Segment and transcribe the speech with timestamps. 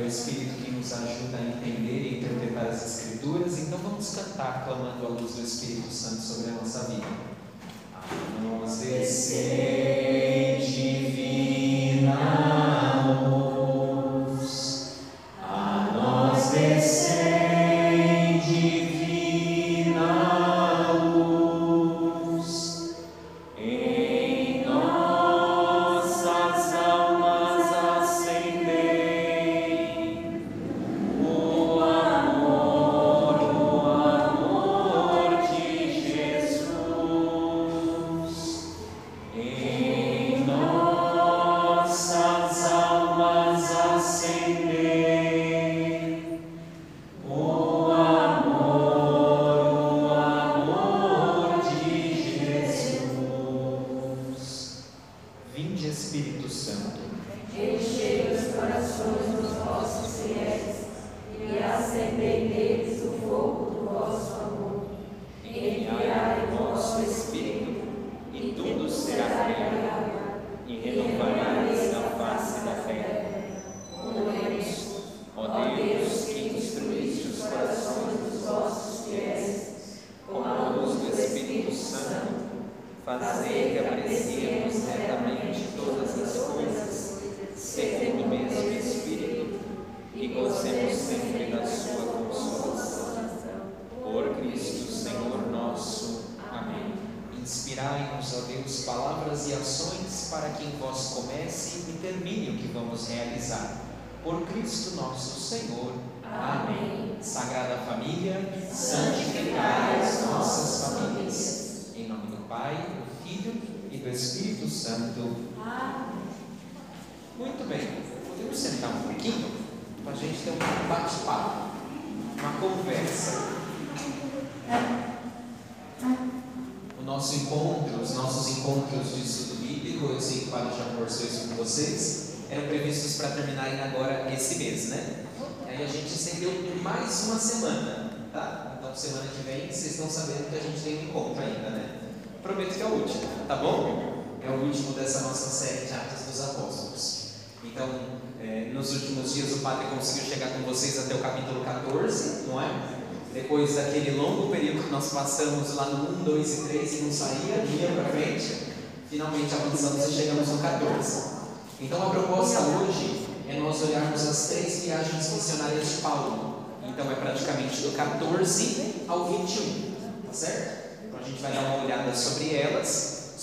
[0.00, 3.58] É o Espírito que nos ajuda a entender e interpretar as Escrituras.
[3.58, 7.29] Então vamos cantar clamando a luz do Espírito Santo sobre a nossa vida.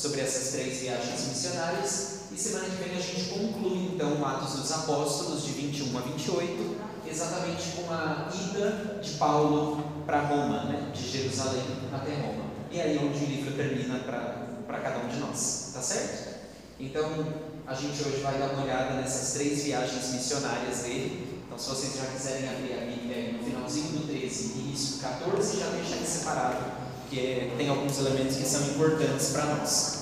[0.08, 4.72] Sobre essas três viagens missionárias, e semana que vem a gente conclui então Atos dos
[4.72, 10.92] Apóstolos de 21 a 28, exatamente com a ida de Paulo para Roma, né?
[10.94, 12.46] de Jerusalém até Roma.
[12.72, 16.38] E aí onde o livro termina para cada um de nós, tá certo?
[16.80, 17.28] Então
[17.66, 21.42] a gente hoje vai dar uma olhada nessas três viagens missionárias dele.
[21.46, 25.02] Então, se vocês já quiserem abrir a Bíblia no finalzinho do 13 e início do
[25.02, 26.66] 14, já deixa aí separado,
[27.02, 29.97] porque tem alguns elementos que são importantes para nós.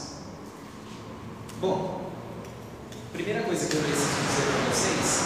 [1.65, 1.99] Bom,
[3.11, 5.21] primeira coisa que eu preciso dizer para vocês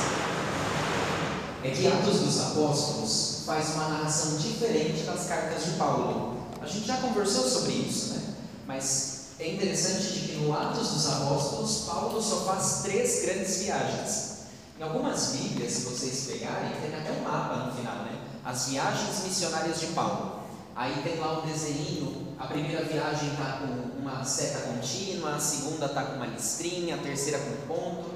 [1.66, 6.38] é que Atos dos Apóstolos faz uma narração diferente das cartas de Paulo.
[6.62, 8.36] A gente já conversou sobre isso, né?
[8.66, 14.38] Mas é interessante de que no Atos dos Apóstolos, Paulo só faz três grandes viagens.
[14.80, 18.18] Em algumas Bíblias, se vocês pegarem, tem até um mapa no final, né?
[18.46, 20.40] As viagens missionárias de Paulo.
[20.74, 25.86] Aí tem lá o desenho, a primeira viagem está com uma seta contínua, a segunda
[25.86, 28.10] está com uma listrinha, a terceira com ponto.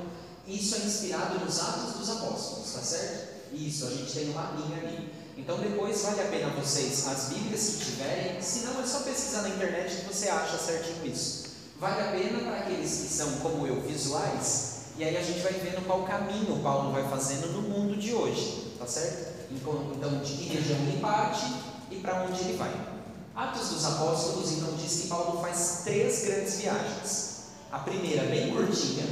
[0.47, 3.33] Isso é inspirado nos Atos dos Apóstolos, tá certo?
[3.53, 5.13] Isso, a gente tem uma linha ali.
[5.37, 9.41] Então depois vale a pena vocês, as Bíblias que tiverem, se não é só pesquisar
[9.41, 11.43] na internet que você acha certinho isso.
[11.79, 15.53] Vale a pena para aqueles que são como eu, visuais, e aí a gente vai
[15.53, 19.33] vendo qual caminho Paulo vai fazendo no mundo de hoje, tá certo?
[19.51, 21.45] Então de que região ele parte
[21.89, 22.92] e para onde ele vai.
[23.35, 27.33] Atos dos Apóstolos então diz que Paulo faz três grandes viagens.
[27.71, 29.05] A primeira bem curtinha,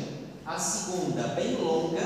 [0.46, 2.04] a segunda bem longa,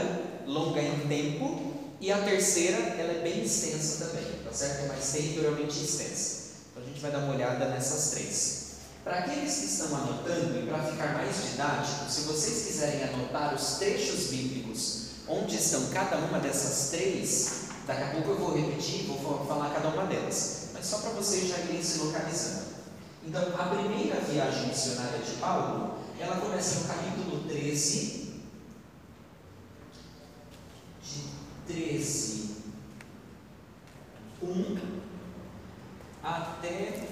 [0.47, 4.85] longa em tempo, e a terceira, ela é bem extensa também, tá certo?
[4.85, 6.45] É mais territorialmente extensa.
[6.71, 8.65] Então a gente vai dar uma olhada nessas três.
[9.03, 13.75] Para aqueles que estão anotando e para ficar mais didático, se vocês quiserem anotar os
[13.77, 17.50] trechos bíblicos onde estão cada uma dessas três,
[17.85, 21.57] daqui a pouco eu vou repetir, vou falar cada uma delas, só para vocês já
[21.61, 22.75] irem se localizando.
[23.25, 28.35] Então, a primeira viagem missionária de Paulo, ela começa no capítulo 13,
[31.65, 32.55] 13,
[34.43, 34.77] 1
[36.23, 37.07] até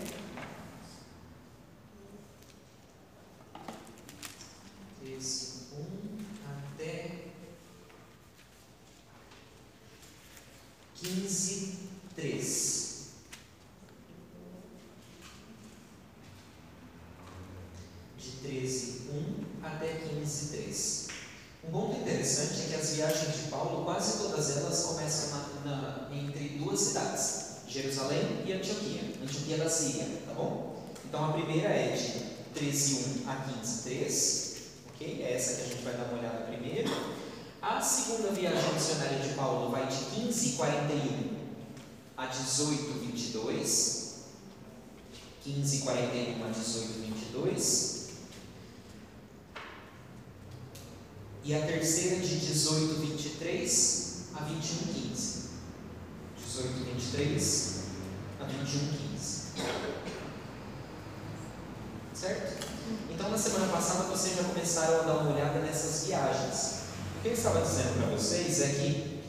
[5.04, 7.24] 13, 1 até
[10.96, 11.80] 15,
[12.16, 12.84] 3.
[18.18, 19.02] De 13,
[19.62, 21.08] 1 até 15, 3.
[21.66, 26.10] Um ponto interessante é que as viagens de Paulo, quase todas elas começam na, na,
[26.14, 30.84] entre duas cidades, Jerusalém e Antioquia, Antioquia da Síria, tá bom?
[31.06, 34.58] Então a primeira é de 13, 1 a 15, 3,
[34.94, 35.24] ok?
[35.24, 36.92] É essa que a gente vai dar uma olhada primeiro.
[37.62, 41.38] A segunda viagem missionária de Paulo vai de 15, 41
[42.18, 44.04] a 18, 22.
[45.44, 48.04] 15, 41 a 18, 22.
[51.46, 55.50] E a terceira de 18, 23 a 21, 15.
[56.38, 57.80] 18, 23
[58.40, 58.64] a 21,
[59.12, 59.44] 15.
[62.14, 62.66] Certo?
[63.10, 66.84] Então, na semana passada, vocês já começaram a dar uma olhada nessas viagens.
[67.18, 69.24] O que eu estava dizendo para vocês é que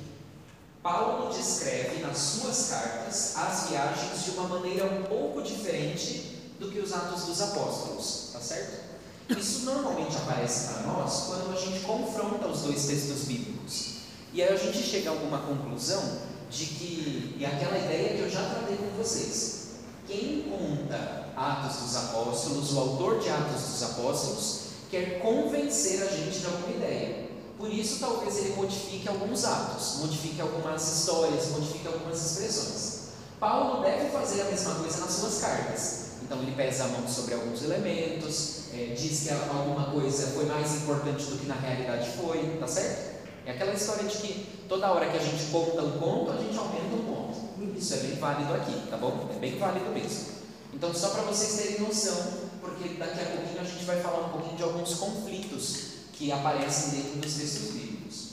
[0.84, 6.78] Paulo descreve nas suas cartas as viagens de uma maneira um pouco diferente do que
[6.78, 8.93] os Atos dos Apóstolos, tá certo?
[9.28, 13.94] Isso normalmente aparece para nós quando a gente confronta os dois textos bíblicos.
[14.32, 16.02] E aí a gente chega a alguma conclusão
[16.50, 19.68] de que, e aquela ideia que eu já tratei com vocês,
[20.06, 24.60] quem conta Atos dos Apóstolos, o autor de Atos dos Apóstolos,
[24.90, 27.30] quer convencer a gente de alguma ideia.
[27.56, 33.04] Por isso, talvez ele modifique alguns atos, modifique algumas histórias, modifique algumas expressões.
[33.40, 36.04] Paulo deve fazer a mesma coisa nas suas cartas.
[36.24, 40.74] Então, ele pesa a mão sobre alguns elementos, é, diz que alguma coisa foi mais
[40.76, 43.14] importante do que na realidade foi, tá certo?
[43.46, 46.56] É aquela história de que toda hora que a gente conta um ponto, a gente
[46.56, 47.78] aumenta um ponto.
[47.78, 49.28] Isso é bem válido aqui, tá bom?
[49.34, 50.34] É bem válido mesmo.
[50.72, 52.16] Então, só para vocês terem noção,
[52.60, 57.02] porque daqui a pouquinho a gente vai falar um pouquinho de alguns conflitos que aparecem
[57.02, 58.30] dentro dos textos bíblicos.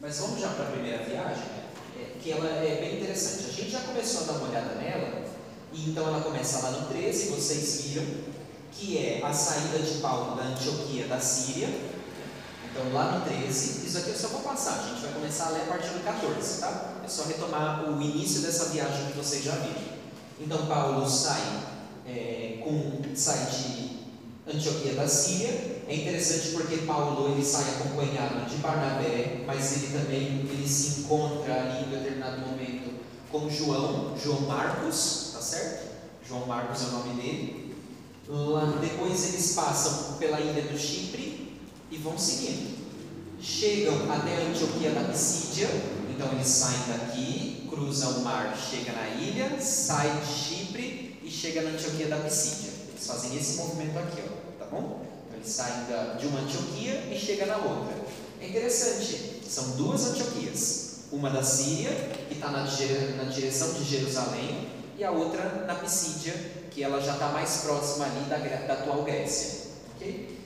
[0.00, 1.44] Mas vamos já para a primeira viagem,
[1.98, 3.50] é, que ela é bem interessante.
[3.50, 5.17] A gente já começou a dar uma olhada nela,
[5.72, 8.06] e então ela começa lá no 13, vocês viram,
[8.72, 11.68] que é a saída de Paulo da Antioquia da Síria.
[12.70, 15.50] Então, lá no 13, isso aqui eu só vou passar, a gente vai começar a
[15.50, 17.00] ler a partir do 14, tá?
[17.04, 19.98] É só retomar o início dessa viagem que vocês já viram.
[20.40, 21.42] Então, Paulo sai,
[22.06, 23.98] é, com, sai de
[24.46, 25.78] Antioquia da Síria.
[25.88, 31.54] É interessante porque Paulo ele sai acompanhado de Barnabé, mas ele também ele se encontra
[31.54, 32.98] ali em determinado momento
[33.30, 35.88] com João, João Marcos, certo?
[36.26, 37.74] João Marcos é o nome dele.
[38.28, 41.58] Lá, depois eles passam pela ilha do Chipre
[41.90, 42.76] e vão seguindo.
[43.40, 45.68] Chegam até a Antioquia da Pisídia,
[46.10, 51.62] então eles saem daqui, cruzam o mar, chega na ilha, sai de Chipre e chega
[51.62, 52.72] na Antioquia da Pisídia.
[52.90, 55.06] Eles fazem esse movimento aqui, ó, tá bom?
[55.26, 57.96] Então eles saem da, de uma Antioquia e chega na outra.
[58.40, 60.88] É interessante, são duas Antioquias.
[61.10, 61.90] Uma da Síria,
[62.28, 66.34] que está na, na direção de Jerusalém, e a outra na Pisídia,
[66.72, 68.36] que ela já está mais próxima ali da,
[68.66, 69.68] da atual Grécia.
[69.94, 70.36] Okay?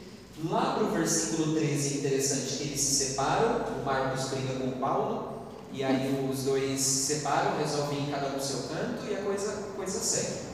[0.45, 4.69] Lá para o versículo 13 é interessante que eles se separam, o Marcos briga com
[4.69, 9.23] o Paulo, e aí os dois se separam, resolvem cada um seu canto e a
[9.23, 10.53] coisa, coisa segue.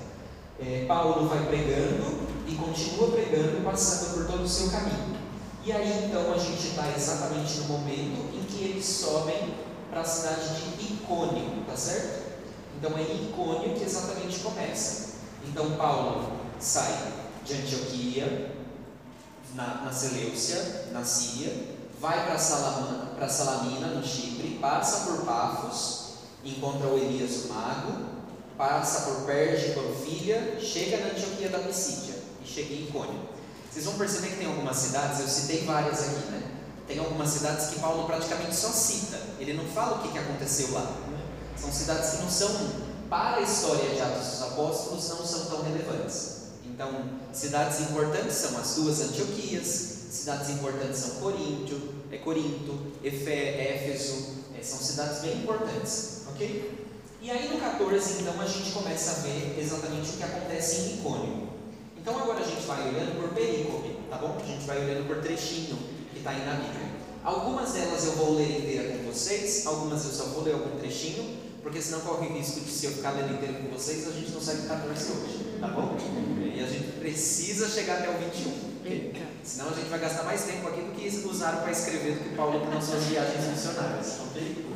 [0.61, 5.19] É, Paulo vai pregando e continua pregando, passando por todo o seu caminho.
[5.65, 9.55] E aí então a gente está exatamente no momento em que eles sobem
[9.91, 12.18] para a cidade de Icônio, tá certo?
[12.79, 15.17] Então é Icônio que exatamente começa.
[15.45, 17.13] Então Paulo sai
[17.45, 18.55] de Antioquia,
[19.55, 21.53] na, na Seleucia, na Síria,
[22.01, 27.93] vai para Salamina, Salamina, no Chipre, passa por Pafos, encontra o Elias o mago,
[28.57, 33.21] passa por Perge Panfilha, chega na Antioquia da Pisídia e chega em Icônio.
[33.71, 36.43] Vocês vão perceber que tem algumas cidades, eu citei várias aqui, né?
[36.87, 40.73] Tem algumas cidades que Paulo praticamente só cita, ele não fala o que, que aconteceu
[40.73, 41.08] lá.
[41.61, 42.51] São cidades que não são,
[43.11, 46.39] para a história de Atos dos Apóstolos, não são tão relevantes.
[46.65, 46.91] Então,
[47.33, 49.67] cidades importantes são as duas Antioquias,
[50.11, 56.87] cidades importantes são Corinto, é Corinto, Efé, Éfeso, é, são cidades bem importantes, ok?
[57.21, 60.95] E aí no 14, então, a gente começa a ver exatamente o que acontece em
[61.01, 61.49] Icônio.
[62.09, 64.39] Então agora a gente vai olhando por perícope, tá bom?
[64.41, 65.77] A gente vai olhando por trechinho
[66.11, 66.89] que está aí na Bíblia.
[67.23, 71.38] Algumas delas eu vou ler inteira com vocês, algumas eu só vou ler algum trechinho,
[71.63, 74.31] porque senão corre o risco de se eu ficar lendo inteiro com vocês, a gente
[74.31, 75.97] não sai do 14 hoje, tá bom?
[76.55, 78.69] E a gente precisa chegar até o 21.
[78.81, 79.13] Okay?
[79.43, 82.37] Senão a gente vai gastar mais tempo aqui do que usaram para escrever do que
[82.37, 84.67] Paulo nas suas viagens missionárias, ok?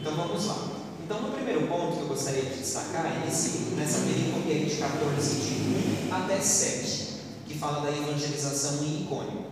[0.00, 0.68] Então vamos lá.
[1.04, 4.76] Então, no primeiro ponto que eu gostaria de destacar é nesse, nessa perícope aí de
[4.76, 7.14] 14, de 1 até 7,
[7.46, 9.46] que fala da evangelização em Icônio.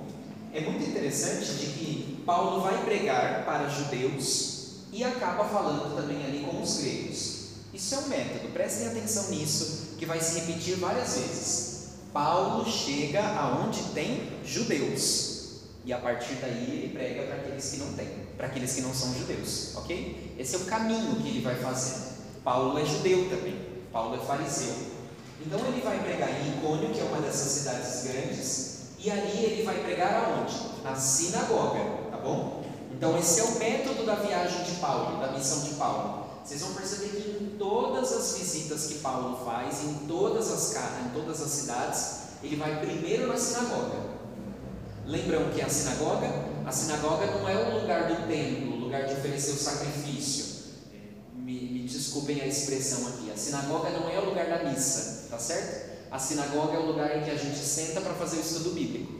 [0.52, 4.55] É muito interessante de que Paulo vai pregar para judeus
[4.96, 7.48] e acaba falando também ali com os gregos.
[7.74, 11.88] Isso é um método, prestem atenção nisso, que vai se repetir várias vezes.
[12.14, 15.36] Paulo chega aonde tem judeus.
[15.84, 18.94] E a partir daí ele prega para aqueles que não têm, para aqueles que não
[18.94, 20.34] são judeus, ok?
[20.38, 22.16] Esse é o caminho que ele vai fazendo.
[22.42, 23.60] Paulo é judeu também,
[23.92, 24.74] Paulo é fariseu.
[25.44, 29.62] Então ele vai pregar em Icônio, que é uma dessas cidades grandes, e ali ele
[29.62, 30.54] vai pregar aonde?
[30.82, 32.65] Na sinagoga, tá bom?
[32.96, 36.26] Então esse é o método da viagem de Paulo, da missão de Paulo.
[36.42, 41.10] Vocês vão perceber que em todas as visitas que Paulo faz, em todas as em
[41.12, 44.16] todas as cidades, ele vai primeiro na sinagoga.
[45.04, 46.26] Lembram que a sinagoga?
[46.64, 50.46] A sinagoga não é o lugar do templo, o lugar de oferecer o sacrifício.
[51.34, 53.30] Me, me desculpem a expressão aqui.
[53.30, 55.96] A sinagoga não é o lugar da missa, tá certo?
[56.10, 59.12] A sinagoga é o lugar em que a gente senta para fazer o estudo bíblico.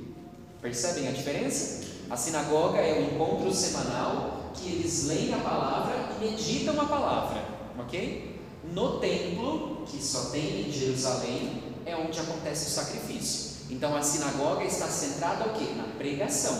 [0.63, 1.86] Percebem a diferença?
[2.09, 7.45] A sinagoga é o encontro semanal que eles leem a palavra e meditam a palavra,
[7.79, 8.41] ok?
[8.73, 13.57] No templo, que só tem em Jerusalém, é onde acontece o sacrifício.
[13.71, 15.73] Então a sinagoga está centrada o quê?
[15.77, 16.57] Na pregação.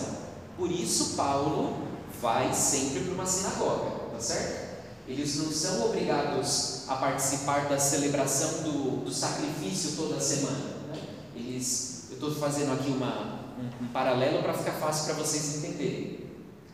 [0.57, 1.77] Por isso Paulo
[2.21, 4.67] vai sempre para uma sinagoga, tá certo?
[5.07, 10.77] Eles não são obrigados a participar da celebração do, do sacrifício toda semana.
[10.89, 10.99] Né?
[11.35, 16.27] Eles, eu estou fazendo aqui uma, um, um paralelo para ficar fácil para vocês entenderem.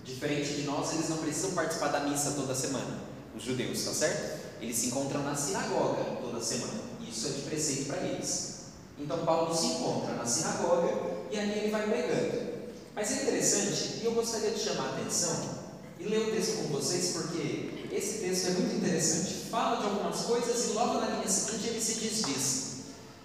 [0.04, 3.00] Diferente de nós, eles não precisam participar da missa toda semana,
[3.36, 4.44] os judeus, tá certo?
[4.62, 6.82] Eles se encontram na sinagoga toda semana.
[7.08, 8.64] Isso é de preceito para eles.
[9.00, 10.94] Então Paulo se encontra na sinagoga
[11.32, 12.54] e ali ele vai pregando.
[12.96, 15.64] Mas é interessante, e eu gostaria de chamar a atenção
[16.00, 19.46] e ler o texto com vocês, porque esse texto é muito interessante.
[19.50, 22.64] Fala de algumas coisas e logo na linha seguinte ele se desdiz.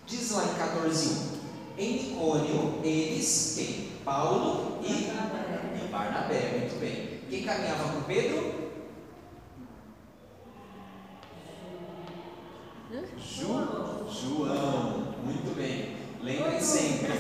[0.07, 1.38] Diz lá em 14:1.
[1.79, 3.89] Em Icônio, eles, quem?
[4.05, 5.61] Paulo e Barnabé.
[5.77, 6.59] e Barnabé.
[6.59, 7.21] Muito bem.
[7.31, 8.69] Quem caminhava com Pedro?
[13.17, 15.15] Ju, João.
[15.25, 15.99] Muito bem.
[16.21, 17.13] Lembrem sempre,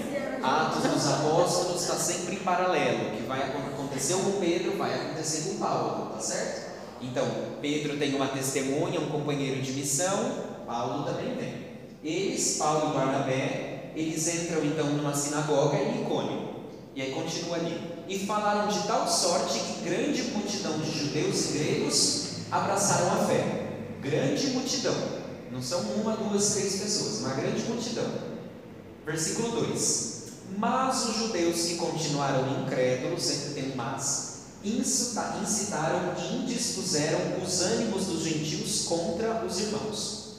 [0.42, 3.08] Atos dos Apóstolos está sempre em paralelo.
[3.08, 6.68] O que vai acontecer com Pedro vai acontecer com Paulo, tá certo?
[7.00, 7.24] Então,
[7.62, 11.68] Pedro tem uma testemunha, um companheiro de missão, Paulo também tem.
[12.02, 13.67] Eles, Paulo e Barnabé,
[13.98, 16.48] eles entram então numa sinagoga em Icônio.
[16.94, 17.80] E aí continua ali.
[18.06, 23.72] E falaram de tal sorte que grande multidão de judeus e gregos abraçaram a fé.
[24.00, 24.94] Grande multidão.
[25.50, 28.06] Não são uma, duas, três pessoas, uma grande multidão.
[29.04, 30.24] Versículo 2:
[30.56, 38.22] Mas os judeus que continuaram incrédulos, sempre tem mas, incitaram e indispuseram os ânimos dos
[38.22, 40.36] gentios contra os irmãos.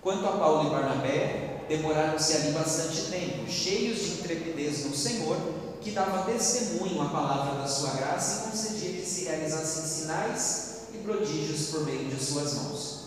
[0.00, 5.36] Quanto a Paulo e Barnabé, demoraram-se ali bastante tempo, cheios de intrepidez no Senhor,
[5.80, 10.98] que dava testemunho à palavra da sua graça e concedia que se realizassem sinais e
[10.98, 13.02] prodígios por meio de suas mãos.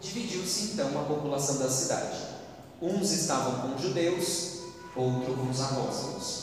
[0.00, 2.18] Dividiu-se então a população da cidade.
[2.80, 4.60] Uns estavam com judeus,
[4.96, 6.40] outros com os apóstolos.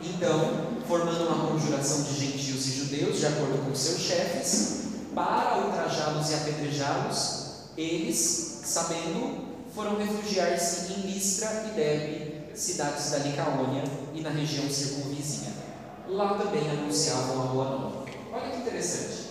[0.00, 4.82] Então, formando uma conjuração de gentios e judeus, de acordo com seus chefes,
[5.14, 13.84] para ultrajá-los e apedrejá-los, eles, sabendo, foram refugiar-se em Listra e Derbe, cidades da Licaônia
[14.14, 15.52] e na região circunvizinha.
[16.08, 18.04] Lá também anunciavam a boa nova.
[18.32, 19.28] Olha que interessante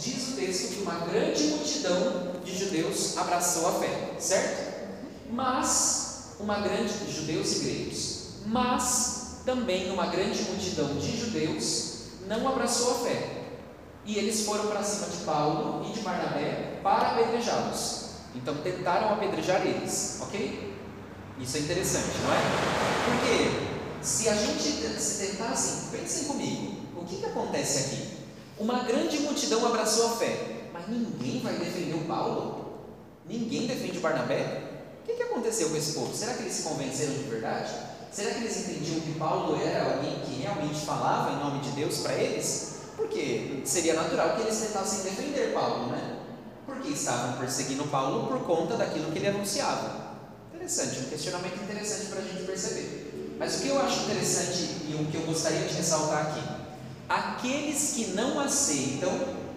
[0.00, 4.88] diz o texto que uma grande multidão de judeus abraçou a fé, certo?
[5.30, 12.92] Mas, uma grande, judeus e gregos, mas também uma grande multidão de judeus não abraçou
[12.92, 13.28] a fé.
[14.06, 17.99] E eles foram para cima de Paulo e de Barnabé para apedrejá-los.
[18.34, 20.74] Então tentaram apedrejar eles, ok?
[21.38, 22.40] Isso é interessante, não é?
[23.06, 28.08] Porque se a gente se tentasse, pensem comigo, o que, que acontece aqui?
[28.58, 32.60] Uma grande multidão abraçou a fé, mas ninguém vai defender o Paulo?
[33.26, 34.64] Ninguém defende o Barnabé?
[35.02, 36.14] O que, que aconteceu com esse povo?
[36.14, 37.72] Será que eles se convenceram de verdade?
[38.12, 41.98] Será que eles entendiam que Paulo era alguém que realmente falava em nome de Deus
[41.98, 42.80] para eles?
[42.96, 46.09] Porque seria natural que eles tentassem defender Paulo, né?
[46.80, 50.16] Porque estavam perseguindo Paulo por conta daquilo que ele anunciava.
[50.54, 53.36] Interessante, um questionamento interessante para a gente perceber.
[53.38, 56.60] Mas o que eu acho interessante e o que eu gostaria de ressaltar aqui
[57.10, 59.10] Aqueles que não aceitam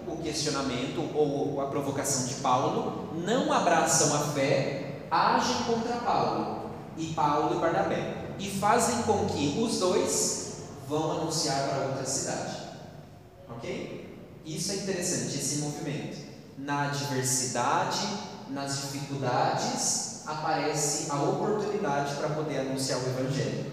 [0.08, 7.14] o questionamento ou a provocação de Paulo, não abraçam a fé, agem contra Paulo e
[7.14, 12.58] Paulo e Barnabé e fazem com que os dois vão anunciar para outra cidade.
[13.48, 14.18] Ok?
[14.44, 16.23] Isso é interessante, esse movimento.
[16.64, 18.08] Na adversidade,
[18.48, 23.70] nas dificuldades, aparece a oportunidade para poder anunciar o Evangelho.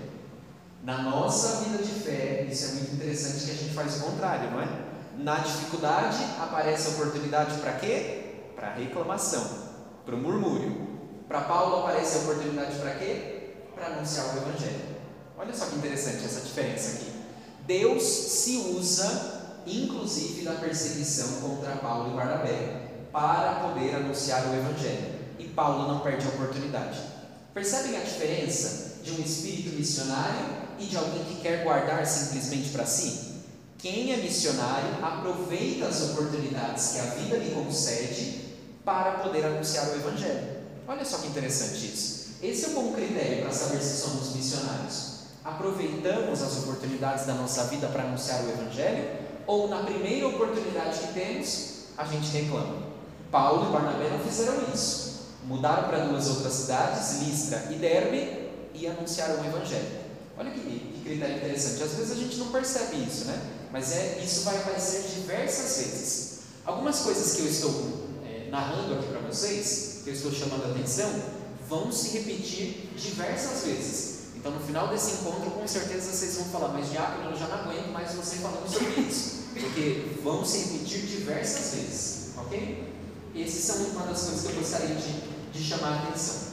[0.83, 4.51] Na nossa vida de fé, isso é muito interessante que a gente faz o contrário,
[4.51, 4.69] não é?
[5.19, 8.49] Na dificuldade, aparece a oportunidade para quê?
[8.57, 9.47] Para reclamação,
[10.05, 10.89] para o murmúrio.
[11.29, 13.55] Para Paulo, aparece a oportunidade para quê?
[13.73, 14.97] Para anunciar o Evangelho.
[15.39, 17.13] Olha só que interessante essa diferença aqui.
[17.69, 19.30] Deus se usa,
[19.67, 25.21] inclusive, da perseguição contra Paulo e Barnabé, para poder anunciar o Evangelho.
[25.39, 26.99] E Paulo não perde a oportunidade.
[27.53, 30.47] Percebem a diferença de um espírito missionário
[30.79, 33.31] e de alguém que quer guardar simplesmente para si?
[33.79, 39.95] Quem é missionário aproveita as oportunidades que a vida lhe concede para poder anunciar o
[39.95, 40.61] Evangelho.
[40.87, 42.37] Olha só que interessante isso.
[42.43, 45.11] Esse é um bom critério para saber se somos missionários
[45.45, 49.09] aproveitamos as oportunidades da nossa vida para anunciar o Evangelho,
[49.51, 52.85] ou na primeira oportunidade que temos, a gente reclama.
[53.33, 55.23] Paulo e Barnabé não fizeram isso.
[55.45, 59.89] Mudaram para duas outras cidades, Listra e Derbe, e anunciaram o Evangelho.
[60.39, 61.83] Olha que, que critério interessante.
[61.83, 63.43] Às vezes a gente não percebe isso, né?
[63.73, 66.41] Mas é, isso vai aparecer diversas vezes.
[66.65, 70.71] Algumas coisas que eu estou é, narrando aqui para vocês, que eu estou chamando a
[70.71, 71.11] atenção,
[71.69, 74.11] vão se repetir diversas vezes.
[74.37, 77.59] Então, no final desse encontro, com certeza vocês vão falar, mas Diácono, eu já não
[77.59, 82.93] aguento mais você falando sobre isso, porque vão se repetir diversas vezes, ok?
[83.37, 85.13] Essas são uma das coisas que eu gostaria de,
[85.53, 86.51] de chamar a atenção.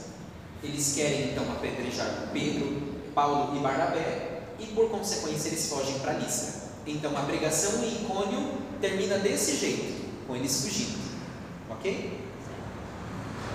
[0.62, 2.82] Eles querem então apedrejar Pedro,
[3.14, 6.68] Paulo e Barnabé, e por consequência eles fogem para Listra.
[6.86, 10.98] Então a pregação em Icônio termina desse jeito, com eles fugindo,
[11.70, 12.18] ok?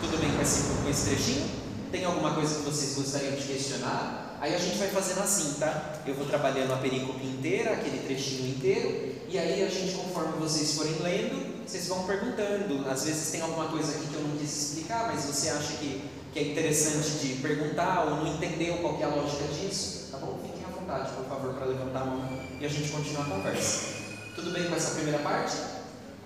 [0.01, 1.49] Tudo bem com esse, com esse trechinho?
[1.91, 4.37] Tem alguma coisa que vocês gostariam de questionar?
[4.41, 6.01] Aí a gente vai fazendo assim, tá?
[6.05, 10.75] Eu vou trabalhando a perícope inteira, aquele trechinho inteiro, e aí a gente, conforme vocês
[10.75, 12.87] forem lendo, vocês vão perguntando.
[12.87, 16.07] Às vezes tem alguma coisa aqui que eu não quis explicar, mas você acha que,
[16.31, 20.37] que é interessante de perguntar ou não entendeu qual é a lógica disso, tá bom?
[20.39, 22.29] Fiquem à vontade, por favor, para levantar a mão
[22.61, 24.03] e a gente continuar a conversa.
[24.35, 25.57] Tudo bem com essa primeira parte?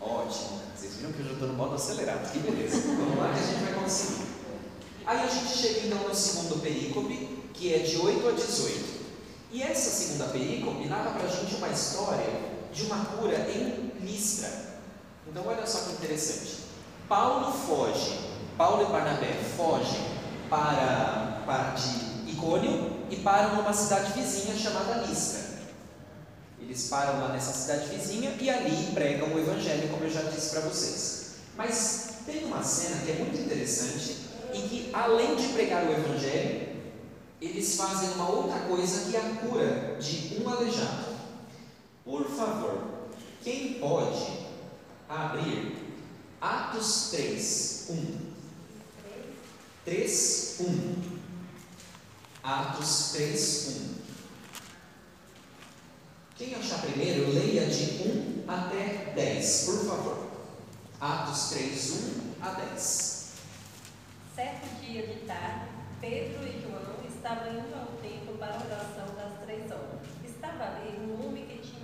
[0.02, 0.60] Ótimo.
[0.76, 2.30] Vocês viram que eu já estou no modo acelerado.
[2.30, 2.82] Que beleza.
[2.88, 4.28] Vamos lá que a gente vai conseguir.
[5.06, 8.86] Aí a gente chega então no segundo perícope, que é de 8 a 18.
[9.54, 14.50] E essa segunda perícope narra para a gente uma história de uma cura em Listra.
[15.28, 16.58] Então, olha só que interessante.
[17.10, 18.20] Paulo foge,
[18.56, 20.06] Paulo e Barnabé fogem
[20.48, 25.58] para, para de Icônio e param numa cidade vizinha chamada Listra.
[26.62, 30.52] Eles param lá nessa cidade vizinha e ali pregam o Evangelho, como eu já disse
[30.52, 31.36] para vocês.
[31.56, 34.18] Mas tem uma cena que é muito interessante
[34.54, 36.68] e que, além de pregar o Evangelho,
[37.42, 41.07] eles fazem uma outra coisa que é a cura de um aleijado.
[42.08, 43.10] Por favor,
[43.44, 44.48] quem pode
[45.10, 45.76] abrir
[46.40, 48.18] Atos 3, 1?
[49.84, 51.20] 3, 1.
[52.42, 53.96] Atos 3, 1.
[56.38, 60.28] Quem achar primeiro, leia de 1 até 10, por favor.
[61.02, 61.92] Atos 3,
[62.40, 63.34] 1 a 10.
[64.34, 65.66] Certo dia de tarde,
[66.00, 70.08] Pedro e João estava indo ao templo para a oração das três horas.
[70.24, 71.78] Estava ali um homem que tinha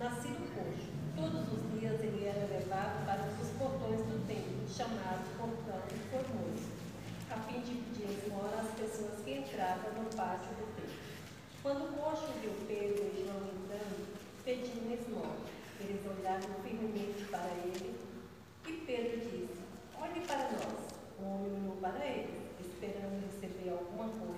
[0.00, 0.88] nascido coxo.
[1.14, 6.70] Todos os dias ele era levado para os portões do templo, chamado Portão Formoso,
[7.30, 10.94] a fim de pedir esmola às pessoas que entravam no pátio do templo.
[11.62, 14.06] Quando o coxo viu Pedro e João entrando,
[14.44, 15.36] pediu esmola.
[15.80, 17.98] Eles olharam firmemente para ele
[18.66, 19.62] e Pedro disse:
[20.00, 20.88] Olhe para nós.
[21.18, 24.28] O homem olhou para ele, esperando receber alguma coisa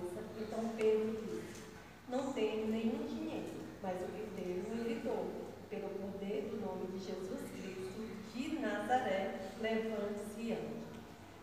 [0.41, 1.65] então Pedro disse:
[2.09, 3.53] Não tenho nenhum dinheiro,
[3.83, 5.51] mas o que tenho ele dou.
[5.69, 10.81] Pelo poder do nome de Jesus Cristo de Nazaré, levante-se e ande.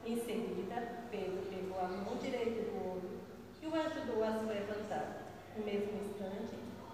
[0.05, 3.19] Em seguida, Pedro pegou a mão direita do homem
[3.61, 5.26] e o ajudou a se levantar.
[5.57, 6.53] No mesmo instante,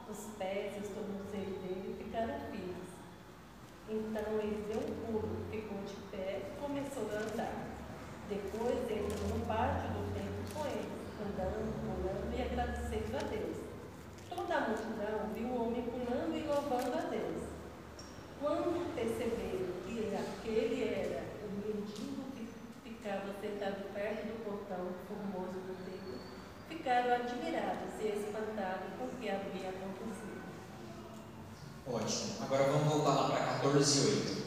[0.10, 2.96] os pés e os tornozelos dele ficaram firmes.
[3.90, 7.68] Então ele deu um pulo, ficou de pé e começou a andar.
[8.30, 13.58] Depois entrou no pátio do templo com ele andando, pulando e agradecendo a Deus.
[14.30, 17.44] Toda a multidão viu o homem pulando e louvando a Deus.
[18.40, 22.48] Quando perceberam que aquele era o mendigo que
[22.82, 25.83] ficava sentado perto do portão formoso do
[26.84, 30.44] ficaram admirados e espantados com o que havia acontecido.
[31.88, 32.44] Ótimo.
[32.44, 34.44] Agora vamos voltar lá para 14 e 8.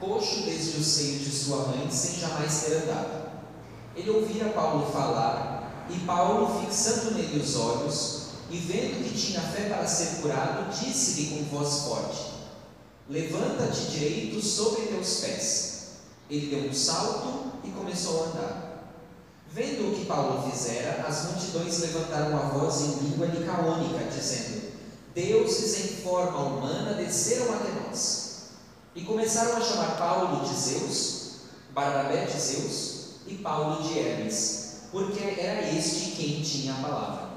[0.00, 3.30] coxo desde o seio de sua mãe, sem jamais ter andado.
[3.96, 9.68] Ele ouvia Paulo falar, e Paulo, fixando nele os olhos, e vendo que tinha fé
[9.68, 12.32] para ser curado, disse-lhe com voz forte:
[13.08, 15.74] Levanta-te direito sobre teus pés.
[16.30, 18.64] Ele deu um salto e começou a andar.
[19.52, 24.72] Vendo o que Paulo fizera, as multidões levantaram a voz em língua licaônica, dizendo:
[25.14, 28.24] Deuses em forma humana desceram até nós.
[28.94, 31.32] E começaram a chamar Paulo de Zeus,
[31.72, 32.94] Barnabé de Zeus
[33.26, 34.63] e Paulo de Hermes,
[34.94, 37.28] porque era este quem tinha a palavra.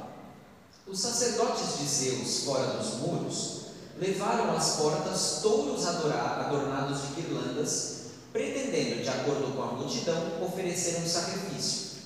[0.86, 3.62] Os sacerdotes de Zeus, fora dos muros,
[3.98, 7.96] levaram às portas touros adornados de guirlandas,
[8.32, 11.98] pretendendo, de acordo com a multidão, oferecer um sacrifício.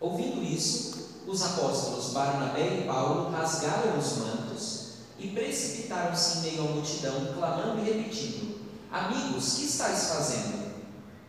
[0.00, 4.84] Ouvindo isso, os apóstolos Barnabé e Paulo rasgaram os mantos
[5.18, 8.58] e precipitaram-se em meio à multidão, clamando e repetindo:
[8.90, 10.72] Amigos, que estáis fazendo?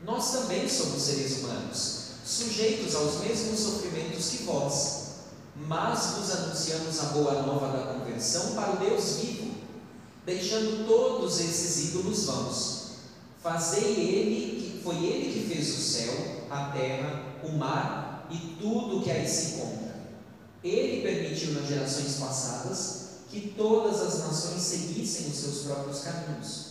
[0.02, 5.06] Nós também somos seres humanos, sujeitos aos mesmos sofrimentos que vós,
[5.56, 9.54] mas vos anunciamos a boa nova da conversão para o Deus vivo,
[10.26, 12.86] deixando todos esses ídolos vãos.
[13.44, 18.98] Fazei ele, que foi ele que fez o céu, a terra, o mar e tudo
[18.98, 19.96] o que aí se encontra.
[20.64, 26.66] Ele permitiu nas gerações passadas que todas as nações seguissem os seus próprios caminhos.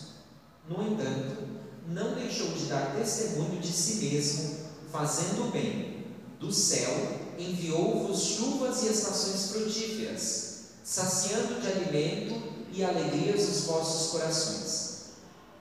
[0.69, 1.45] No entanto,
[1.87, 4.64] não deixou de dar testemunho de si mesmo,
[4.95, 6.05] fazendo bem.
[6.39, 6.95] Do céu
[7.37, 10.55] enviou-vos chuvas e estações frutíferas,
[10.85, 12.41] saciando de alimento
[12.73, 14.95] e alegrias os vossos corações.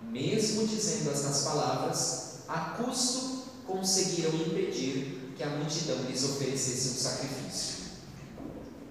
[0.03, 7.73] Mesmo dizendo estas palavras, a custo conseguiram impedir que a multidão lhes oferecesse um sacrifício.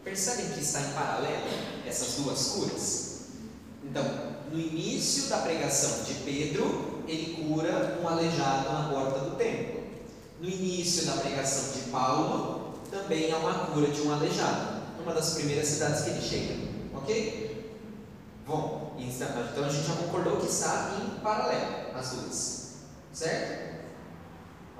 [0.02, 1.46] Percebem que está em paralelo
[1.86, 3.12] essas duas curas?
[3.84, 4.04] Então,
[4.50, 9.81] no início da pregação de Pedro, ele cura um aleijado na porta do templo.
[10.42, 15.34] No início da pregação de Paulo, também há uma cura de um aleijado, numa das
[15.34, 16.54] primeiras cidades que ele chega.
[16.96, 17.76] Ok?
[18.44, 22.72] Bom, então a gente já concordou que está em paralelo as duas.
[23.12, 23.84] Certo?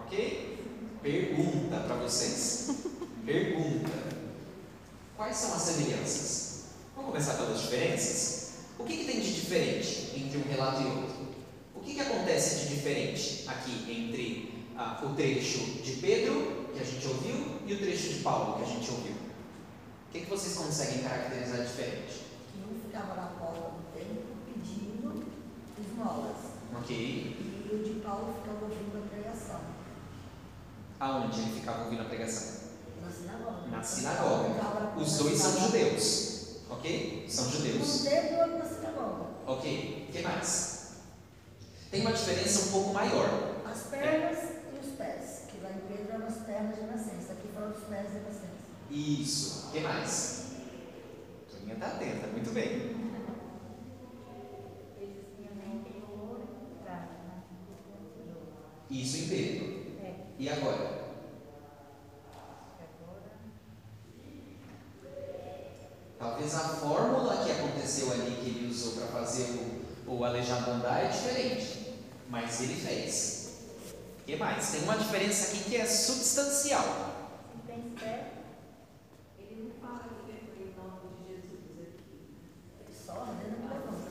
[0.01, 0.67] Ok?
[1.01, 2.71] Pergunta para vocês.
[3.25, 3.93] Pergunta.
[5.17, 6.63] Quais são as semelhanças?
[6.97, 8.55] Vamos começar pelas diferenças?
[8.81, 11.29] O que, que tem de diferente entre um relato e outro?
[11.77, 16.85] O que, que acontece de diferente aqui entre ah, o trecho de Pedro, que a
[16.85, 19.13] gente ouviu, e o trecho de Paulo, que a gente ouviu?
[19.13, 22.25] O que, que vocês conseguem caracterizar diferente?
[22.53, 25.25] Que um ficava na porta do templo pedindo
[25.81, 26.37] esmolas.
[26.79, 26.97] Ok.
[26.97, 29.61] E o de Paulo ficava ouvindo a pregação.
[31.01, 32.63] Aonde ele ficava ouvindo a pregação?
[33.03, 33.69] Na sinagoga.
[33.71, 34.93] Na sinagoga.
[35.01, 36.33] Os dois são judeus.
[36.71, 37.27] Ok?
[37.29, 38.03] São No judeus.
[38.03, 39.25] templo ou na sinagoga.
[39.47, 40.07] Ok.
[40.09, 40.93] O que mais?
[41.91, 43.57] Tem uma diferença um pouco maior.
[43.71, 44.39] As pernas
[44.73, 45.43] e os pés.
[45.51, 47.33] Que lá em Pedro eram as pernas de nascença.
[47.33, 48.63] Aqui pés de nascença.
[48.91, 49.69] Isso.
[49.69, 50.53] O que mais?
[51.51, 53.03] Toninha está atenta, muito bem.
[56.85, 57.09] Pra
[58.91, 59.87] Isso Pedro.
[60.03, 61.03] É, E agora?
[66.19, 71.05] Talvez a fórmula que aconteceu ali, que ele usou para fazer o, o aleijado andar,
[71.05, 71.95] é diferente.
[72.29, 73.42] Mas ele fez.
[74.23, 74.71] O que mais?
[74.71, 76.85] Tem uma diferença aqui que é substancial.
[79.51, 82.23] Não fala que foi em nome de Jesus aqui.
[83.05, 84.03] Só ordena que levanta.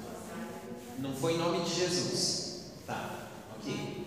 [1.00, 2.72] Não foi em nome de Jesus.
[2.86, 4.02] Tá, ok.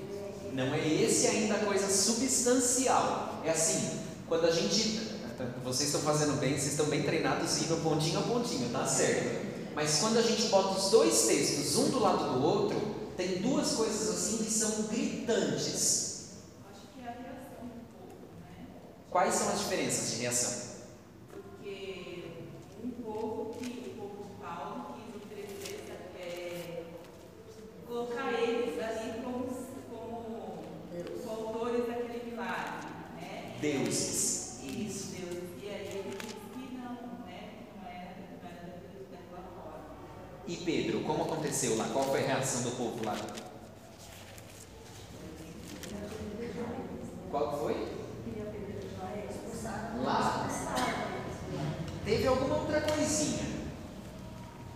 [0.53, 3.41] Não é esse ainda a coisa substancial.
[3.43, 5.15] É assim, quando a gente.
[5.65, 9.55] Vocês estão fazendo bem, vocês estão bem treinados e indo pontinho a pontinho, tá certo.
[9.75, 12.79] Mas quando a gente bota os dois textos um do lado do outro,
[13.17, 16.31] tem duas coisas assim que são gritantes.
[16.71, 18.67] Acho que é a reação do povo, né?
[19.11, 20.75] Quais são as diferenças de reação?
[21.31, 22.25] Porque
[22.83, 25.85] um povo que o povo de Paulo quis oferecer,
[26.19, 26.83] é,
[27.87, 29.47] colocar eles ali como,
[29.91, 30.65] como
[31.17, 33.57] os autores daquele milagre, né?
[33.61, 34.59] Deuses.
[34.65, 35.45] Isso, Deus.
[35.63, 37.53] E aí ele disse que não, né?
[37.77, 39.85] Não era, não era daquele tempo lá fora.
[40.47, 41.89] E Pedro, como aconteceu lá?
[41.91, 43.17] Qual foi a reação do povo lá?
[47.31, 47.89] Qual foi?
[50.05, 50.49] Lá?
[52.05, 53.55] Teve alguma outra coisinha.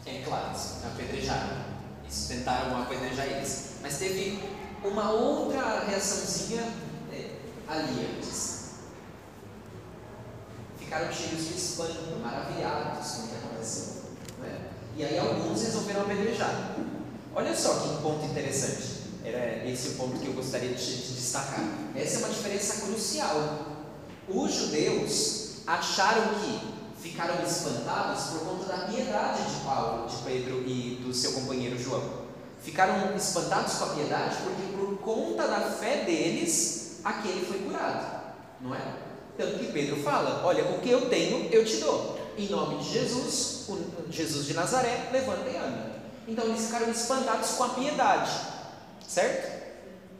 [0.07, 1.65] É claro, apedrejaram.
[2.09, 3.75] Isso, tentaram apedrejar eles.
[3.83, 4.43] Mas teve
[4.83, 6.63] uma outra reaçãozinha
[7.13, 7.37] é,
[7.69, 8.71] ali antes.
[10.79, 13.98] Ficaram cheios de espanto, maravilhados com o que aconteceu.
[14.99, 16.75] E aí alguns resolveram apedrejar.
[17.33, 18.99] Olha só que ponto interessante.
[19.25, 21.65] Era esse o ponto que eu gostaria de, de destacar.
[21.95, 23.77] Essa é uma diferença crucial.
[24.29, 31.01] Os judeus acharam que ficaram espantados por conta da piedade de Paulo, de Pedro e
[31.01, 32.03] do seu companheiro João.
[32.61, 38.75] Ficaram espantados com a piedade porque, por conta da fé deles, aquele foi curado, não
[38.75, 38.97] é?
[39.37, 42.18] Tanto que Pedro fala: Olha, o que eu tenho, eu te dou.
[42.39, 43.67] Em nome de Jesus,
[44.09, 45.99] Jesus de Nazaré, levanta e anda.
[46.29, 48.31] Então eles ficaram espantados com a piedade,
[49.09, 49.59] certo?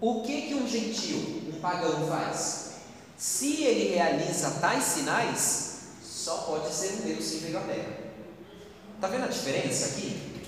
[0.01, 2.73] O que que um gentio, um pagão faz?
[3.17, 7.99] Se ele realiza tais sinais, só pode ser um Deus que veio à Terra.
[8.97, 10.43] Está vendo a diferença aqui?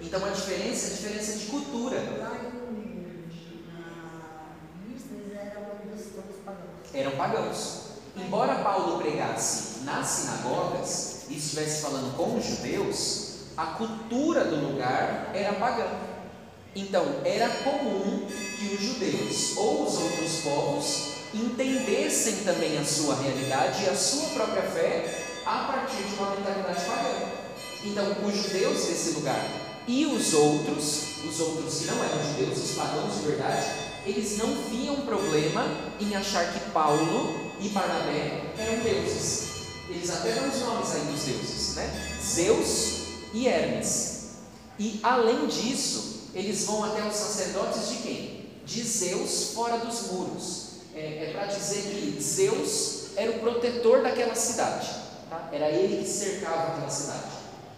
[0.00, 1.98] Então a diferença é a diferença de cultura.
[6.92, 7.82] Eram pagãos.
[8.16, 15.30] Embora Paulo pregasse nas sinagogas e estivesse falando com os judeus, a cultura do lugar
[15.34, 15.86] era pagã.
[16.74, 23.84] Então era comum que os judeus ou os outros povos entendessem também a sua realidade
[23.84, 27.42] e a sua própria fé a partir de uma mentalidade pagã.
[27.84, 29.44] Então, os judeus desse lugar
[29.88, 33.66] e os outros, os outros que não eram judeus, os pagãos de verdade,
[34.06, 35.64] eles não viam problema
[35.98, 39.51] em achar que Paulo e Barnabé eram deuses.
[39.94, 42.18] Eles até dão os nomes aí dos deuses, né?
[42.22, 43.02] Zeus
[43.34, 44.22] e Hermes.
[44.78, 48.50] E além disso, eles vão até os sacerdotes de quem?
[48.64, 50.68] De Zeus fora dos muros.
[50.94, 54.88] É, é para dizer que Zeus era o protetor daquela cidade.
[55.28, 55.50] Tá?
[55.52, 57.32] Era ele que cercava aquela cidade.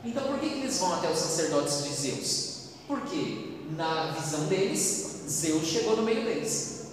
[0.05, 2.55] Então por que, que eles vão até os sacerdotes de Zeus?
[2.87, 6.85] Porque na visão deles, Zeus chegou no meio deles.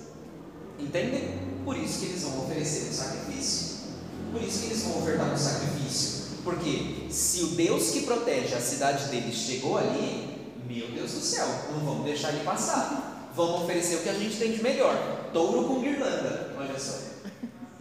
[0.79, 1.39] Entendem?
[1.63, 3.30] Por isso que eles vão oferecer um sacrifício.
[4.31, 6.21] Por isso que eles vão ofertar um sacrifício.
[6.43, 11.47] Porque se o Deus que protege a cidade deles chegou ali, meu Deus do céu,
[11.71, 13.31] não vamos deixar ele passar.
[13.35, 15.29] Vamos oferecer o que a gente tem de melhor.
[15.31, 16.53] Touro com guirlanda.
[16.57, 16.97] Olha só.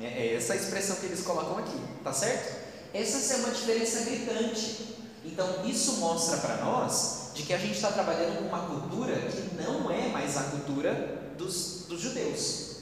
[0.00, 2.60] É, é essa expressão que eles colocam aqui, tá certo?
[2.92, 4.96] Essa é uma diferença gritante.
[5.24, 9.54] Então, isso mostra para nós de que a gente está trabalhando com uma cultura que
[9.54, 12.76] não é mais a cultura dos, dos judeus.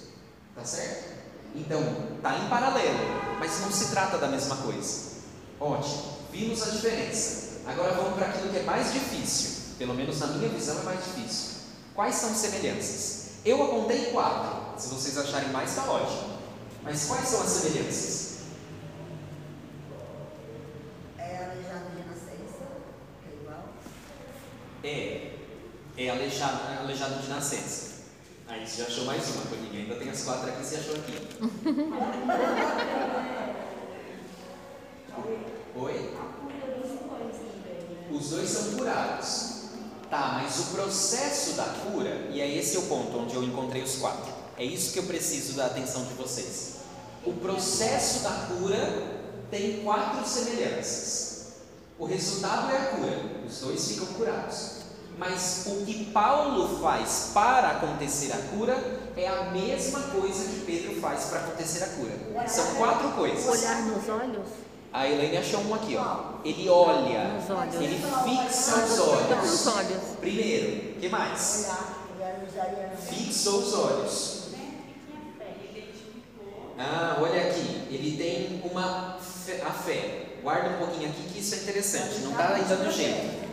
[0.55, 1.18] Tá certo?
[1.59, 1.83] Então,
[2.17, 2.99] está em paralelo,
[3.41, 5.09] mas não se trata da mesma coisa.
[5.59, 7.63] Ótimo, vimos a diferença.
[7.67, 9.75] Agora vamos para aquilo que é mais difícil.
[9.77, 11.59] Pelo menos na minha visão é mais difícil.
[11.95, 13.31] Quais são semelhanças?
[13.45, 14.81] Eu apontei quatro.
[14.81, 16.39] Se vocês acharem mais, está ótimo.
[16.85, 18.29] Mas quais são as semelhanças?
[24.85, 25.33] É,
[25.97, 27.88] é aleijado, é aleijado de nascença.
[28.49, 29.83] Aí você já achou mais uma, Toninha.
[29.83, 31.13] Ainda tem as quatro aqui, você achou aqui.
[35.77, 36.17] Oi?
[38.11, 39.59] Os dois são curados.
[40.09, 43.97] Tá, mas o processo da cura, e é esse o ponto onde eu encontrei os
[43.97, 44.33] quatro.
[44.57, 46.77] É isso que eu preciso da atenção de vocês.
[47.27, 51.49] O processo da cura tem quatro semelhanças.
[51.99, 54.78] O resultado é a cura, os dois ficam curados.
[55.19, 58.77] Mas o que Paulo faz para acontecer a cura
[59.17, 62.47] é a mesma coisa que Pedro faz para acontecer a cura.
[62.47, 63.49] São quatro coisas.
[63.49, 64.47] Olhar nos olhos?
[64.93, 66.39] A Elaine achou um aqui, ó.
[66.45, 67.37] Ele olha,
[67.81, 69.67] ele fixa os olhos.
[70.21, 71.69] Primeiro, o que mais?
[73.09, 74.39] Fixou os olhos.
[76.79, 80.27] Ah, olha aqui, ele tem uma fé, a fé.
[80.43, 83.48] Guarda um pouquinho aqui que isso é interessante, não está ainda no jeito.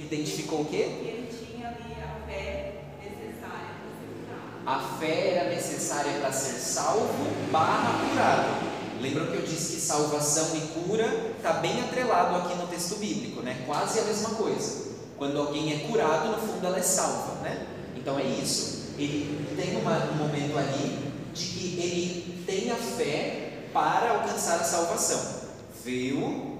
[0.00, 0.76] Identificou o quê?
[0.76, 4.66] Ele tinha ali a fé necessária para ser curado.
[4.66, 8.70] A fé era necessária para ser salvo barra curado.
[9.00, 13.40] Lembram que eu disse que salvação e cura está bem atrelado aqui no texto bíblico,
[13.42, 13.62] né?
[13.66, 14.90] Quase a mesma coisa.
[15.16, 17.66] Quando alguém é curado, no fundo ela é salva, né?
[17.96, 18.94] Então é isso.
[18.98, 20.98] Ele tem uma, um momento ali
[21.32, 25.40] de que ele tem a fé para alcançar a salvação.
[25.84, 26.58] Viu,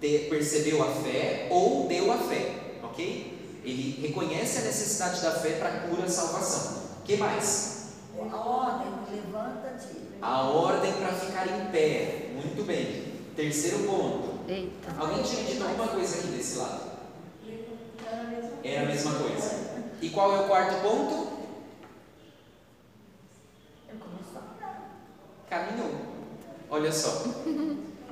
[0.00, 2.61] percebeu a fé ou deu a fé,
[2.92, 3.62] ok?
[3.64, 6.82] Ele reconhece a necessidade da fé para cura e salvação.
[7.00, 7.86] O que mais?
[8.30, 9.96] A ordem, levanta-te.
[10.20, 12.30] A ordem para ficar em pé.
[12.34, 13.12] Muito bem.
[13.34, 14.40] Terceiro ponto.
[14.48, 14.94] Eita.
[14.98, 16.92] Alguém tinha dito alguma coisa aqui desse lado?
[18.62, 19.72] Era a mesma coisa.
[20.00, 21.32] E qual é o quarto ponto?
[25.48, 25.90] Caminhou.
[26.70, 27.24] Olha só.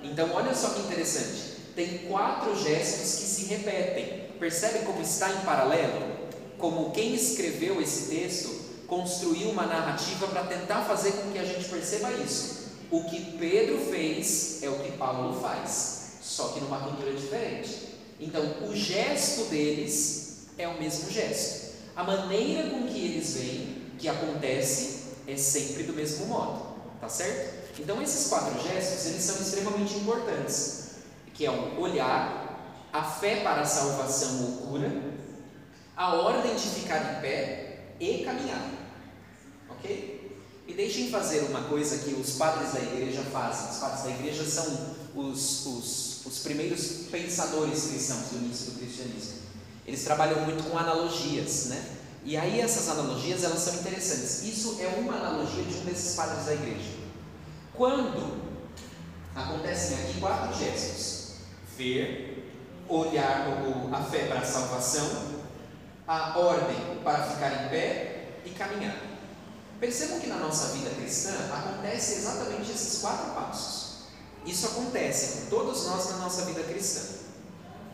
[0.02, 1.56] Então, olha só que interessante.
[1.74, 4.19] Tem quatro gestos que se repetem.
[4.40, 6.18] Percebe como está em paralelo?
[6.58, 8.48] Como quem escreveu esse texto
[8.86, 12.70] construiu uma narrativa para tentar fazer com que a gente perceba isso.
[12.90, 17.90] O que Pedro fez é o que Paulo faz, só que numa cultura diferente.
[18.18, 21.74] Então, o gesto deles é o mesmo gesto.
[21.94, 26.62] A maneira com que eles veem que acontece é sempre do mesmo modo,
[27.00, 27.60] tá certo?
[27.78, 30.90] Então esses quatro gestos, eles são extremamente importantes,
[31.32, 32.39] que é o olhar,
[32.92, 34.90] a fé para a salvação ou cura,
[35.96, 38.70] a ordem de ficar em pé e caminhar.
[39.68, 40.20] OK?
[40.66, 43.70] E deixem fazer uma coisa que os padres da igreja fazem.
[43.70, 49.40] Os padres da igreja são os, os, os primeiros pensadores cristãos do início do cristianismo.
[49.86, 51.84] Eles trabalham muito com analogias, né?
[52.24, 54.42] E aí essas analogias elas são interessantes.
[54.44, 56.90] Isso é uma analogia de um desses padres da igreja.
[57.74, 58.40] Quando
[59.34, 61.32] acontecem aqui quatro gestos:
[61.76, 62.29] ver,
[62.90, 63.46] olhar
[63.92, 65.08] a fé para a salvação,
[66.06, 68.96] a ordem para ficar em pé e caminhar.
[69.78, 73.90] Percebam que na nossa vida cristã acontece exatamente esses quatro passos.
[74.44, 77.00] Isso acontece com todos nós na nossa vida cristã.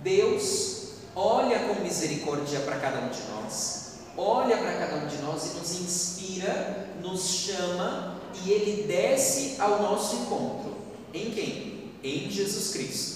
[0.03, 5.47] Deus olha com misericórdia para cada um de nós, olha para cada um de nós
[5.47, 10.77] e nos inspira, nos chama e ele desce ao nosso encontro.
[11.13, 11.93] Em quem?
[12.03, 13.16] Em Jesus Cristo.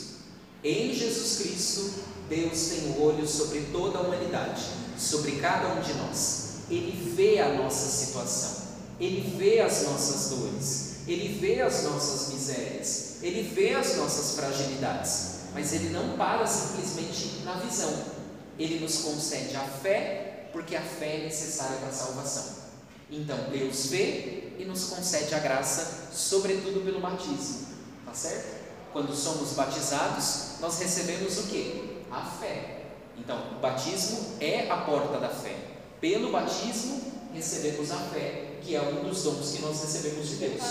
[0.63, 1.91] Em Jesus Cristo,
[2.29, 4.63] Deus tem o olho sobre toda a humanidade,
[4.99, 6.51] sobre cada um de nós.
[6.69, 8.67] Ele vê a nossa situação,
[9.01, 15.31] ele vê as nossas dores, ele vê as nossas misérias, ele vê as nossas fragilidades,
[15.55, 17.93] mas ele não para simplesmente na visão.
[18.59, 22.61] Ele nos concede a fé, porque a fé é necessária para a salvação.
[23.11, 27.67] Então, Deus vê e nos concede a graça, sobretudo pelo batismo,
[28.05, 28.60] tá certo?
[28.93, 32.03] Quando somos batizados, nós recebemos o que?
[32.11, 32.87] A fé.
[33.17, 35.57] Então, o batismo é a porta da fé.
[36.01, 40.63] Pelo batismo, recebemos a fé, que é um dos dons que nós recebemos de Deus.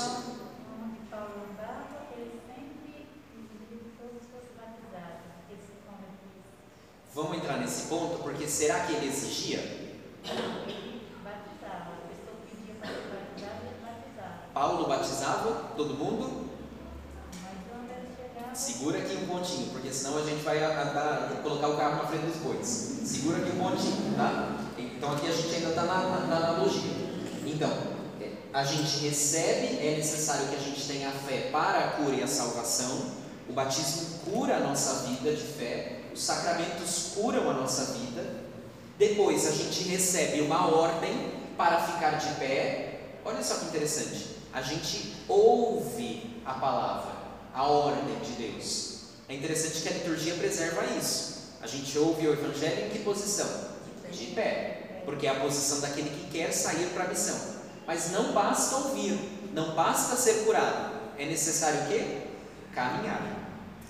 [7.22, 9.60] Vamos entrar nesse ponto, porque será que ele exigia?
[11.22, 11.92] Batizava.
[11.92, 14.44] A pessoa pedia para ele batizava.
[14.54, 16.50] Paulo batizava todo mundo?
[17.44, 20.60] Mas quando ele chegava, Segura aqui um pontinho, porque senão a gente vai
[21.44, 22.68] colocar o carro na frente dos bois.
[22.68, 24.58] Segura aqui um pontinho, tá?
[24.78, 26.92] Então aqui a gente ainda está na, na, na analogia.
[27.46, 27.72] Então,
[28.22, 32.24] é, a gente recebe, é necessário que a gente tenha fé para a cura e
[32.24, 33.20] a salvação.
[33.48, 38.24] O batismo cura a nossa vida de fé, os sacramentos curam a nossa vida.
[38.98, 43.00] Depois a gente recebe uma ordem para ficar de pé.
[43.24, 44.36] Olha só que interessante.
[44.54, 47.12] A gente ouve a palavra,
[47.60, 49.00] a ordem de Deus.
[49.28, 51.40] É interessante que a liturgia preserva isso.
[51.62, 53.50] A gente ouve o evangelho em que posição?
[54.10, 55.02] De pé.
[55.04, 57.38] Porque é a posição daquele que quer sair para a missão.
[57.86, 59.20] Mas não basta ouvir,
[59.54, 60.94] não basta ser curado.
[61.18, 62.28] É necessário o quê?
[62.74, 63.22] Caminhar.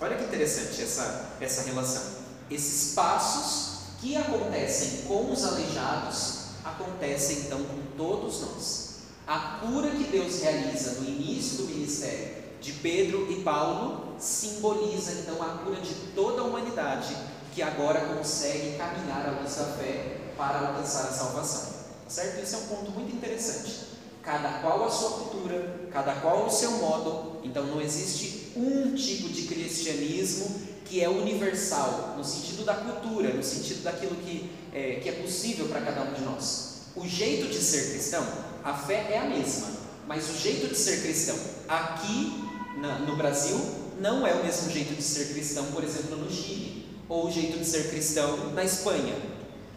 [0.00, 2.02] Olha que interessante essa, essa relação.
[2.50, 8.90] Esses passos que acontecem com os aleijados acontecem então com todos nós.
[9.28, 15.42] A cura que Deus realiza no início do ministério de Pedro e Paulo simboliza então
[15.42, 17.16] a cura de toda a humanidade
[17.54, 21.80] que agora consegue caminhar à luz da fé para alcançar a salvação.
[22.06, 22.42] Certo?
[22.42, 23.90] Esse é um ponto muito interessante.
[24.22, 27.40] Cada qual a sua cultura, cada qual o seu modo.
[27.42, 33.42] Então não existe um tipo de cristianismo que é universal, no sentido da cultura, no
[33.42, 36.82] sentido daquilo que é, que é possível para cada um de nós.
[36.96, 38.26] O jeito de ser cristão,
[38.64, 39.68] a fé é a mesma,
[40.06, 42.49] mas o jeito de ser cristão aqui
[42.80, 43.60] na, no Brasil
[44.00, 47.58] não é o mesmo jeito de ser cristão, por exemplo, no Chile, ou o jeito
[47.58, 49.14] de ser cristão na Espanha.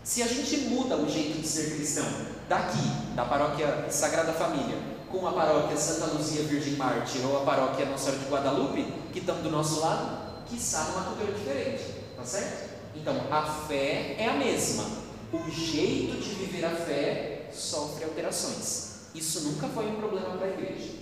[0.03, 2.05] Se a gente muda o jeito de ser cristão
[2.47, 2.79] daqui,
[3.15, 4.77] da paróquia Sagrada Família,
[5.11, 9.19] com a paróquia Santa Luzia Virgem Mártir ou a paróquia Nossa Senhora de Guadalupe, que
[9.19, 11.83] estão do nosso lado, quiçá numa cultura diferente,
[12.15, 12.73] tá certo?
[12.95, 14.85] Então, a fé é a mesma,
[15.31, 19.09] o jeito de viver a fé sofre alterações.
[19.13, 20.93] Isso nunca foi um problema para a igreja,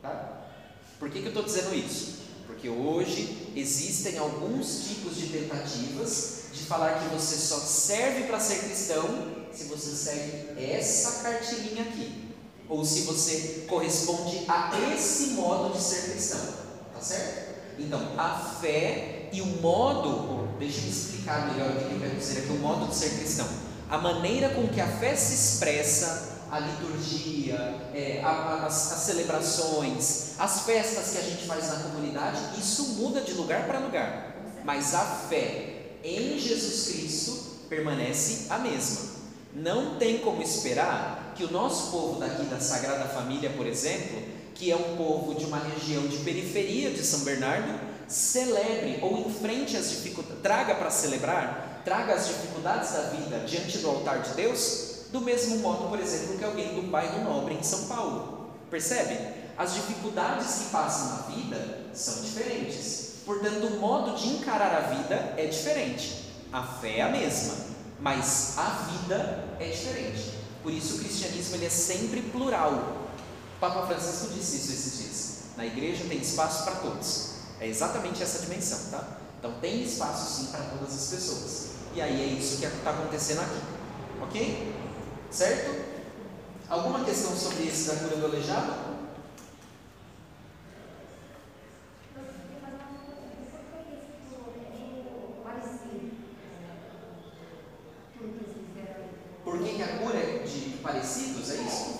[0.00, 0.37] tá?
[0.98, 2.18] Por que, que eu estou dizendo isso?
[2.46, 8.58] Porque hoje existem alguns tipos de tentativas de falar que você só serve para ser
[8.60, 12.28] cristão se você segue essa cartilinha aqui,
[12.68, 16.40] ou se você corresponde a esse modo de ser cristão,
[16.92, 17.48] tá certo?
[17.78, 22.38] Então, a fé e o modo, deixa eu explicar melhor o que eu quero dizer
[22.40, 23.48] aqui, o modo de ser cristão.
[23.88, 28.98] A maneira com que a fé se expressa, a liturgia, é, a, a, as, as
[29.00, 34.34] celebrações, as festas que a gente faz na comunidade, isso muda de lugar para lugar.
[34.64, 37.32] Mas a fé em Jesus Cristo
[37.68, 39.18] permanece a mesma.
[39.54, 44.22] Não tem como esperar que o nosso povo daqui da Sagrada Família, por exemplo,
[44.54, 47.78] que é um povo de uma região de periferia de São Bernardo,
[48.08, 53.88] celebre ou enfrente as dificuldades, traga para celebrar, traga as dificuldades da vida diante do
[53.88, 57.84] altar de Deus do mesmo modo, por exemplo, que alguém do bairro Nobre em São
[57.84, 58.50] Paulo.
[58.70, 59.18] Percebe?
[59.56, 63.14] As dificuldades que passam na vida são diferentes.
[63.24, 66.30] Portanto, o modo de encarar a vida é diferente.
[66.52, 67.54] A fé é a mesma,
[68.00, 70.38] mas a vida é diferente.
[70.62, 72.72] Por isso o cristianismo ele é sempre plural.
[73.56, 75.38] O Papa Francisco disse isso esses dias.
[75.56, 77.30] Na igreja tem espaço para todos.
[77.60, 79.18] É exatamente essa dimensão, tá?
[79.38, 81.66] Então tem espaço sim para todas as pessoas.
[81.94, 83.60] E aí é isso que está acontecendo aqui.
[84.22, 84.74] Ok?
[85.30, 85.84] Certo?
[86.68, 88.98] Alguma questão sobre esse da cura do aleijado?
[99.44, 101.50] Por que, que a cura é de parecidos?
[101.50, 101.98] É isso?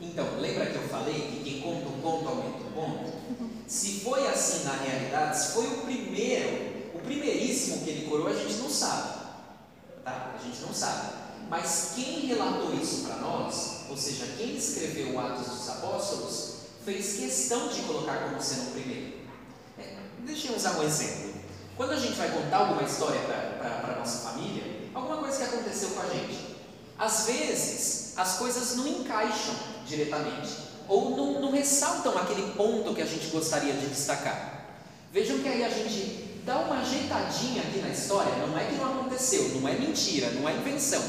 [0.00, 3.23] Então, lembra que eu falei que quem conta um conto aumenta um ponto?
[3.74, 8.32] Se foi assim na realidade, se foi o primeiro, o primeiríssimo que ele curou, a
[8.32, 9.18] gente não sabe.
[10.04, 10.32] Tá?
[10.32, 11.12] A gente não sabe.
[11.50, 16.54] Mas quem relatou isso para nós, ou seja, quem escreveu o Atos dos Apóstolos,
[16.84, 19.14] fez questão de colocar como sendo o primeiro.
[19.76, 21.34] É, deixa eu usar um exemplo.
[21.76, 25.90] Quando a gente vai contar alguma história para a nossa família, alguma coisa que aconteceu
[25.90, 26.38] com a gente,
[26.96, 33.06] às vezes as coisas não encaixam diretamente ou não, não ressaltam aquele ponto que a
[33.06, 34.66] gente gostaria de destacar.
[35.12, 39.00] Vejam que aí a gente dá uma ajeitadinha aqui na história, não é que não
[39.00, 41.02] aconteceu, não é mentira, não é invenção,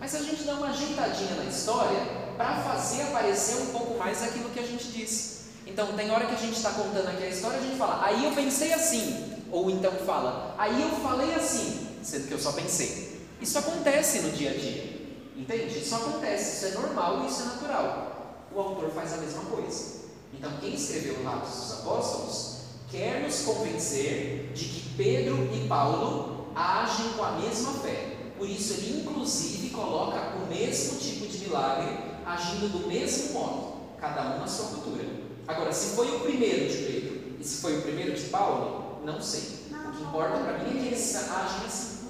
[0.00, 2.00] mas a gente dá uma ajeitadinha na história
[2.36, 5.40] para fazer aparecer um pouco mais aquilo que a gente disse.
[5.66, 8.24] Então, tem hora que a gente está contando aqui a história, a gente fala, aí
[8.24, 13.20] eu pensei assim, ou então fala, aí eu falei assim, sendo que eu só pensei.
[13.40, 15.06] Isso acontece no dia a dia,
[15.36, 15.78] entende?
[15.78, 18.09] Isso acontece, isso é normal e isso é natural
[18.54, 20.00] o autor faz a mesma coisa.
[20.32, 22.56] Então, quem escreveu Atos dos Apóstolos
[22.90, 28.16] quer nos convencer de que Pedro e Paulo agem com a mesma fé.
[28.36, 34.34] Por isso, ele inclusive coloca o mesmo tipo de milagre, agindo do mesmo modo, cada
[34.34, 35.04] um na sua cultura.
[35.46, 39.20] Agora, se foi o primeiro de Pedro e se foi o primeiro de Paulo, não
[39.20, 39.60] sei.
[39.70, 42.00] O que importa para mim é que eles agem assim.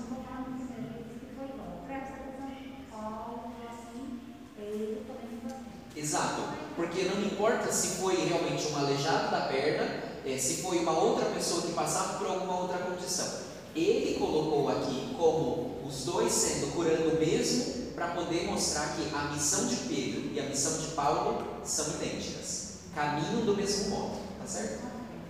[5.96, 6.42] Exato,
[6.76, 11.26] porque não importa se foi realmente um aleijado da perna, é, se foi uma outra
[11.26, 13.28] pessoa que passava por alguma outra condição.
[13.76, 19.66] Ele colocou aqui como os dois sendo curando mesmo, para poder mostrar que a missão
[19.66, 24.84] de Pedro e a missão de Paulo são idênticas, caminham do mesmo modo, tá certo?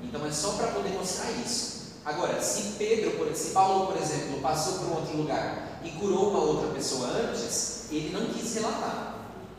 [0.05, 1.81] Então é só para poder mostrar isso.
[2.05, 6.39] Agora, se Pedro, se Paulo, por exemplo, passou por um outro lugar e curou uma
[6.39, 9.17] outra pessoa antes, ele não quis relatar.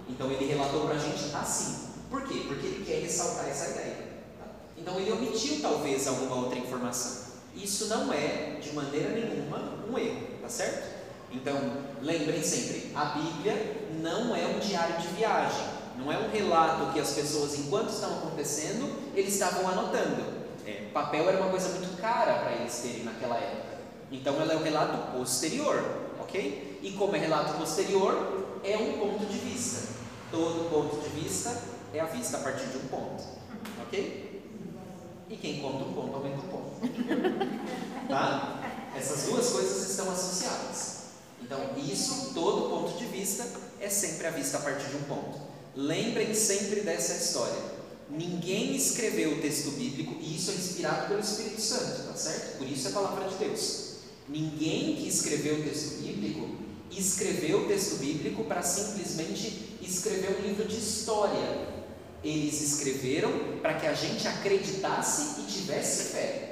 [0.09, 1.90] Então ele relatou para a gente assim.
[2.11, 2.43] Por quê?
[2.45, 3.95] Porque ele quer ressaltar essa ideia.
[4.37, 4.45] Tá?
[4.77, 7.31] Então ele omitiu talvez alguma outra informação.
[7.55, 10.99] Isso não é, de maneira nenhuma, um erro, tá certo?
[11.31, 11.55] Então,
[12.01, 15.65] lembrem sempre, a Bíblia não é um diário de viagem,
[15.97, 20.41] não é um relato que as pessoas, enquanto estão acontecendo, eles estavam anotando.
[20.65, 23.79] É, papel era uma coisa muito cara para eles terem naquela época.
[24.11, 25.81] Então, ela é um relato posterior,
[26.19, 26.79] ok?
[26.81, 29.87] E como é relato posterior, é um ponto de vista.
[30.29, 33.23] Todo ponto de vista é a vista a partir de um ponto.
[33.81, 34.41] Ok?
[35.29, 36.71] E quem conta um ponto aumenta um ponto.
[38.07, 38.59] Tá?
[38.93, 41.01] Essas duas coisas estão associadas.
[41.41, 43.47] Então, isso, todo ponto de vista,
[43.79, 45.39] é sempre a vista a partir de um ponto.
[45.73, 47.61] Lembrem sempre dessa história.
[48.09, 52.57] Ninguém escreveu o texto bíblico e isso é inspirado pelo Espírito Santo, tá certo?
[52.57, 53.91] Por isso é a palavra de Deus.
[54.27, 56.57] Ninguém que escreveu o texto bíblico
[56.91, 61.80] escreveu o texto bíblico para simplesmente escrever um livro de história.
[62.23, 66.51] Eles escreveram para que a gente acreditasse e tivesse fé.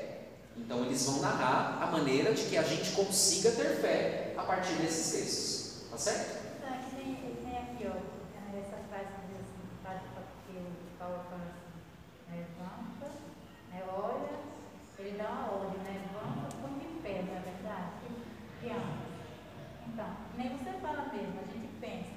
[0.58, 4.74] Então eles vão narrar a maneira de que a gente consiga ter fé a partir
[4.74, 5.90] desses textos.
[5.90, 6.62] Tá certo?
[6.62, 7.98] Tá, que tem, tem aqui, ó,
[8.58, 9.66] essa frase assim,
[10.46, 11.80] que o Paulo fala assim,
[12.30, 13.08] levanta,
[13.72, 14.40] né, olha,
[15.00, 18.00] ele dá uma ordem, né, levanta, põe de pé, não é verdade?
[19.88, 22.14] Então, nem você fala mesmo, a gente pensa.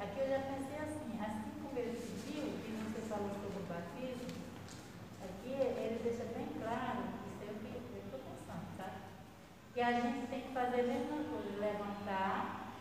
[0.00, 4.26] Aqui eu já pensei assim, assim como ele pediu, e você falou sobre o batismo,
[5.22, 5.52] aqui
[5.82, 8.96] ele deixa bem claro, isso é o que eu estou pensando, sabe?
[9.74, 12.74] Que a gente tem que fazer a mesma coisa, levantar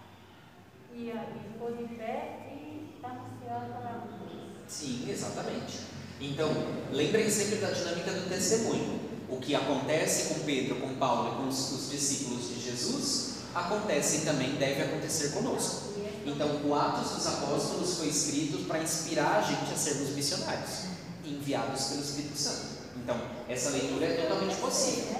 [0.93, 4.63] e, e pôr de pé e anunciar a palavra de Deus.
[4.67, 5.79] Sim, exatamente.
[6.19, 6.49] Então,
[6.91, 8.99] lembrem sempre da dinâmica do testemunho.
[9.27, 14.17] O que acontece com Pedro, com Paulo e com os, os discípulos de Jesus acontece
[14.17, 15.91] e também deve acontecer conosco.
[16.25, 20.85] Então, o Atos dos Apóstolos foi escrito para inspirar a gente a sermos missionários,
[21.25, 22.70] enviados pelo Espírito Santo.
[23.03, 25.17] Então, essa leitura é totalmente possível.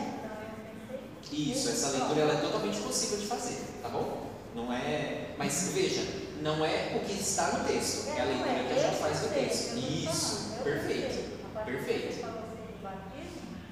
[1.31, 4.29] Isso, essa leitura ela é totalmente possível de fazer, tá bom?
[4.53, 5.33] Não é.
[5.37, 6.01] Mas veja,
[6.41, 9.29] não é o que está no texto, é a leitura que a gente faz do
[9.33, 9.77] texto.
[9.77, 11.31] Isso, perfeito.
[11.65, 12.25] Perfeito.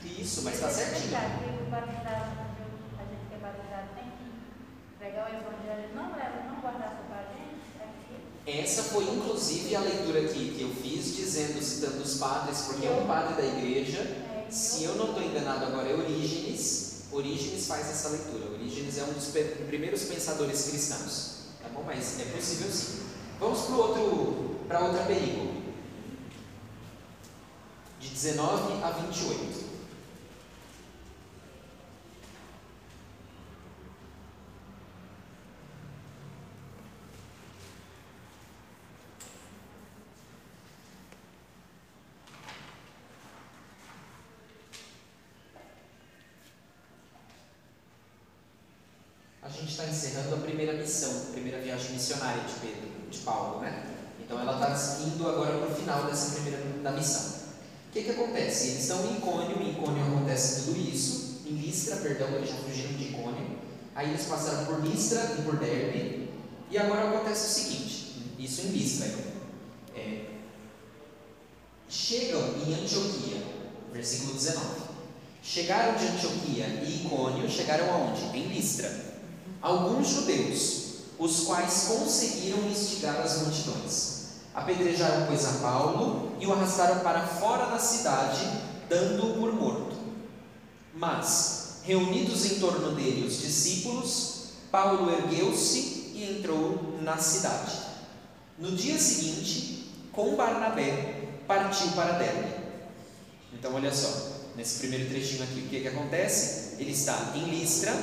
[0.05, 1.15] Isso, mas está certinho.
[1.15, 4.27] A gente que é batizado tem que
[4.97, 7.63] pregar o evangelho, não leva, não guardar só para a gente.
[7.79, 7.85] é
[8.57, 12.91] Essa foi inclusive a leitura que, que eu fiz, dizendo, citando os padres, porque é
[12.91, 13.99] um padre da igreja.
[14.49, 17.03] Se eu não estou enganado agora, é Orígenes.
[17.11, 18.51] Orígenes faz essa leitura.
[18.51, 19.27] Orígenes é um dos
[19.67, 21.39] primeiros pensadores cristãos.
[21.61, 21.83] Tá bom?
[21.85, 22.99] Mas é possível sim.
[23.39, 25.59] Vamos para outro, para outra perícope.
[27.99, 29.69] De 19 a 28.
[49.49, 53.61] A gente está encerrando a primeira missão, a primeira viagem missionária de Pedro, de Paulo,
[53.61, 53.83] né?
[54.19, 57.39] Então ela está indo agora para o final dessa primeira da missão.
[57.87, 58.67] O que, que acontece?
[58.67, 62.93] Eles estão em Icônio, em Icônio acontece tudo isso, em Listra, perdão, eles já fugiram
[62.93, 63.59] de Icônio.
[63.95, 66.29] Aí eles passaram por Listra e por Derbe,
[66.69, 69.07] e agora acontece o seguinte: isso em Listra,
[69.95, 70.25] é,
[71.87, 73.41] chegam em Antioquia,
[73.93, 74.89] versículo 19.
[75.41, 78.37] Chegaram de Antioquia e Icônio, chegaram aonde?
[78.37, 79.07] Em Listra.
[79.61, 84.19] Alguns judeus, os quais conseguiram instigar as multidões.
[84.53, 88.45] Apedrejaram, pois, a Paulo e o arrastaram para fora da cidade,
[88.89, 89.95] dando-o por morto.
[90.93, 94.39] Mas, reunidos em torno dele os discípulos,
[94.71, 97.71] Paulo ergueu-se e entrou na cidade.
[98.57, 102.59] No dia seguinte, com Barnabé, partiu para Derbe.
[103.53, 106.75] Então, olha só, nesse primeiro trechinho aqui, o que, que acontece?
[106.79, 107.93] Ele está em Listra,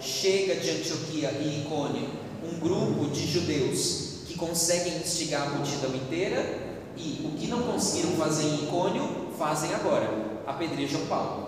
[0.00, 6.74] chega de Antioquia e Icônio um grupo de judeus que conseguem instigar a multidão inteira
[6.96, 10.08] e o que não conseguiram fazer em Icônio, fazem agora,
[10.46, 11.43] apedrejam Paulo.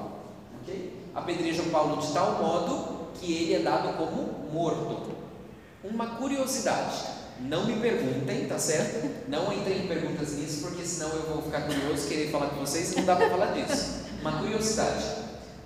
[1.17, 5.17] Apedrejam Paulo de tal modo que ele é dado como morto.
[5.83, 6.95] Uma curiosidade,
[7.41, 9.09] não me perguntem, tá certo?
[9.27, 12.93] Não entrem em perguntas nisso, porque senão eu vou ficar curioso, querer falar com vocês
[12.93, 14.01] e não dá para falar disso.
[14.21, 15.05] Uma curiosidade.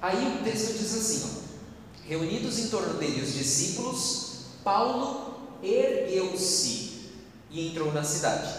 [0.00, 7.10] Aí o texto diz assim: ó, reunidos em torno dele os discípulos, Paulo ergueu-se
[7.50, 8.54] e entrou na cidade.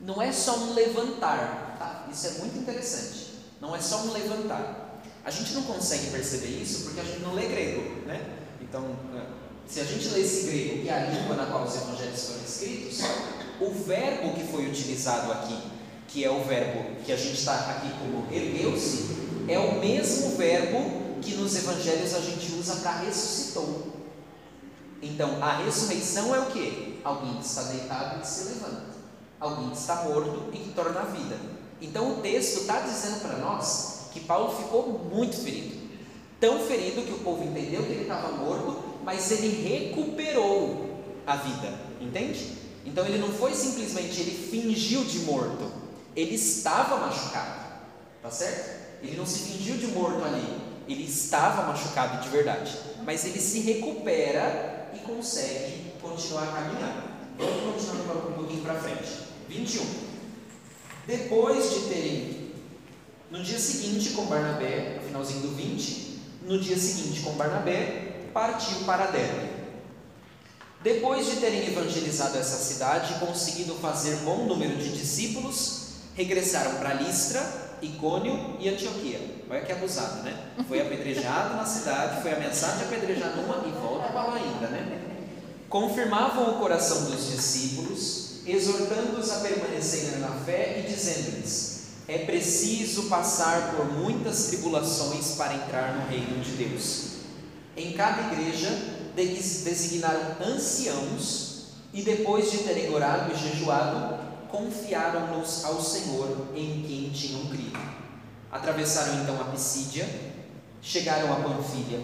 [0.00, 2.06] Não é só um levantar, tá?
[2.12, 3.34] Isso é muito interessante.
[3.60, 4.83] Não é só um levantar.
[5.24, 8.20] A gente não consegue perceber isso porque a gente não lê grego, né?
[8.60, 8.84] Então,
[9.66, 13.00] se a gente lê esse grego, é a língua na qual os evangelhos foram escritos,
[13.60, 15.58] o verbo que foi utilizado aqui,
[16.08, 19.16] que é o verbo que a gente está aqui como ergueu-se,
[19.48, 23.94] é o mesmo verbo que nos evangelhos a gente usa para ressuscitou.
[25.00, 27.00] Então, a ressurreição é o que?
[27.02, 28.94] Alguém que está deitado e que se levanta.
[29.40, 31.38] Alguém que está morto e que torna a vida.
[31.80, 35.76] Então, o texto está dizendo para nós que Paulo ficou muito ferido.
[36.40, 41.74] Tão ferido que o povo entendeu que ele estava morto, mas ele recuperou a vida.
[42.00, 42.52] Entende?
[42.86, 45.68] Então, ele não foi simplesmente, ele fingiu de morto.
[46.14, 47.64] Ele estava machucado.
[48.22, 49.02] Tá certo?
[49.02, 50.46] Ele não se fingiu de morto ali.
[50.88, 52.78] Ele estava machucado de verdade.
[53.04, 57.02] Mas ele se recupera e consegue continuar caminhando.
[57.36, 59.24] Vamos continuar um pouquinho para frente.
[59.48, 59.84] 21.
[61.06, 62.43] Depois de terem,
[63.34, 68.84] no dia seguinte com Barnabé, no finalzinho do 20, no dia seguinte com Barnabé, partiu
[68.86, 69.50] para Derbe.
[70.84, 76.94] Depois de terem evangelizado essa cidade e conseguido fazer bom número de discípulos, regressaram para
[76.94, 77.42] Listra,
[77.82, 79.20] Icônio e Antioquia.
[79.50, 80.52] Olha que abusado, né?
[80.68, 85.00] Foi apedrejado na cidade, foi ameaçado de apedrejar numa e volta para lá ainda, né?
[85.68, 91.73] Confirmavam o coração dos discípulos, exortando-os a permanecerem na fé e dizendo-lhes:
[92.06, 97.14] é preciso passar por muitas tribulações para entrar no reino de Deus.
[97.76, 98.68] Em cada igreja
[99.16, 104.18] designaram anciãos e depois de terem orado e jejuado,
[104.50, 107.78] confiaram-nos ao Senhor em quem tinham crido.
[108.52, 110.06] Atravessaram então a Pisídia,
[110.82, 112.00] chegaram a Panfilha.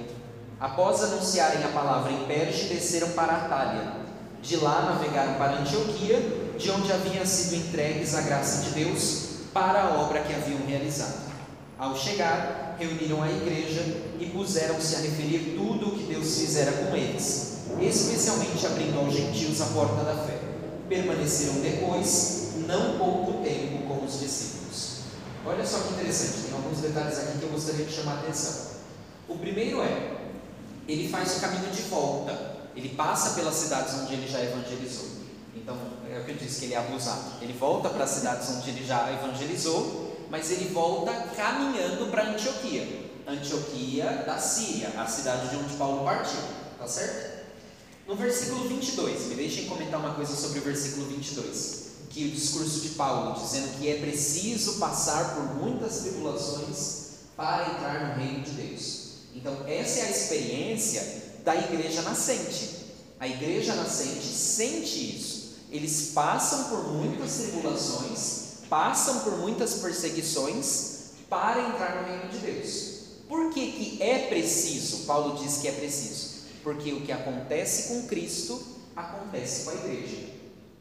[0.59, 4.01] Após anunciarem a palavra em Perge, desceram para Atália.
[4.43, 6.19] De lá navegaram para Antioquia,
[6.59, 11.31] de onde haviam sido entregues a graça de Deus para a obra que haviam realizado.
[11.79, 13.83] Ao chegar, reuniram a igreja
[14.19, 19.61] e puseram-se a referir tudo o que Deus fizera com eles, especialmente abrindo aos gentios
[19.61, 20.39] a porta da fé.
[20.89, 25.01] Permaneceram depois não pouco tempo com os discípulos.
[25.47, 28.71] Olha só que interessante, tem alguns detalhes aqui que eu gostaria de chamar a atenção.
[29.29, 30.17] O primeiro é,
[30.87, 32.59] ele faz o caminho de volta.
[32.77, 35.09] Ele passa pelas cidades onde ele já evangelizou.
[35.57, 35.77] Então,
[36.13, 37.33] é o que eu disse que ele é abusado.
[37.41, 43.11] Ele volta para as cidades onde ele já evangelizou, mas ele volta caminhando para Antioquia.
[43.27, 46.41] Antioquia da Síria, a cidade de onde Paulo partiu.
[46.79, 47.41] Tá certo?
[48.09, 51.91] No versículo 22, me deixem comentar uma coisa sobre o versículo 22.
[52.11, 57.01] Que o discurso de Paulo, dizendo que é preciso passar por muitas tribulações
[57.37, 59.01] para entrar no reino de Deus.
[59.33, 62.81] Então, essa é a experiência da igreja nascente.
[63.21, 65.40] A igreja nascente sente isso.
[65.71, 72.91] Eles passam por muitas tribulações, passam por muitas perseguições para entrar no reino de Deus.
[73.29, 75.07] Por que, que é preciso?
[75.07, 76.41] Paulo diz que é preciso.
[76.65, 78.61] Porque o que acontece com Cristo
[78.97, 80.31] acontece com a igreja.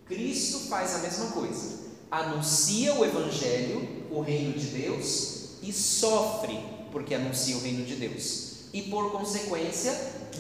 [0.06, 1.78] Cristo faz a mesma coisa.
[2.10, 6.60] Anuncia o evangelho, o reino de Deus e sofre
[6.92, 8.50] porque anuncia o reino de Deus.
[8.74, 9.96] E por consequência,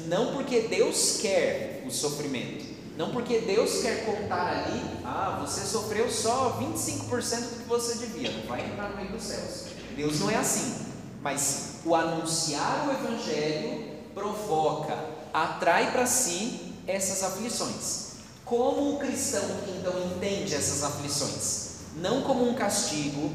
[0.07, 2.65] não porque Deus quer o sofrimento,
[2.99, 8.29] não porque Deus quer contar ali, ah, você sofreu só 25% do que você devia,
[8.29, 9.67] não vai entrar no reino dos céus.
[9.95, 10.85] Deus não é assim.
[11.21, 14.97] Mas o anunciar o evangelho provoca,
[15.33, 18.15] atrai para si essas aflições.
[18.43, 19.45] Como o cristão
[19.77, 21.69] então entende essas aflições?
[21.95, 23.31] Não como um castigo,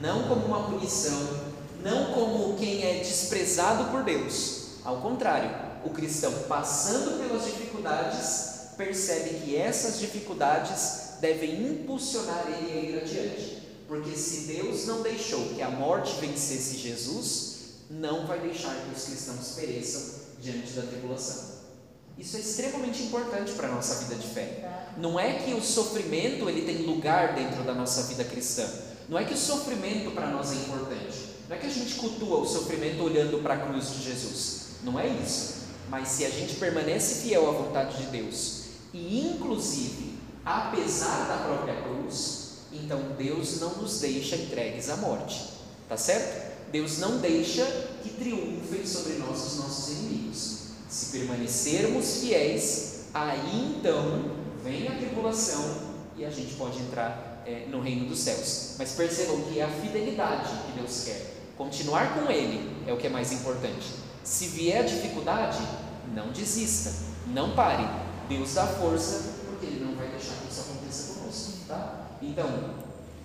[0.00, 1.28] não como uma punição,
[1.82, 4.76] não como quem é desprezado por Deus.
[4.84, 5.50] Ao contrário,
[5.84, 13.58] o cristão passando pelas dificuldades percebe que essas dificuldades devem impulsionar ele a ir adiante.
[13.88, 17.56] Porque se Deus não deixou que a morte vencesse Jesus,
[17.90, 20.02] não vai deixar que os cristãos pereçam
[20.40, 21.58] diante da tribulação.
[22.16, 24.92] Isso é extremamente importante para a nossa vida de fé.
[24.96, 28.68] Não é que o sofrimento ele tem lugar dentro da nossa vida cristã.
[29.08, 31.28] Não é que o sofrimento para nós é importante.
[31.48, 34.66] Não é que a gente cultua o sofrimento olhando para a cruz de Jesus.
[34.82, 35.58] Não é isso.
[35.88, 38.57] Mas se a gente permanece fiel à vontade de Deus,
[38.92, 40.18] e inclusive
[40.48, 45.44] apesar da própria cruz, então Deus não nos deixa entregues à morte.
[45.86, 46.48] Tá certo?
[46.70, 47.64] Deus não deixa
[48.02, 50.58] que triunfem sobre nós os nossos inimigos.
[50.88, 54.30] Se permanecermos fiéis, aí então
[54.64, 58.74] vem a tribulação e a gente pode entrar é, no reino dos céus.
[58.78, 61.34] Mas percebam que é a fidelidade que Deus quer.
[61.56, 63.86] Continuar com Ele é o que é mais importante.
[64.24, 65.58] Se vier dificuldade,
[66.14, 66.92] não desista,
[67.26, 68.07] não pare.
[68.28, 72.18] Deus dá força, porque Ele não vai deixar que isso aconteça conosco, tá?
[72.20, 72.74] Então,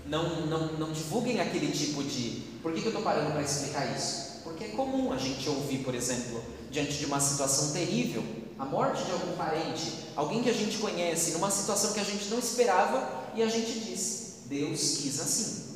[0.05, 2.43] não, não, não divulguem aquele tipo de.
[2.61, 4.41] Por que, que eu estou parando para explicar isso?
[4.43, 8.23] Porque é comum a gente ouvir, por exemplo, diante de uma situação terrível,
[8.57, 12.29] a morte de algum parente, alguém que a gente conhece, numa situação que a gente
[12.29, 15.73] não esperava, e a gente diz: Deus quis assim.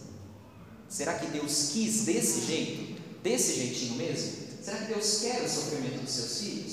[0.89, 3.01] Será que Deus quis desse jeito?
[3.21, 4.47] Desse jeitinho mesmo?
[4.61, 6.66] Será que Deus quer o sofrimento dos seus filhos?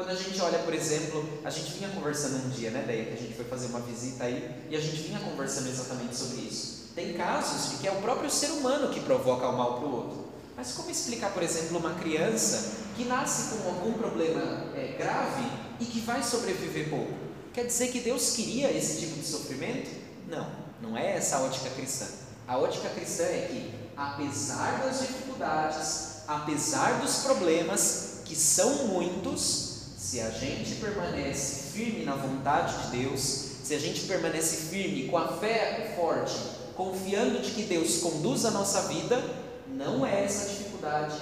[0.00, 3.12] Quando a gente olha, por exemplo, a gente vinha conversando um dia, né, Deia, que
[3.12, 6.86] a gente foi fazer uma visita aí, e a gente vinha conversando exatamente sobre isso.
[6.94, 9.94] Tem casos de que é o próprio ser humano que provoca o mal para o
[9.94, 10.28] outro.
[10.56, 15.44] Mas como explicar, por exemplo, uma criança que nasce com algum problema é, grave
[15.78, 17.12] e que vai sobreviver pouco?
[17.52, 19.90] Quer dizer que Deus queria esse tipo de sofrimento?
[20.26, 22.06] Não, não é essa a ótica cristã.
[22.48, 29.69] A ótica cristã é que, apesar das dificuldades, apesar dos problemas, que são muitos,
[30.00, 33.20] se a gente permanece firme na vontade de Deus,
[33.62, 36.34] se a gente permanece firme com a fé forte,
[36.74, 39.22] confiando de que Deus conduz a nossa vida,
[39.68, 41.14] não é essa dificuldade,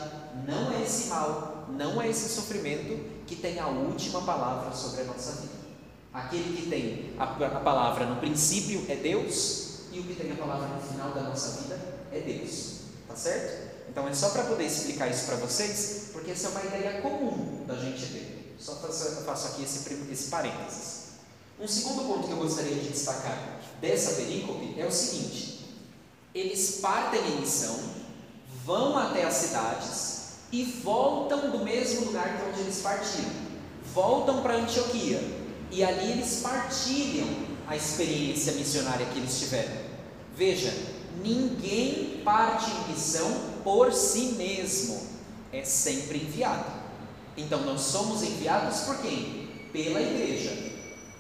[0.47, 5.05] não é esse mal, não é esse sofrimento que tem a última palavra sobre a
[5.07, 5.55] nossa vida.
[6.15, 10.37] Aquele que tem a, a palavra no princípio é Deus, e o que tem a
[10.37, 11.81] palavra no final da nossa vida
[12.13, 12.83] é Deus.
[13.09, 13.91] Tá certo?
[13.91, 17.65] Então é só para poder explicar isso para vocês, porque essa é uma ideia comum
[17.67, 18.38] da gente ter.
[18.59, 21.09] Só faço, aqui esse, esse parênteses.
[21.61, 25.77] Um segundo ponto que eu gostaria de destacar dessa perícope é o seguinte:
[26.35, 27.79] eles partem em missão,
[28.65, 30.19] vão até as cidades
[30.51, 33.31] e voltam do mesmo lugar de onde eles partiram.
[33.95, 35.21] Voltam para Antioquia
[35.71, 37.29] e ali eles partilham
[37.67, 39.77] a experiência missionária que eles tiveram.
[40.35, 40.73] Veja,
[41.23, 43.31] ninguém parte em missão
[43.63, 45.01] por si mesmo,
[45.53, 46.88] é sempre enviado.
[47.39, 49.49] Então nós somos enviados por quem?
[49.73, 50.53] Pela igreja.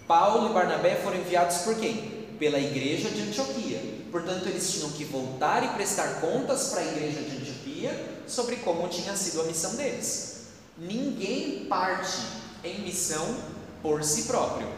[0.07, 2.27] Paulo e Barnabé foram enviados por quem?
[2.41, 3.81] Pela igreja de Antioquia.
[4.11, 8.89] Portanto, eles tinham que voltar e prestar contas para a igreja de Antioquia sobre como
[8.89, 10.47] tinha sido a missão deles.
[10.77, 12.19] Ninguém parte
[12.65, 13.37] em missão
[13.81, 14.69] por si próprio.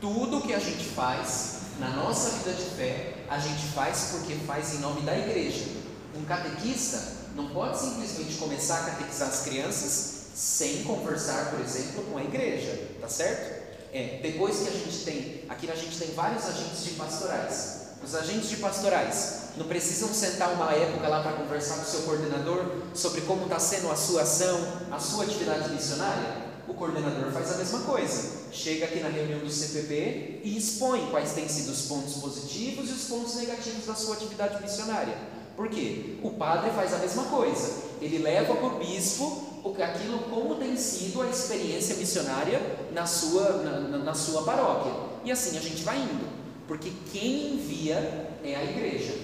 [0.00, 4.74] Tudo que a gente faz na nossa vida de fé, a gente faz porque faz
[4.74, 5.66] em nome da igreja.
[6.16, 7.00] Um catequista
[7.36, 12.96] não pode simplesmente começar a catequizar as crianças sem conversar, por exemplo, com a igreja,
[12.98, 13.60] tá certo?
[13.92, 17.80] É, depois que a gente tem, aqui a gente tem vários agentes de pastorais.
[18.02, 22.00] Os agentes de pastorais não precisam sentar uma época lá para conversar com o seu
[22.02, 22.64] coordenador
[22.94, 24.58] sobre como está sendo a sua ação,
[24.90, 26.48] a sua atividade missionária?
[26.66, 28.40] O coordenador faz a mesma coisa.
[28.50, 32.92] Chega aqui na reunião do CPP e expõe quais têm sido os pontos positivos e
[32.94, 35.18] os pontos negativos da sua atividade missionária.
[35.54, 36.16] Por quê?
[36.22, 37.90] O padre faz a mesma coisa.
[38.00, 39.49] Ele leva para o bispo
[39.82, 42.60] aquilo como tem sido a experiência missionária
[42.92, 44.92] na sua, na, na sua paróquia.
[45.24, 46.28] E assim a gente vai indo.
[46.66, 49.14] Porque quem envia é a igreja.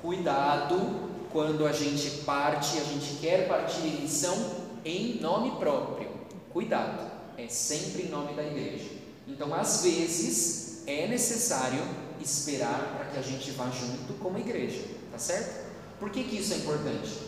[0.00, 4.36] Cuidado quando a gente parte, a gente quer partir em missão
[4.84, 6.08] em nome próprio.
[6.52, 8.88] Cuidado, é sempre em nome da igreja.
[9.26, 11.82] Então, às vezes, é necessário
[12.20, 15.66] esperar para que a gente vá junto como igreja, tá certo?
[15.98, 17.25] Por que, que isso é importante?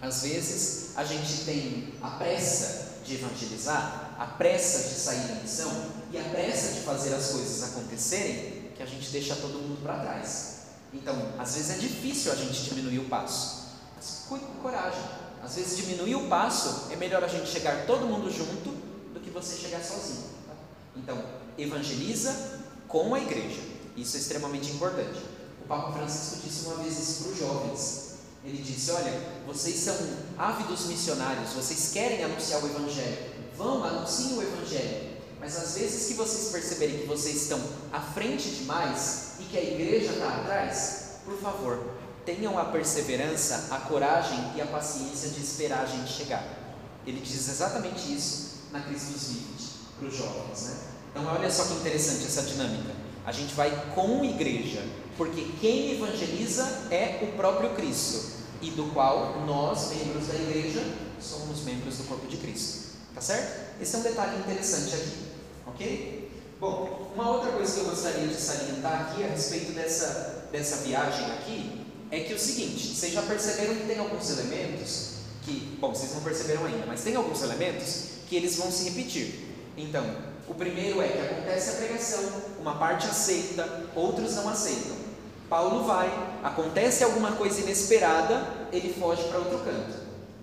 [0.00, 5.70] Às vezes a gente tem a pressa de evangelizar, a pressa de sair em missão
[6.12, 9.98] e a pressa de fazer as coisas acontecerem que a gente deixa todo mundo para
[9.98, 10.58] trás.
[10.92, 15.02] Então, às vezes é difícil a gente diminuir o passo, mas com coragem.
[15.42, 18.70] Às vezes diminuir o passo é melhor a gente chegar todo mundo junto
[19.12, 20.24] do que você chegar sozinho.
[20.46, 20.54] Tá?
[20.96, 21.24] Então,
[21.56, 23.60] evangeliza com a igreja.
[23.96, 25.20] Isso é extremamente importante.
[25.62, 28.07] O Papa Francisco disse uma vez isso para os jovens.
[28.48, 29.12] Ele disse: Olha,
[29.46, 29.94] vocês são
[30.38, 33.18] ávidos missionários, vocês querem anunciar o Evangelho.
[33.56, 35.18] Vão, anunciem o Evangelho.
[35.38, 37.60] Mas às vezes que vocês perceberem que vocês estão
[37.92, 41.90] à frente demais e que a igreja está atrás, por favor,
[42.24, 46.42] tenham a perseverança, a coragem e a paciência de esperar a gente chegar.
[47.06, 50.62] Ele diz exatamente isso na crise dos Vivit para os jovens.
[50.62, 50.76] Né?
[51.10, 52.92] Então, olha só que interessante essa dinâmica.
[53.26, 54.82] A gente vai com igreja,
[55.18, 60.82] porque quem evangeliza é o próprio Cristo, e do qual nós, membros da igreja,
[61.20, 62.88] somos membros do corpo de Cristo.
[63.14, 63.80] Tá certo?
[63.80, 65.16] Esse é um detalhe interessante aqui,
[65.66, 66.30] ok?
[66.60, 71.24] Bom, uma outra coisa que eu gostaria de salientar aqui a respeito dessa, dessa viagem
[71.26, 75.94] aqui é que é o seguinte: vocês já perceberam que tem alguns elementos que, bom,
[75.94, 79.48] vocês não perceberam ainda, mas tem alguns elementos que eles vão se repetir.
[79.76, 80.04] Então,
[80.48, 82.24] o primeiro é que acontece a pregação,
[82.60, 84.96] uma parte aceita, outros não aceitam.
[85.48, 86.10] Paulo vai,
[86.42, 89.96] acontece alguma coisa inesperada, ele foge para outro canto.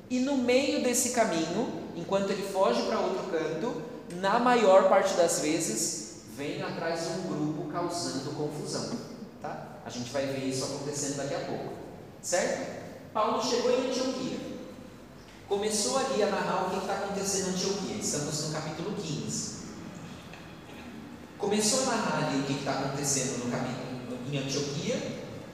[0.10, 3.82] E no meio desse caminho, enquanto ele foge para outro canto,
[4.20, 8.92] na maior parte das vezes, vem atrás um grupo causando confusão.
[9.42, 9.80] Tá?
[9.86, 11.74] A gente vai ver isso acontecendo daqui a pouco.
[12.22, 12.86] Certo?
[13.14, 14.40] Paulo chegou em Antioquia.
[15.48, 17.96] Começou ali a narrar o que está acontecendo em Antioquia.
[17.98, 19.56] Estamos no capítulo 15.
[21.38, 23.85] Começou a narrar ali o que está acontecendo no capítulo
[24.40, 24.96] Antioquia,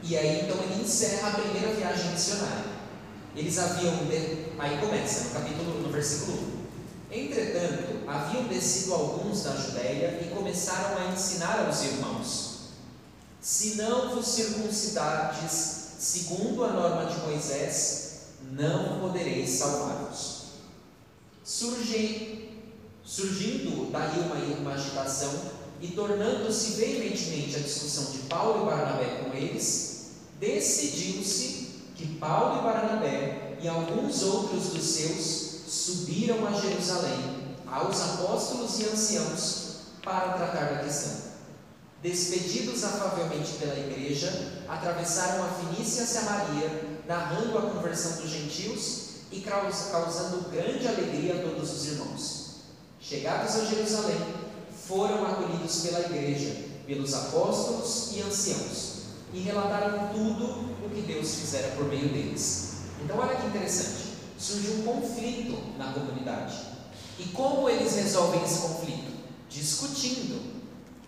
[0.04, 2.72] e aí então ele encerra a primeira viagem missionária.
[3.36, 4.48] Eles haviam, de...
[4.58, 6.38] aí começa no capítulo, no versículo
[7.12, 7.14] 1.
[7.14, 12.60] Entretanto, haviam descido alguns da Judéia e começaram a ensinar aos irmãos:
[13.42, 18.12] Se não vos circuncidardes segundo a norma de Moisés,
[18.52, 20.42] não podereis salvar-vos.
[21.44, 22.50] Surge,
[23.04, 29.36] surgindo daí uma, uma agitação e tornando-se veementemente a discussão de Paulo e Barnabé com
[29.36, 38.02] eles, decidiu-se que Paulo e Barnabé e alguns outros dos seus subiram a Jerusalém aos
[38.02, 39.72] apóstolos e anciãos
[40.04, 41.32] para tratar da questão.
[42.02, 49.02] Despedidos afavelmente pela igreja, atravessaram a Finícia e a Samaria, narrando a conversão dos gentios
[49.32, 52.52] e causando grande alegria a todos os irmãos.
[53.00, 54.18] Chegados a Jerusalém,
[54.92, 56.54] foram acolhidos pela igreja,
[56.86, 62.74] pelos apóstolos e anciãos, e relataram tudo o que Deus fizera por meio deles.
[63.02, 66.58] Então, olha que interessante: surge um conflito na comunidade.
[67.18, 69.12] E como eles resolvem esse conflito?
[69.50, 70.62] Discutindo.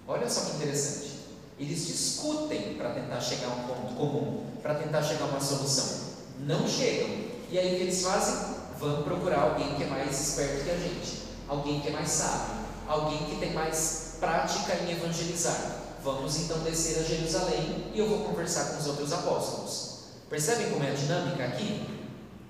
[0.07, 1.11] Olha só que interessante.
[1.59, 6.13] Eles discutem para tentar chegar a um ponto comum, para tentar chegar a uma solução.
[6.39, 7.09] Não chegam.
[7.51, 8.53] E aí o que eles fazem?
[8.79, 12.62] Vão procurar alguém que é mais esperto que a gente, alguém que é mais sábio,
[12.87, 15.83] alguém que tem mais prática em evangelizar.
[16.03, 19.93] Vamos então descer a Jerusalém e eu vou conversar com os outros apóstolos.
[20.29, 21.87] Percebem como é a dinâmica aqui?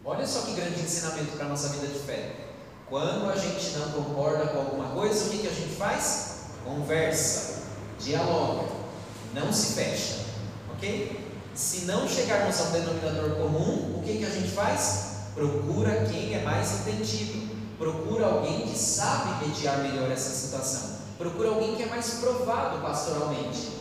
[0.06, 2.32] Olha só que grande ensinamento para a nossa vida de fé.
[2.90, 6.42] Quando a gente não concorda com alguma coisa, o que, que a gente faz?
[6.64, 7.64] Conversa,
[8.00, 8.70] dialoga,
[9.34, 10.26] não se fecha,
[10.74, 11.24] ok?
[11.56, 15.14] Se não chegarmos a um denominador comum, o que, que a gente faz?
[15.34, 17.43] Procura quem é mais entendido,
[17.84, 23.74] procura alguém que sabe mediar melhor essa situação, procura alguém que é mais provado pastoralmente,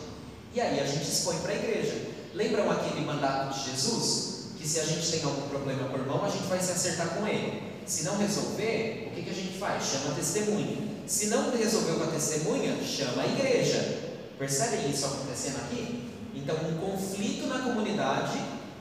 [0.53, 2.09] e aí a gente expõe para a igreja.
[2.33, 4.47] Lembram aquele mandato de Jesus?
[4.57, 7.09] Que se a gente tem algum problema com o irmão, a gente vai se acertar
[7.15, 7.63] com ele.
[7.85, 9.85] Se não resolver, o que, que a gente faz?
[9.85, 10.77] Chama a testemunha.
[11.07, 14.19] Se não resolveu com a testemunha, chama a igreja.
[14.37, 16.09] Percebem isso acontecendo aqui?
[16.35, 18.39] Então, um conflito na comunidade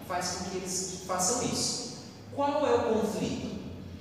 [0.08, 1.98] faz com que eles façam isso.
[2.34, 3.51] Qual é o conflito?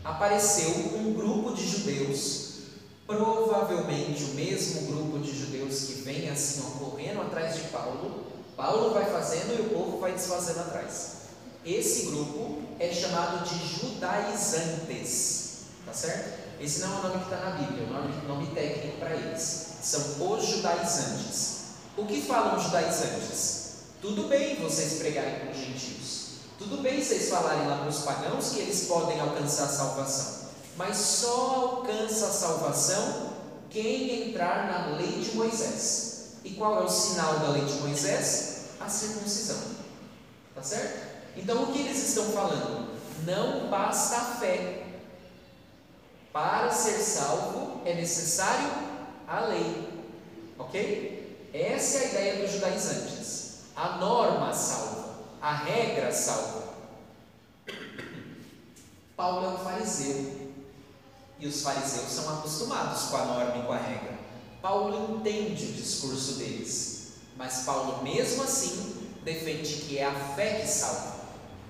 [0.04, 2.62] Apareceu um grupo de judeus,
[3.06, 8.26] provavelmente o mesmo grupo de judeus que vem assim ó, correndo atrás de Paulo.
[8.58, 11.22] Paulo vai fazendo e o povo vai desfazendo atrás.
[11.64, 16.42] Esse grupo é chamado de judaizantes, tá certo?
[16.60, 19.16] Esse não é o nome que está na Bíblia, é o nome, nome técnico para
[19.16, 19.68] eles.
[19.84, 21.62] São os judaizantes.
[21.96, 23.62] O que falam os judaizantes?
[24.02, 26.21] Tudo bem vocês pregarem para os gentios.
[26.62, 30.52] Tudo bem vocês falarem lá para os pagãos que eles podem alcançar a salvação.
[30.78, 33.32] Mas só alcança a salvação
[33.72, 36.36] quem entrar na lei de Moisés.
[36.44, 38.66] E qual é o sinal da lei de Moisés?
[38.80, 39.58] A circuncisão.
[40.54, 41.00] Tá certo?
[41.36, 42.96] Então o que eles estão falando?
[43.26, 44.84] Não basta a fé.
[46.32, 48.70] Para ser salvo é necessário
[49.28, 49.90] a lei.
[50.60, 51.50] Ok?
[51.52, 53.42] Essa é a ideia dos judaizantes.
[53.76, 54.91] A norma salva,
[55.42, 56.72] a regra salva.
[59.18, 60.40] Paulo é um fariseu.
[61.40, 64.20] E os fariseus são acostumados com a norma e com a regra.
[64.62, 67.14] Paulo entende o discurso deles.
[67.36, 71.16] Mas Paulo, mesmo assim, defende que é a fé que salva,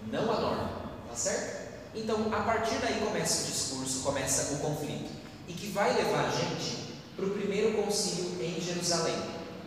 [0.07, 0.82] não a norma.
[1.07, 1.61] Tá certo?
[1.95, 5.11] Então, a partir daí começa o discurso, começa o conflito.
[5.47, 9.15] E que vai levar a gente para o primeiro concílio em Jerusalém.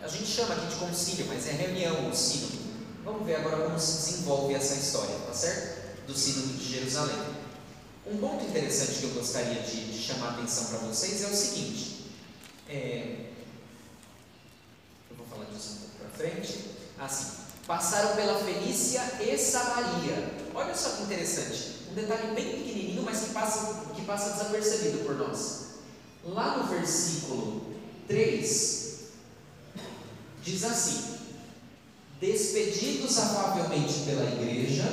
[0.03, 2.64] A gente chama aqui de concílio, mas é reunião, o sínodo.
[3.05, 6.07] Vamos ver agora como se desenvolve essa história, tá certo?
[6.07, 7.15] Do sínodo de Jerusalém.
[8.07, 11.35] Um ponto interessante que eu gostaria de, de chamar a atenção para vocês é o
[11.35, 12.05] seguinte.
[12.67, 13.27] É,
[15.11, 16.65] eu vou falar disso um pouco para frente.
[16.97, 20.33] Assim, passaram pela Fenícia e Samaria.
[20.55, 21.85] Olha só que interessante.
[21.91, 25.65] Um detalhe bem pequenininho, mas que passa, que passa desapercebido por nós.
[26.23, 27.71] Lá no versículo
[28.07, 28.95] 3,
[30.41, 31.14] diz assim:
[32.19, 34.85] Despedidos afavelmente pela igreja,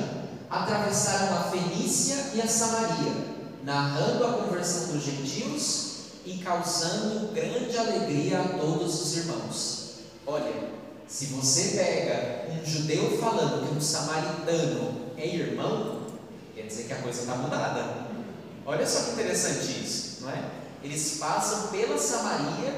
[0.49, 3.13] atravessaram a Fenícia e a Samaria,
[3.63, 5.93] narrando a conversão dos gentios
[6.25, 9.93] e causando grande alegria a todos os irmãos.
[10.27, 10.69] Olha,
[11.07, 16.01] se você pega um judeu falando que um samaritano é irmão,
[16.55, 18.07] quer dizer que a coisa está mudada.
[18.65, 20.43] Olha só que interessante isso, não é?
[20.83, 22.73] Eles passam pela Samaria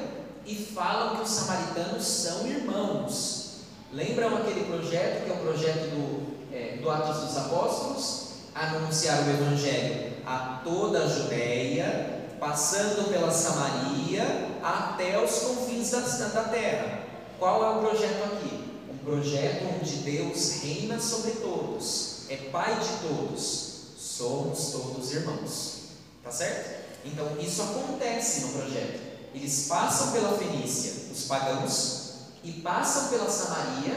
[0.46, 3.45] e falam que os samaritanos são irmãos.
[3.94, 8.26] Lembram aquele projeto que é o projeto do, é, do Atos dos Apóstolos?
[8.54, 16.44] Anunciar o Evangelho a toda a Judéia, passando pela Samaria até os confins da, da
[16.46, 17.04] terra.
[17.38, 18.64] Qual é o projeto aqui?
[18.92, 25.76] Um projeto onde Deus reina sobre todos, é Pai de todos, somos todos irmãos.
[26.24, 26.86] Tá certo?
[27.06, 29.00] Então isso acontece no projeto.
[29.34, 32.05] Eles passam pela Fenícia, os pagãos,
[32.46, 33.94] e passam pela Samaria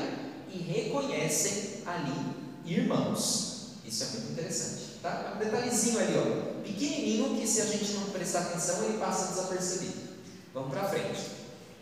[0.51, 2.35] e reconhecem ali
[2.65, 3.75] irmãos.
[3.85, 4.99] Isso é muito interessante.
[5.03, 5.33] Tá?
[5.33, 9.33] É um detalhezinho ali, ó, pequenininho, que se a gente não prestar atenção, ele passa
[9.33, 10.09] desapercebido.
[10.55, 11.21] Vamos para frente.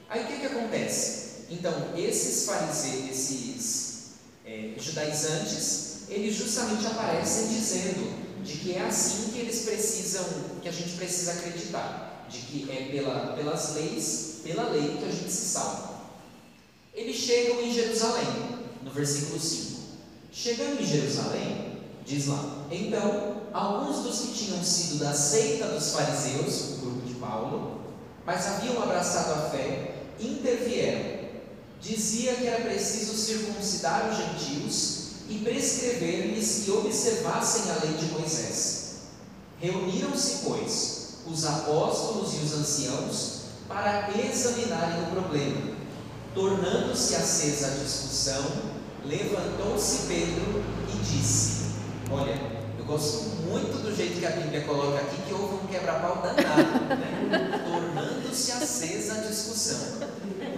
[0.09, 1.47] Aí o que, que acontece?
[1.49, 3.97] Então, esses fariseus, esses
[4.45, 10.25] é, judaizantes, eles justamente aparecem dizendo de que é assim que eles precisam,
[10.61, 15.11] que a gente precisa acreditar, de que é pela, pelas leis, pela lei que a
[15.11, 15.96] gente se salva.
[16.97, 18.27] Eles chegam em Jerusalém,
[18.83, 19.81] no versículo 5.
[20.33, 26.71] Chegando em Jerusalém, diz lá: Então, alguns dos que tinham sido da seita dos fariseus,
[26.71, 27.83] o grupo de Paulo,
[28.25, 31.27] mas haviam abraçado a fé, intervieram.
[31.83, 34.97] Dizia que era preciso circuncidar os gentios
[35.29, 38.87] e prescrever-lhes que observassem a lei de Moisés.
[39.61, 45.76] Reuniram-se, pois, os apóstolos e os anciãos para examinarem o problema.
[46.37, 48.45] Tornando-se acesa a discussão,
[49.07, 50.63] levantou-se Pedro
[50.93, 51.65] e disse:
[52.11, 52.39] Olha,
[52.79, 56.95] eu gosto muito do jeito que a Bíblia coloca aqui, que houve um quebra-pau danado,
[56.95, 57.65] né?
[57.65, 60.09] tornando-se acesa a discussão.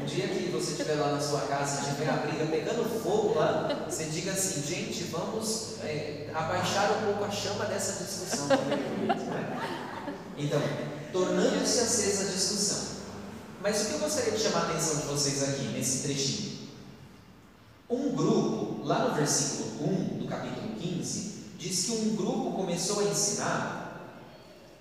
[0.03, 3.39] Um dia que você estiver lá na sua casa e tiver a briga pegando fogo
[3.39, 8.49] lá, você diga assim: gente, vamos é, abaixar um pouco a chama dessa discussão.
[10.37, 10.61] Então,
[11.13, 12.88] tornando-se acesa a discussão.
[13.61, 16.59] Mas o que eu gostaria de chamar a atenção de vocês aqui nesse trechinho?
[17.91, 23.05] Um grupo, lá no versículo 1 do capítulo 15, diz que um grupo começou a
[23.05, 24.15] ensinar,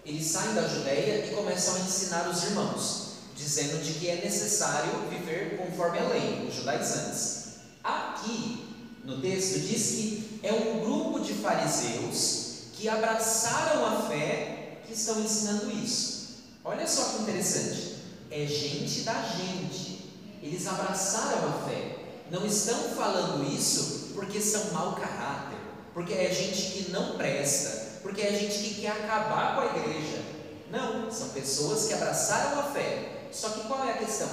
[0.06, 4.92] eles saem da Judéia e começam a ensinar os irmãos, dizendo de que é necessário
[5.10, 7.48] viver conforme a lei, os judaizantes.
[7.84, 14.94] Aqui, no texto, diz que é um grupo de fariseus que abraçaram a fé que
[14.94, 16.38] estão ensinando isso.
[16.64, 17.97] Olha só que interessante.
[18.30, 20.12] É gente da gente.
[20.42, 21.96] Eles abraçaram a fé.
[22.30, 25.58] Não estão falando isso porque são mau caráter,
[25.94, 30.22] porque é gente que não presta, porque é gente que quer acabar com a igreja.
[30.70, 33.30] Não, são pessoas que abraçaram a fé.
[33.32, 34.30] Só que qual é a questão?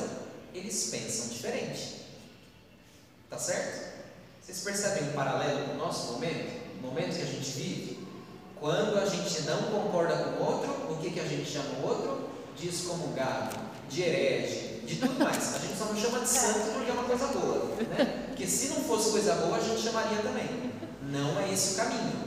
[0.53, 2.03] Eles pensam diferente.
[3.31, 3.95] Tá certo?
[4.43, 6.63] Vocês percebem um paralelo com o nosso momento?
[6.79, 8.07] O momento que a gente vive?
[8.61, 11.87] Quando a gente não concorda com o outro, o que, que a gente chama o
[11.87, 12.31] outro?
[12.57, 13.57] De excomungado,
[13.95, 15.55] de herege, de tudo mais.
[15.55, 17.77] A gente só não chama de santo porque é uma coisa boa.
[17.77, 18.25] Né?
[18.29, 20.73] Porque se não fosse coisa boa, a gente chamaria também.
[21.11, 22.25] Não é esse o caminho.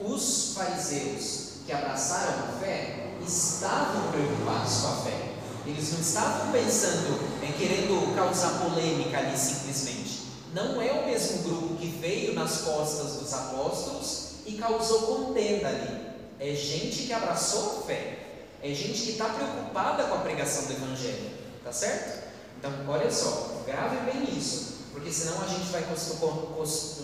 [0.00, 5.30] Os fariseus que abraçaram a fé estavam preocupados com a fé.
[5.66, 10.20] Eles não estavam pensando em querendo causar polêmica ali simplesmente.
[10.54, 16.00] Não é o mesmo grupo que veio nas costas dos apóstolos e causou contenda ali.
[16.40, 18.19] É gente que abraçou a fé.
[18.62, 21.30] É gente que está preocupada com a pregação do Evangelho.
[21.64, 22.30] Tá certo?
[22.58, 24.80] Então, olha só, grave bem isso.
[24.92, 25.82] Porque senão a gente vai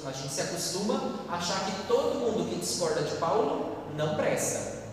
[0.06, 4.84] a gente se acostuma a achar que todo mundo que discorda de Paulo não presta.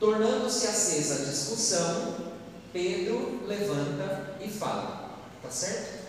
[0.00, 2.14] Tornando-se acesa a discussão,
[2.72, 5.18] Pedro levanta e fala.
[5.42, 6.04] Tá certo?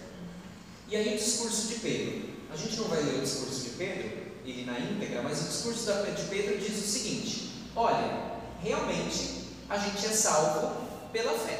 [0.87, 2.35] E aí o discurso de Pedro.
[2.53, 4.11] A gente não vai ler o discurso de Pedro,
[4.45, 10.05] ele na íntegra, mas o discurso de Pedro diz o seguinte: olha, realmente a gente
[10.05, 11.59] é salvo pela fé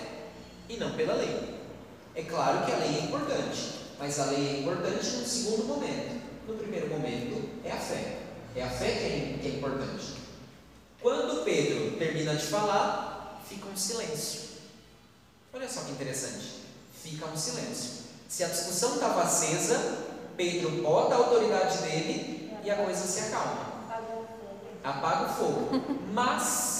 [0.69, 1.55] e não pela lei.
[2.15, 6.23] É claro que a lei é importante, mas a lei é importante no segundo momento.
[6.47, 8.19] No primeiro momento é a fé.
[8.55, 10.15] É a fé que é, é importante.
[11.01, 14.41] Quando Pedro termina de falar, fica um silêncio.
[15.53, 16.63] Olha só que interessante.
[17.03, 18.05] Fica um silêncio.
[18.27, 23.75] Se a discussão estava acesa, Pedro bota a autoridade dele e a coisa se acalma.
[24.83, 25.69] Apaga o fogo.
[26.11, 26.74] Mas,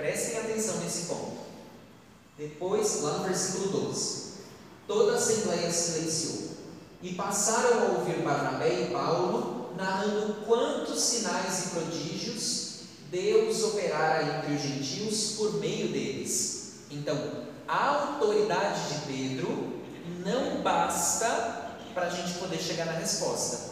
[0.00, 1.36] prestem atenção nesse ponto.
[2.38, 4.32] Depois, lá no versículo 12:
[4.86, 6.50] toda a assembleia silenciou
[7.02, 12.60] e passaram a ouvir Barnabé e Paulo narrando quantos sinais e prodígios
[13.10, 16.72] Deus operara entre os gentios por meio deles.
[16.90, 19.80] Então, a autoridade de Pedro
[20.24, 23.70] não basta para a gente poder chegar na resposta.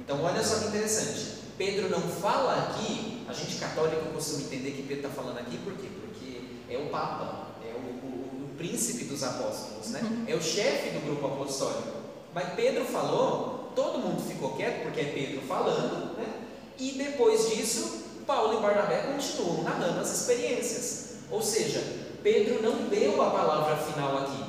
[0.00, 1.45] Então, olha só que interessante.
[1.56, 5.72] Pedro não fala aqui, a gente católico costuma entender que Pedro está falando aqui, por
[5.74, 5.88] quê?
[6.00, 10.00] Porque é o Papa, é o, o, o príncipe dos apóstolos, né?
[10.02, 10.24] Uhum.
[10.26, 11.96] é o chefe do grupo apostólico.
[12.34, 16.42] Mas Pedro falou, todo mundo ficou quieto, porque é Pedro falando, né?
[16.78, 21.16] e depois disso, Paulo e Barnabé continuam narrando as experiências.
[21.30, 21.82] Ou seja,
[22.22, 24.44] Pedro não deu a palavra final aqui.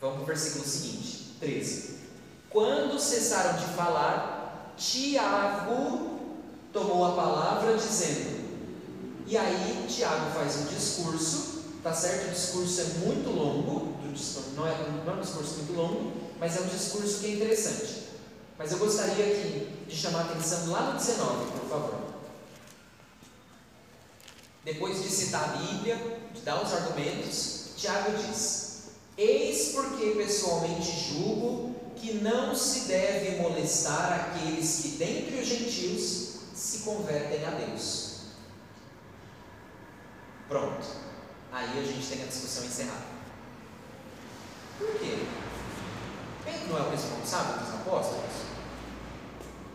[0.00, 1.94] Vamos para o versículo seguinte, 13.
[2.50, 4.33] Quando cessaram de falar,
[4.76, 6.20] Tiago
[6.72, 8.44] tomou a palavra dizendo.
[9.26, 12.28] E aí Tiago faz um discurso, tá certo?
[12.28, 13.94] O discurso é muito longo,
[14.54, 18.04] não é, não é um discurso muito longo, mas é um discurso que é interessante.
[18.58, 22.00] Mas eu gostaria aqui de chamar a atenção lá no 19, por favor.
[24.64, 28.84] Depois de citar a Bíblia, de dar os argumentos, Tiago diz:
[29.16, 36.78] Eis porque pessoalmente julgo que não se deve molestar aqueles que dentre os gentios se
[36.80, 38.14] convertem a Deus.
[40.48, 40.86] Pronto.
[41.52, 43.14] Aí a gente tem a discussão encerrada.
[44.78, 45.18] Por quê?
[46.44, 48.54] Pedro não é o responsável dos apóstolos?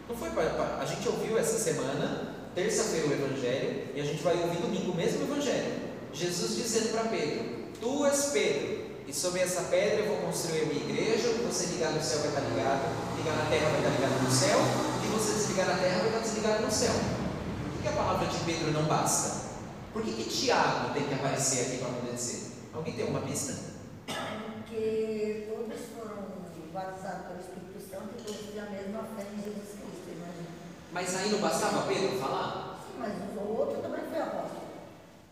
[0.08, 0.78] Não foi para.
[0.80, 4.96] A gente ouviu essa semana, terça-feira, o Evangelho, e a gente vai ouvir domingo o
[4.96, 5.90] mesmo Evangelho.
[6.12, 10.66] Jesus dizendo para Pedro: Tu és Pedro, e sobre essa pedra eu vou construir a
[10.66, 13.80] minha igreja, o que você ligar no céu vai estar ligado, ligar na terra vai
[13.80, 16.94] estar ligado no céu, o que você desligar na terra vai estar desligado no céu.
[16.94, 19.50] Por que, a palavra de Pedro não basta?
[19.94, 22.52] Por que, que Tiago tem que aparecer aqui para poder dizer?
[22.72, 23.58] Alguém tem uma pista?
[24.06, 26.30] Porque todos foram
[26.72, 30.54] batizados pelo Espírito Santo e todos têm a mesma fé em Jesus Cristo, imagina.
[30.94, 32.80] Mas aí não bastava Pedro falar?
[32.86, 34.70] Sim, mas o outro também foi apóstolo.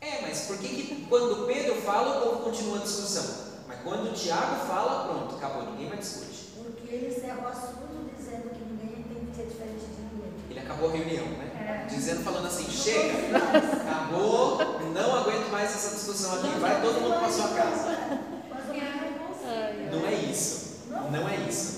[0.02, 3.47] É, mas por que, que quando Pedro fala o povo continua a discussão?
[3.84, 6.48] Quando o Tiago fala, pronto, acabou, ninguém mais discute.
[6.56, 10.34] Porque ele encerrou o assunto dizendo que ninguém tem que ser diferente de ninguém.
[10.50, 11.86] Ele acabou a reunião, né?
[11.86, 11.86] É.
[11.88, 14.58] Dizendo, falando assim, chega, acabou,
[14.94, 17.98] não aguento mais essa discussão aqui, vai todo mundo para sua casa.
[19.92, 21.78] Não é isso, não é isso.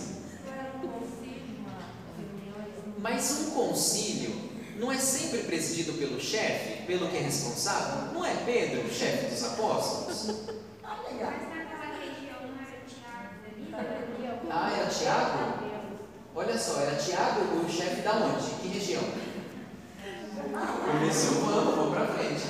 [2.97, 4.35] Mas um concílio
[4.77, 8.13] não é sempre presidido pelo chefe, pelo que é responsável?
[8.13, 10.35] Não é Pedro, o chefe dos apóstolos?
[14.51, 15.59] Ah, é era Tiago?
[16.35, 18.49] Olha só, é era Tiago o chefe da onde?
[18.61, 19.03] Que região?
[20.85, 22.43] Começou o ano, vou pra frente.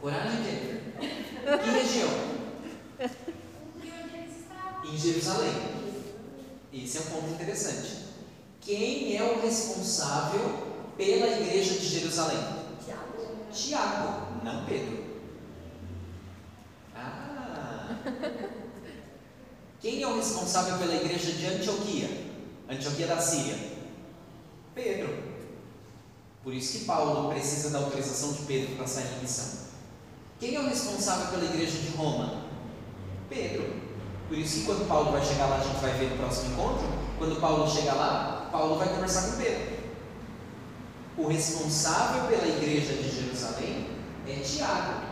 [0.00, 2.10] Coragem de Que região?
[4.84, 5.54] Em Jerusalém.
[6.72, 8.04] Esse é um ponto interessante.
[8.60, 12.38] Quem é o responsável pela igreja de Jerusalém?
[12.84, 13.50] Tiago.
[13.52, 15.03] Tiago, não Pedro.
[20.24, 22.08] Responsável pela igreja de Antioquia?
[22.68, 23.56] Antioquia da Síria?
[24.74, 25.22] Pedro.
[26.42, 29.64] Por isso que Paulo precisa da autorização de Pedro para sair em missão.
[30.40, 32.44] Quem é o responsável pela igreja de Roma?
[33.28, 33.82] Pedro.
[34.28, 36.86] Por isso que quando Paulo vai chegar lá, a gente vai ver no próximo encontro,
[37.18, 39.74] quando Paulo chegar lá, Paulo vai conversar com Pedro.
[41.16, 43.90] O responsável pela igreja de Jerusalém
[44.26, 45.02] é Tiago.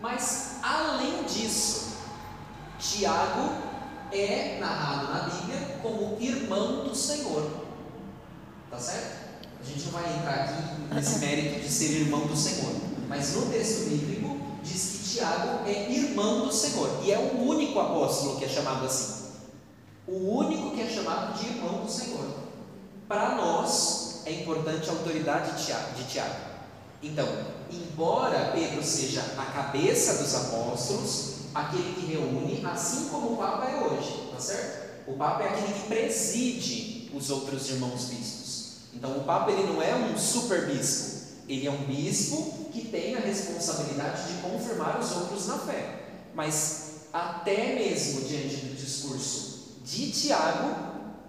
[0.00, 1.96] Mas além disso,
[2.78, 3.65] Tiago
[4.12, 7.50] é narrado na Bíblia como irmão do Senhor.
[8.70, 9.26] Tá certo?
[9.60, 12.72] A gente não vai entrar aqui nesse mérito de ser irmão do Senhor.
[13.08, 17.78] Mas no texto bíblico diz que Tiago é irmão do Senhor e é o único
[17.78, 19.26] apóstolo que é chamado assim.
[20.06, 22.26] O único que é chamado de irmão do Senhor.
[23.08, 26.34] Para nós é importante a autoridade de Tiago.
[27.02, 27.28] Então,
[27.70, 33.80] embora Pedro seja a cabeça dos apóstolos, aquele que reúne, assim como o Papa é
[33.80, 34.86] hoje, tá certo?
[35.06, 38.76] O Papa é aquele que preside os outros irmãos bispos.
[38.94, 43.14] Então, o Papa ele não é um super bispo, ele é um bispo que tem
[43.14, 46.00] a responsabilidade de confirmar os outros na fé.
[46.34, 50.74] Mas até mesmo diante do discurso de Tiago,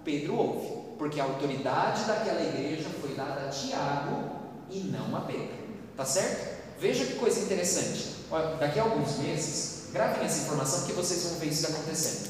[0.04, 4.30] Pedro ouve, porque a autoridade daquela igreja foi dada a Tiago
[4.70, 5.56] e não a Pedro.
[5.96, 6.58] Tá certo?
[6.80, 8.16] Veja que coisa interessante.
[8.30, 12.28] Olha, daqui a alguns meses, gravem essa informação que vocês vão ver isso acontecendo.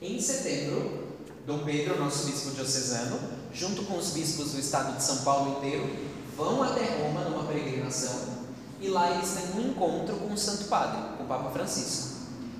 [0.00, 1.08] Em setembro,
[1.46, 3.18] Dom Pedro, nosso bispo diocesano,
[3.52, 5.88] junto com os bispos do estado de São Paulo inteiro,
[6.36, 8.44] vão até Roma numa peregrinação
[8.80, 12.14] e lá eles têm um encontro com o Santo Padre, com o Papa Francisco.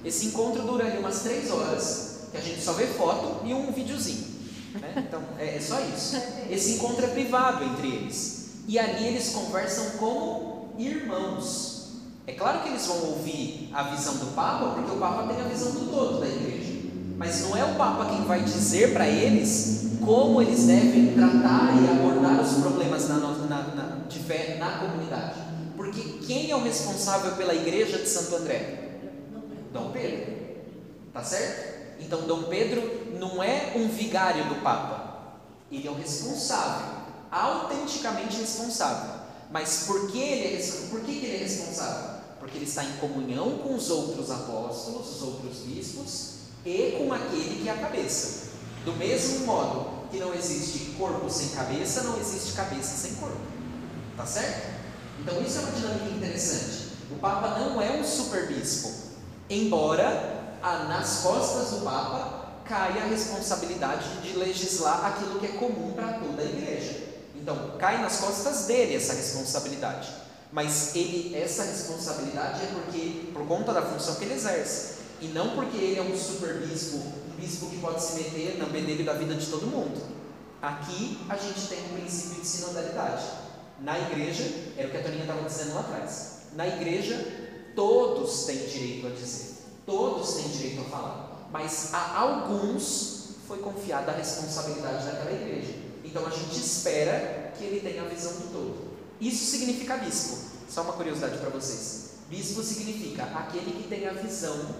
[0.04, 3.70] Esse encontro dura ali umas três horas, que a gente só vê foto e um
[3.72, 4.24] videozinho.
[4.74, 5.04] Né?
[5.06, 6.16] Então é, é só isso.
[6.50, 8.48] Esse encontro é privado entre eles.
[8.66, 11.73] E ali eles conversam como irmãos.
[12.26, 15.48] É claro que eles vão ouvir a visão do Papa, porque o Papa tem a
[15.48, 16.72] visão do todo da igreja.
[17.18, 21.88] Mas não é o Papa quem vai dizer para eles como eles devem tratar e
[21.90, 25.34] abordar os problemas na, na, na, de fé na comunidade.
[25.76, 29.00] Porque quem é o responsável pela igreja de Santo André?
[29.72, 30.34] Dom Pedro.
[31.12, 31.74] Tá certo?
[32.00, 35.38] Então, Dom Pedro não é um vigário do Papa.
[35.70, 36.86] Ele é o responsável,
[37.30, 39.14] autenticamente responsável.
[39.50, 42.13] Mas por que ele é, por que ele é responsável?
[42.44, 47.62] Porque ele está em comunhão com os outros apóstolos, os outros bispos e com aquele
[47.62, 48.50] que é a cabeça.
[48.84, 53.40] Do mesmo modo que não existe corpo sem cabeça, não existe cabeça sem corpo.
[54.14, 54.74] Tá certo?
[55.20, 56.88] Então isso é uma dinâmica interessante.
[57.10, 58.92] O Papa não é um super bispo,
[59.48, 65.92] embora ah, nas costas do Papa caia a responsabilidade de legislar aquilo que é comum
[65.92, 67.04] para toda a igreja.
[67.34, 70.23] Então, cai nas costas dele essa responsabilidade.
[70.54, 75.50] Mas ele, essa responsabilidade é porque por conta da função que ele exerce, e não
[75.56, 79.14] porque ele é um super bispo, um bispo que pode se meter na bedelho da
[79.14, 80.00] vida de todo mundo.
[80.62, 83.24] Aqui a gente tem um princípio de sinodalidade.
[83.80, 84.44] Na igreja,
[84.78, 86.42] é o que a Toninha estava dizendo lá atrás.
[86.52, 93.30] Na igreja, todos têm direito a dizer, todos têm direito a falar, mas a alguns
[93.48, 95.74] foi confiada a responsabilidade daquela igreja.
[96.04, 98.83] Então a gente espera que ele tenha a visão do todo.
[99.20, 100.54] Isso significa bispo.
[100.68, 102.14] Só uma curiosidade para vocês.
[102.28, 104.74] Bispo significa aquele que tem a visão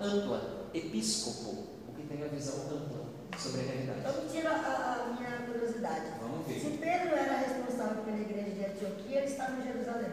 [0.00, 3.06] ampla, episcopo, o que tem a visão ampla
[3.38, 4.00] sobre a realidade.
[4.00, 6.06] Então, tira a, a, minha curiosidade.
[6.20, 6.60] Vamos ver.
[6.60, 10.10] Se Pedro era responsável pela igreja de Antioquia, ele estava em Jerusalém.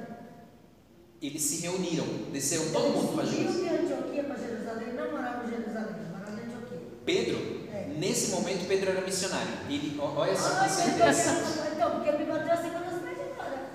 [1.20, 3.64] Eles se reuniram, desceram todo mundo para Jerusalém.
[3.64, 6.80] de Antioquia para Jerusalém, não morava em Jerusalém, morava em Antioquia.
[7.06, 7.96] Pedro, é.
[7.98, 9.54] nesse momento, Pedro era missionário.
[9.68, 11.60] Ele, olha só ah, que é interessante.
[11.74, 12.87] Então, porque me bateu a segunda.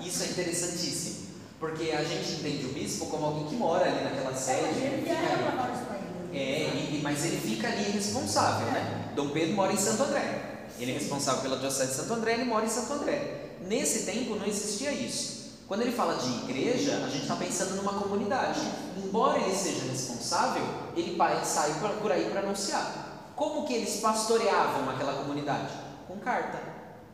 [0.04, 1.32] Isso é interessantíssimo.
[1.58, 4.82] Porque a gente entende o bispo como alguém que mora ali naquela sede.
[4.82, 6.02] É, ele viaja para vários países.
[6.32, 9.12] É, e, mas ele fica ali responsável, né?
[9.14, 10.66] Dom Pedro mora em Santo André.
[10.78, 13.50] Ele é responsável pela Diocese de Santo André, ele mora em Santo André.
[13.60, 15.42] Nesse tempo não existia isso.
[15.68, 18.60] Quando ele fala de igreja, a gente está pensando numa comunidade.
[18.96, 20.64] Embora ele seja responsável,
[20.96, 23.32] ele sai por aí para anunciar.
[23.36, 25.72] Como que eles pastoreavam aquela comunidade?
[26.08, 26.71] Com carta.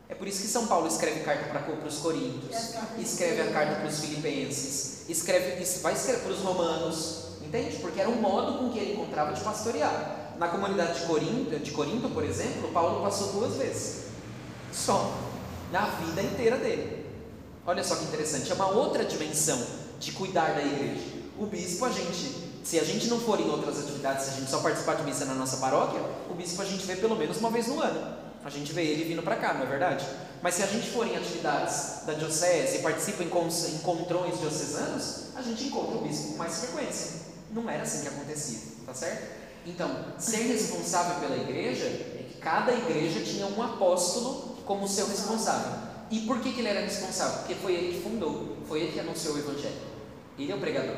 [0.09, 3.87] É por isso que São Paulo escreve carta para os coríntios, escreve a carta para
[3.87, 7.77] os filipenses, escreve, vai escrever para os romanos, Entende?
[7.77, 10.35] Porque era um modo com que ele encontrava de pastorear.
[10.37, 14.03] Na comunidade de Corinto, de Corinto, por exemplo, Paulo passou duas vezes.
[14.71, 15.15] Só.
[15.71, 17.07] Na vida inteira dele.
[17.65, 18.51] Olha só que interessante.
[18.51, 19.59] É uma outra dimensão
[19.99, 21.01] de cuidar da igreja.
[21.39, 24.51] O bispo, a gente Se a gente não for em outras atividades, se a gente
[24.51, 25.99] só participar de missa na nossa paróquia,
[26.29, 28.15] o bispo a gente vê pelo menos uma vez no ano.
[28.43, 30.05] A gente vê ele vindo para cá, não é verdade?
[30.41, 35.41] Mas se a gente for em atividades da diocese e participa em encontrões diocesanos, a
[35.41, 37.21] gente encontra o bispo com mais frequência.
[37.51, 39.39] Não era assim que acontecia, tá certo?
[39.65, 45.89] Então, ser responsável pela igreja é que cada igreja tinha um apóstolo como seu responsável.
[46.09, 47.39] E por que, que ele era responsável?
[47.39, 49.75] Porque foi ele que fundou, foi ele que anunciou o evangelho.
[50.37, 50.95] Ele é o pregador.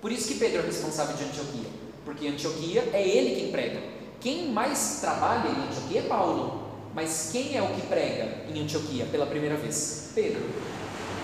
[0.00, 1.70] Por isso que Pedro é responsável de Antioquia,
[2.04, 3.80] porque Antioquia é ele quem prega.
[4.20, 6.61] Quem mais trabalha em Antioquia é Paulo,
[6.94, 10.10] mas quem é o que prega em Antioquia pela primeira vez?
[10.14, 10.42] Pedro.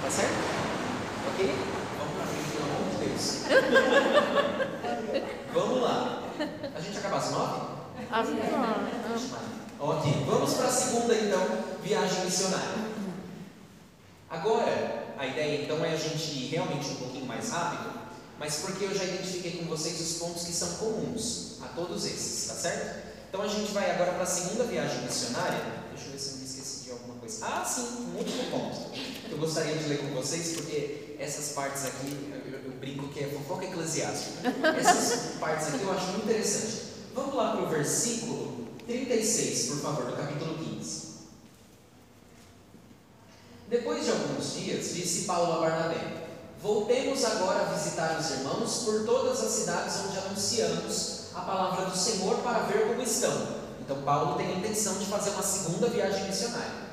[0.02, 0.32] Tá certo?
[1.32, 1.54] Ok?
[1.98, 3.24] Vamos para frente, pelo amor de Deus.
[5.52, 6.22] Vamos lá.
[6.74, 7.60] A gente acaba às nove?
[8.10, 8.48] Às nove.
[9.80, 11.40] Ok, vamos para a segunda então,
[11.82, 12.88] viagem missionária.
[14.28, 17.92] Agora, a ideia então é a gente ir realmente um pouquinho mais rápido,
[18.38, 22.48] mas porque eu já identifiquei com vocês os pontos que são comuns a todos esses,
[22.48, 23.07] tá certo?
[23.28, 25.60] Então a gente vai agora para a segunda viagem missionária.
[25.90, 27.46] Deixa eu ver se eu me esqueci de alguma coisa.
[27.46, 31.84] Ah, sim, um último ponto que eu gostaria de ler com vocês, porque essas partes
[31.84, 34.48] aqui, eu, eu brinco que é fofoca eclesiástica.
[34.78, 36.82] Essas partes aqui eu acho muito interessante.
[37.14, 41.08] Vamos lá para o versículo 36, por favor, do capítulo 15.
[43.68, 46.28] Depois de alguns dias, disse Paulo a Barnabé:
[46.62, 51.96] Voltemos agora a visitar os irmãos por todas as cidades onde anunciamos a palavra do
[51.96, 53.58] Senhor para ver como estão.
[53.80, 56.88] Então, Paulo tem a intenção de fazer uma segunda viagem missionária.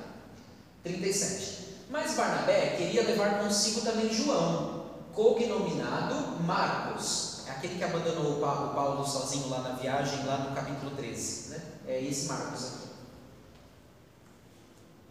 [0.84, 1.66] 37.
[1.90, 7.44] Mas Barnabé queria levar consigo também João, cognominado Marcos.
[7.48, 11.50] É aquele que abandonou o Paulo sozinho lá na viagem, lá no capítulo 13.
[11.50, 11.62] Né?
[11.88, 12.86] É esse Marcos aqui.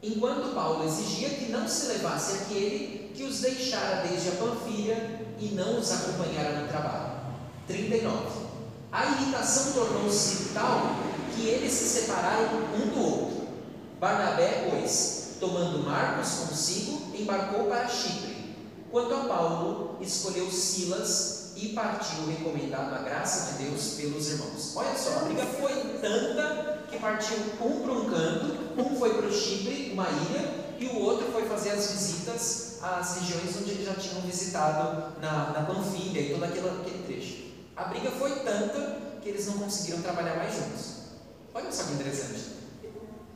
[0.03, 5.47] Enquanto Paulo exigia que não se levasse aquele que os deixara desde a Panfilha e
[5.55, 7.15] não os acompanhara no trabalho.
[7.67, 8.44] 39.
[8.95, 10.95] A irritação tornou-se tal
[11.35, 13.49] que eles se separaram um do outro.
[13.99, 18.55] Barnabé, pois, tomando Marcos consigo, embarcou para Chipre.
[18.93, 24.77] Quanto a Paulo, escolheu Silas e partiu recomendado a graça de Deus pelos irmãos.
[24.77, 29.27] Olha só, a briga foi tanta que partiu um para um canto, um foi para
[29.27, 33.87] o Chipre, uma ilha, e o outro foi fazer as visitas às regiões onde eles
[33.87, 37.44] já tinham visitado na, na Panfilha e todo aquele, aquele trecho.
[37.77, 40.95] A briga foi tanta que eles não conseguiram trabalhar mais juntos.
[41.53, 42.55] Olha só que interessante.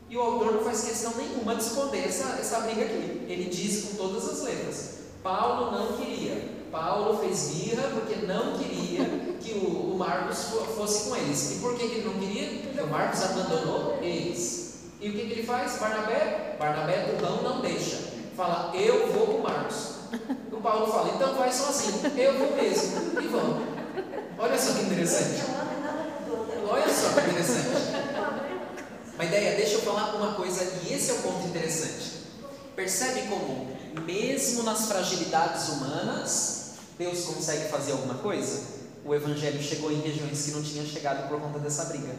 [0.08, 3.26] E o autor não faz questão nenhuma de esconder essa, essa briga aqui.
[3.28, 6.56] Ele diz com todas as letras: Paulo não queria.
[6.70, 9.04] Paulo fez birra porque não queria
[9.40, 10.44] que o, o Marcos
[10.76, 11.52] fosse com eles.
[11.52, 12.62] E por que, ele não queria?
[12.62, 14.74] Porque o Marcos abandonou eles.
[15.00, 15.78] E o que, que ele faz?
[15.78, 16.56] Barnabé?
[16.58, 17.96] Barnabé turrão não deixa.
[18.36, 19.94] Fala, eu vou com o Marcos.
[20.52, 22.00] O Paulo fala, então vai sozinho.
[22.16, 23.20] Eu vou mesmo.
[23.20, 23.77] E vamos.
[24.38, 25.42] Olha só que interessante.
[26.70, 27.68] Olha só que interessante.
[29.14, 32.18] Uma ideia, deixa eu falar uma coisa, e esse é o ponto interessante.
[32.76, 38.62] Percebe como, mesmo nas fragilidades humanas, Deus consegue fazer alguma coisa?
[39.04, 42.14] O Evangelho chegou em regiões que não tinha chegado por conta dessa briga.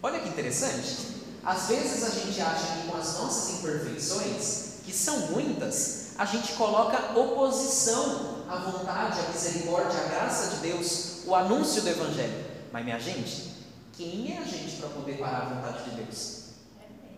[0.00, 1.24] Olha que interessante.
[1.44, 6.52] Às vezes a gente acha que com as nossas imperfeições, que são muitas, a gente
[6.52, 12.44] coloca oposição à vontade, à misericórdia, à graça de Deus o anúncio do Evangelho.
[12.72, 13.52] Mas, minha gente,
[13.92, 16.44] quem é a gente para poder parar a vontade de Deus?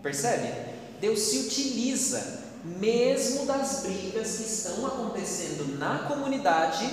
[0.03, 0.77] Percebe?
[1.01, 6.93] Deus se utiliza mesmo das brigas que estão acontecendo na comunidade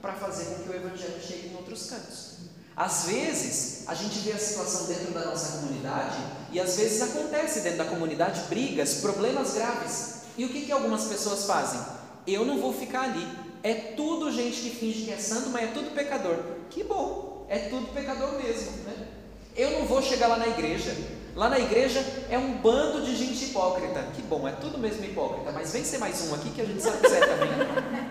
[0.00, 2.36] para fazer com que o Evangelho chegue em outros cantos.
[2.76, 6.18] Às vezes, a gente vê a situação dentro da nossa comunidade
[6.52, 10.16] e às vezes acontece dentro da comunidade brigas, problemas graves.
[10.36, 11.80] E o que, que algumas pessoas fazem?
[12.26, 13.26] Eu não vou ficar ali.
[13.62, 16.36] É tudo gente que finge que é santo, mas é tudo pecador.
[16.70, 19.08] Que bom, é tudo pecador mesmo, né?
[19.56, 20.94] Eu não vou chegar lá na igreja.
[21.34, 24.02] Lá na igreja é um bando de gente hipócrita.
[24.14, 26.82] Que bom, é tudo mesmo hipócrita, mas vem ser mais um aqui que a gente
[26.82, 27.48] sabe que também.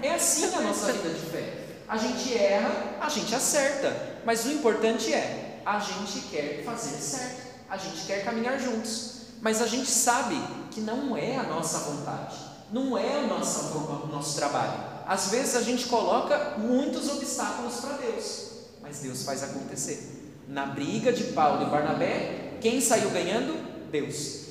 [0.01, 1.53] É assim a nossa vida de fé.
[1.87, 7.41] A gente erra, a gente acerta, mas o importante é, a gente quer fazer certo,
[7.69, 10.35] a gente quer caminhar juntos, mas a gente sabe
[10.71, 12.35] que não é a nossa vontade,
[12.71, 14.94] não é o nosso, o nosso trabalho.
[15.05, 18.49] Às vezes a gente coloca muitos obstáculos para Deus,
[18.81, 20.33] mas Deus faz acontecer.
[20.47, 23.55] Na briga de Paulo e Barnabé, quem saiu ganhando?
[23.91, 24.45] Deus.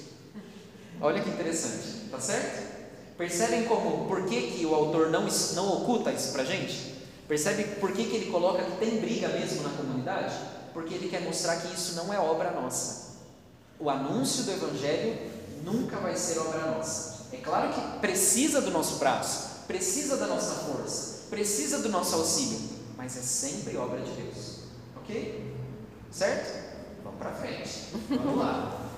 [1.00, 2.74] Olha que interessante, tá certo?
[3.18, 6.94] Percebem como, por que, que o autor não, não oculta isso para gente?
[7.26, 10.34] Percebe por que, que ele coloca que tem briga mesmo na comunidade?
[10.72, 13.14] Porque ele quer mostrar que isso não é obra nossa.
[13.78, 15.18] O anúncio do Evangelho
[15.64, 17.26] nunca vai ser obra nossa.
[17.32, 22.60] É claro que precisa do nosso braço, precisa da nossa força, precisa do nosso auxílio,
[22.96, 24.60] mas é sempre obra de Deus.
[24.96, 25.54] Ok?
[26.10, 26.74] Certo?
[27.02, 27.70] Vamos para frente.
[28.08, 28.90] Vamos lá.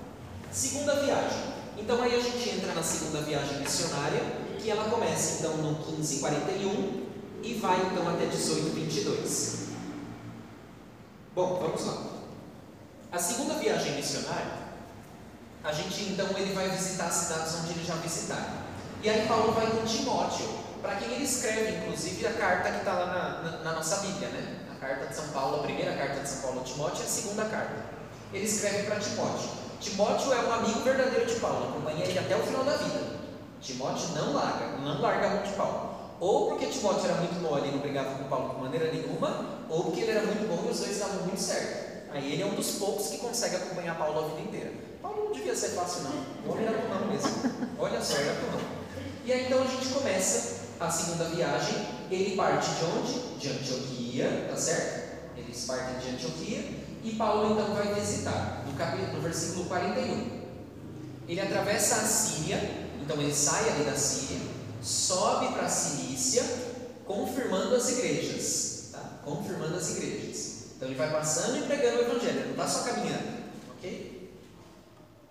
[0.53, 1.57] Segunda viagem.
[1.79, 4.21] Então aí a gente entra na segunda viagem missionária,
[4.59, 7.07] que ela começa então no 1541
[7.43, 9.57] e vai então até 1822.
[11.35, 12.17] Bom, vamos lá.
[13.13, 14.67] A segunda viagem missionária,
[15.63, 18.66] a gente então ele vai visitar as cidades onde ele já visitaram.
[19.03, 20.47] E aí Paulo vai com Timóteo,
[20.83, 24.29] para quem ele escreve, inclusive, a carta que está lá na, na, na, nossa Bíblia,
[24.29, 24.57] né?
[24.73, 27.09] A carta de São Paulo, a primeira carta de São Paulo a Timóteo e a
[27.09, 27.75] segunda carta.
[28.33, 29.51] Ele escreve para Timóteo.
[29.81, 33.17] Timóteo é um amigo verdadeiro de Paulo, acompanha ele até o final da vida.
[33.61, 35.97] Timóteo não larga, não larga a mão de Paulo.
[36.19, 39.85] Ou porque Timóteo era muito mole e não brigava com Paulo de maneira nenhuma, ou
[39.85, 42.11] porque ele era muito bom e os dois davam muito certo.
[42.13, 44.73] Aí ele é um dos poucos que consegue acompanhar Paulo a vida inteira.
[45.03, 46.13] Paulo não devia ser fácil, não.
[46.47, 47.31] O homem era tunão mesmo.
[47.79, 48.76] Olha só, era tunão.
[49.27, 51.75] E aí então a gente começa a segunda viagem.
[52.09, 53.39] Ele parte de onde?
[53.41, 55.17] De Antioquia, tá certo?
[55.37, 56.65] Eles partem de Antioquia.
[57.03, 60.47] E Paulo então vai visitar, no, capítulo, no versículo 41.
[61.29, 64.43] Ele atravessa a Síria, então ele sai ali da Síria,
[64.81, 66.45] sobe para a Cilícia,
[67.05, 68.91] confirmando as igrejas.
[68.93, 69.01] Tá?
[69.25, 70.55] Confirmando as igrejas.
[70.77, 73.27] Então ele vai passando e pregando o Evangelho, não está só caminhando.
[73.77, 74.31] Ok?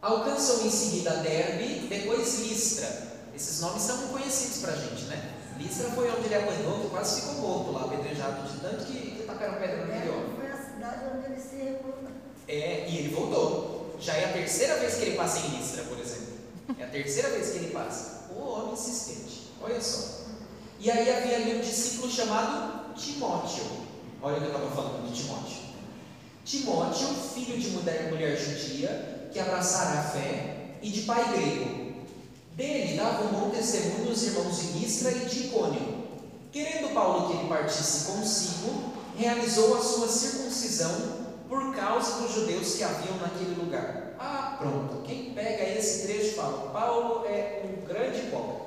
[0.02, 3.15] Alcançou em seguida Derbe, depois Listra.
[3.36, 5.34] Esses nomes são conhecidos para a gente, né?
[5.58, 9.24] Listra foi onde ele apanhou, que quase ficou morto lá, apedrejado de tanto que, que
[9.24, 10.36] tacaram pedra naquele homem.
[10.38, 11.78] Foi a cidade onde ele se.
[12.48, 13.96] É, e ele voltou.
[14.00, 16.36] Já é a terceira vez que ele passa em Listra, por exemplo.
[16.80, 18.30] É a terceira vez que ele passa.
[18.36, 19.52] O homem insistente.
[19.62, 20.26] Olha só.
[20.80, 23.66] E aí havia ali um discípulo chamado Timóteo.
[24.22, 25.58] Olha o que eu estava falando de Timóteo.
[26.44, 31.85] Timóteo, filho de mulher, mulher judia, que abraçara a fé, e de pai grego.
[32.56, 36.06] Dele davam bom testemunho os irmãos de Listra e de Icônio.
[36.54, 42.84] Querendo Paulo que ele partisse consigo, realizou a sua circuncisão por causa dos judeus que
[42.84, 44.16] haviam naquele lugar.
[44.18, 45.02] Ah, pronto.
[45.04, 48.66] Quem pega esse trecho fala: Paulo é um grande hipócrita.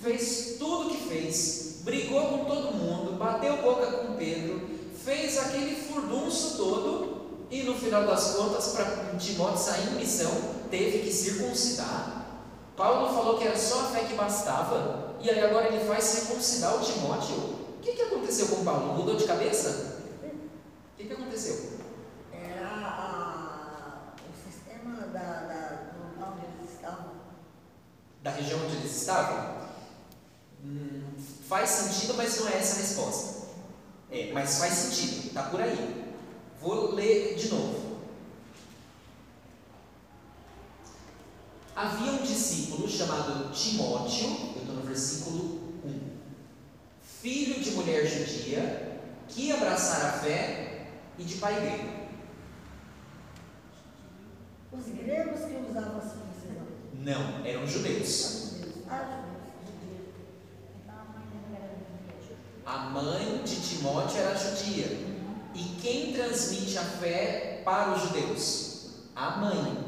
[0.00, 4.60] Fez tudo o que fez, brigou com todo mundo, bateu boca com Pedro,
[5.04, 7.18] fez aquele furdunço todo
[7.50, 10.30] e no final das contas, para Timóteo sair em missão,
[10.70, 12.18] teve que circuncidar.
[12.78, 16.76] Paulo falou que era só a fé que bastava, e aí agora ele faz circuncidar
[16.76, 17.34] o Timóteo.
[17.34, 18.94] O que, que aconteceu com Paulo?
[18.94, 19.98] Mudou de cabeça?
[20.22, 21.72] O que, que aconteceu?
[22.32, 27.10] Era a, o sistema da, da, do local onde eles estavam.
[28.22, 29.56] Da região onde eles estavam?
[30.64, 31.02] Hum,
[31.48, 33.48] faz sentido, mas não é essa a resposta.
[34.08, 36.14] É, mas faz sentido, está por aí.
[36.60, 37.87] Vou ler de novo.
[41.78, 44.26] Havia um discípulo chamado Timóteo,
[44.56, 46.00] eu estou no versículo 1,
[47.00, 51.88] filho de mulher judia, que abraçara a fé e de pai grego.
[54.72, 56.66] Os gregos que usavam a circuncisão.
[56.94, 58.54] Não, eram judeus.
[58.90, 59.22] Ah,
[62.66, 64.98] A mãe de Timóteo era judia.
[65.54, 68.88] E quem transmite a fé para os judeus?
[69.14, 69.87] A mãe.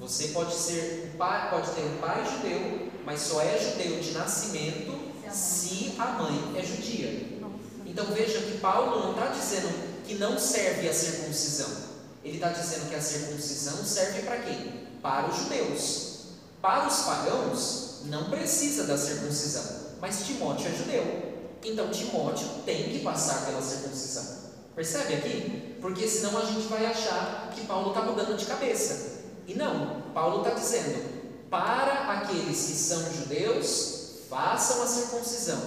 [0.00, 4.98] Você pode ser pai, pode ter um pai judeu, mas só é judeu de nascimento
[5.30, 7.38] se a mãe é judia.
[7.84, 11.68] Então veja que Paulo não está dizendo que não serve a circuncisão.
[12.24, 14.86] Ele está dizendo que a circuncisão serve para quem?
[15.02, 16.18] Para os judeus.
[16.62, 19.64] Para os pagãos, não precisa da circuncisão.
[20.00, 21.28] Mas Timóteo é judeu.
[21.64, 24.38] Então Timóteo tem que passar pela circuncisão.
[24.74, 25.76] Percebe aqui?
[25.80, 29.17] Porque senão a gente vai achar que Paulo está mudando de cabeça.
[29.48, 35.58] E não, Paulo está dizendo: para aqueles que são judeus, façam a circuncisão.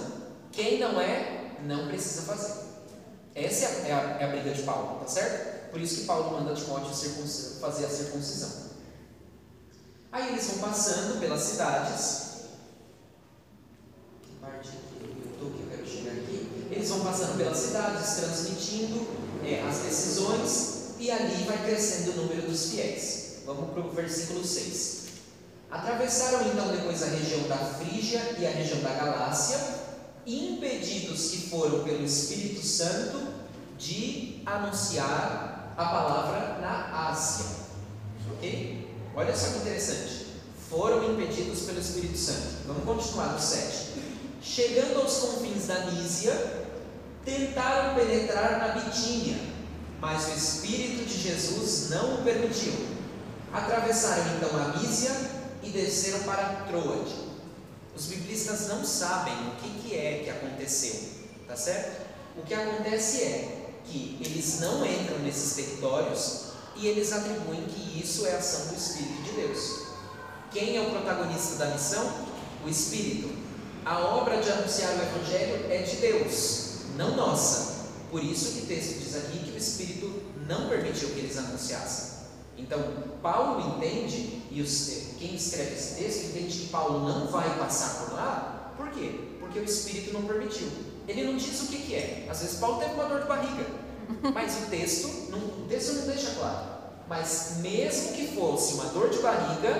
[0.52, 2.62] Quem não é, não precisa fazer.
[3.34, 5.70] Essa é a, é a, briga de Paulo, tá certo?
[5.72, 6.90] Por isso que Paulo manda Timóteo
[7.60, 8.70] fazer a circuncisão.
[10.12, 12.32] Aí eles vão passando pelas cidades.
[14.40, 16.68] Parte que eu estou que eu quero chegar aqui?
[16.70, 19.06] Eles vão passando pelas cidades, transmitindo
[19.42, 23.21] é, as decisões, e ali vai crescendo o número dos fiéis.
[23.44, 25.02] Vamos para o versículo 6.
[25.70, 29.58] Atravessaram então depois a região da Frígia e a região da Galácia,
[30.26, 33.32] impedidos que foram pelo Espírito Santo
[33.78, 37.46] de anunciar a palavra na Ásia.
[38.32, 38.88] Ok?
[39.16, 40.26] Olha só que interessante.
[40.68, 42.66] Foram impedidos pelo Espírito Santo.
[42.66, 43.92] Vamos continuar no 7.
[44.40, 46.66] Chegando aos confins da Nísia,
[47.24, 49.38] tentaram penetrar na Bitínia,
[50.00, 52.91] mas o Espírito de Jesus não o permitiu.
[53.52, 55.10] Atravessaram então a Mísia
[55.62, 57.14] e desceram para Troade.
[57.94, 60.98] Os biblistas não sabem o que, que é que aconteceu,
[61.46, 62.00] tá certo?
[62.38, 68.26] O que acontece é que eles não entram nesses territórios e eles atribuem que isso
[68.26, 69.82] é ação do Espírito de Deus.
[70.50, 72.10] Quem é o protagonista da missão?
[72.64, 73.30] O Espírito.
[73.84, 77.82] A obra de anunciar o Evangelho é de Deus, não nossa.
[78.10, 82.11] Por isso que o texto diz aqui que o Espírito não permitiu que eles anunciassem.
[82.62, 82.80] Então,
[83.20, 88.14] Paulo entende, e os, quem escreve esse texto entende que Paulo não vai passar por
[88.14, 89.10] lá, por quê?
[89.40, 90.68] Porque o Espírito não permitiu.
[91.08, 92.26] Ele não diz o que, que é.
[92.30, 93.66] Às vezes Paulo teve uma dor de barriga,
[94.32, 96.72] mas o texto, não, o texto não deixa claro.
[97.08, 99.70] Mas mesmo que fosse uma dor de barriga,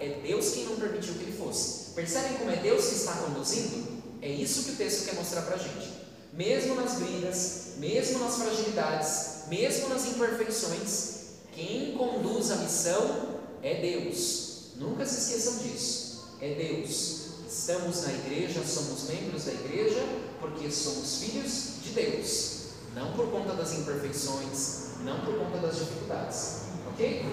[0.00, 1.90] é Deus quem não permitiu que ele fosse.
[1.94, 3.98] Percebem como é Deus que está conduzindo?
[4.22, 5.92] É isso que o texto quer mostrar para a gente.
[6.32, 11.17] Mesmo nas brigas, mesmo nas fragilidades, mesmo nas imperfeições,
[11.58, 14.68] quem conduz a missão é Deus.
[14.76, 16.28] Nunca se esqueçam disso.
[16.40, 17.18] É Deus.
[17.48, 20.00] Estamos na igreja, somos membros da igreja
[20.38, 22.58] porque somos filhos de Deus.
[22.94, 26.60] Não por conta das imperfeições, não por conta das dificuldades.
[26.92, 27.26] Ok?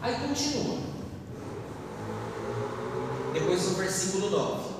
[0.00, 0.78] Aí continua.
[3.32, 4.74] Depois no versículo 9.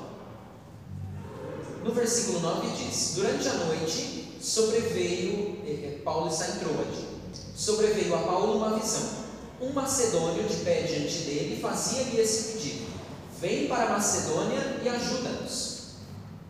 [1.83, 7.14] No versículo 9 diz: Durante a noite sobreveio, eh, eh, Paulo está em Troade,
[7.55, 9.25] sobreveio a Paulo uma visão.
[9.61, 12.87] Um macedônio de pé diante dele fazia-lhe esse pedido:
[13.41, 15.75] Vem para Macedônia e ajuda-nos.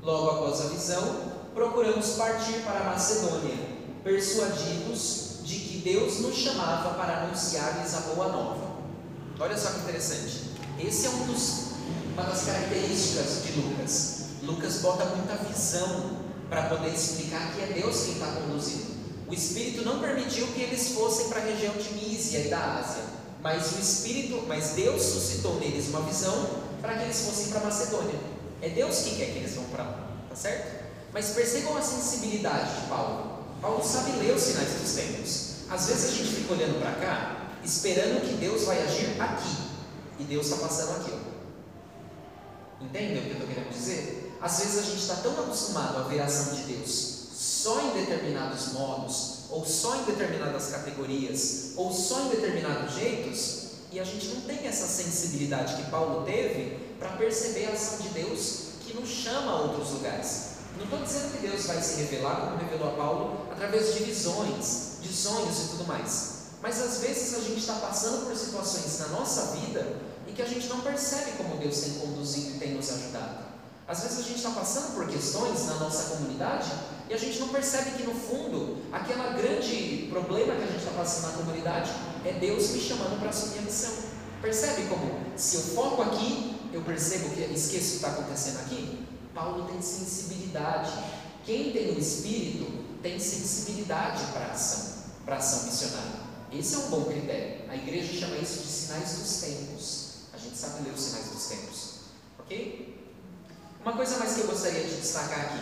[0.03, 1.17] Logo após a visão,
[1.55, 3.57] procuramos partir para Macedônia,
[4.03, 8.75] persuadidos de que Deus nos chamava para anunciar-lhes a boa nova.
[9.39, 10.51] Olha só que interessante.
[10.79, 11.73] Esse é um dos,
[12.13, 14.25] uma das características de Lucas.
[14.43, 16.19] Lucas bota muita visão
[16.49, 18.94] para poder explicar que é Deus quem está conduzindo.
[19.27, 23.03] O Espírito não permitiu que eles fossem para a região de Mísia e da Ásia,
[23.43, 28.19] mas o Espírito, mas Deus suscitou neles uma visão para que eles fossem para Macedônia.
[28.61, 30.85] É Deus quem quer que eles vão para lá, tá certo?
[31.13, 33.45] Mas percebam a sensibilidade de Paulo.
[33.63, 35.55] Paulo sabe ler os sinais dos tempos.
[35.71, 39.57] Às vezes a gente fica olhando para cá, esperando que Deus vai agir aqui,
[40.19, 41.19] e Deus está passando aqui.
[42.81, 44.37] Entendem o que eu estou querendo dizer?
[44.43, 47.14] Às vezes a gente está tão acostumado a ver a ação de Deus
[47.65, 53.99] só em determinados modos, ou só em determinadas categorias, ou só em determinados jeitos, e
[53.99, 58.65] a gente não tem essa sensibilidade que Paulo teve para perceber a ação de Deus
[58.85, 60.57] que nos chama a outros lugares.
[60.77, 64.99] Não estou dizendo que Deus vai se revelar como revelou a Paulo através de visões,
[65.01, 66.33] de sonhos e tudo mais.
[66.61, 69.97] Mas às vezes a gente está passando por situações na nossa vida
[70.29, 73.44] e que a gente não percebe como Deus tem conduzido e tem nos ajudado.
[73.87, 76.71] Às vezes a gente está passando por questões na nossa comunidade
[77.09, 80.93] e a gente não percebe que no fundo, aquele grande problema que a gente está
[80.93, 81.91] passando na comunidade
[82.25, 83.93] é Deus me chamando para assumir a missão.
[84.41, 89.07] Percebe como, se eu foco aqui, eu percebo que esqueço o que está acontecendo aqui?
[89.35, 90.91] Paulo tem sensibilidade.
[91.45, 96.25] Quem tem o Espírito tem sensibilidade para a ação, para a ação missionária.
[96.51, 97.69] Esse é um bom critério.
[97.69, 100.11] A igreja chama isso de sinais dos tempos.
[100.33, 101.95] A gente sabe ler os sinais dos tempos.
[102.39, 102.94] Ok?
[103.85, 105.61] Uma coisa mais que eu gostaria de destacar aqui.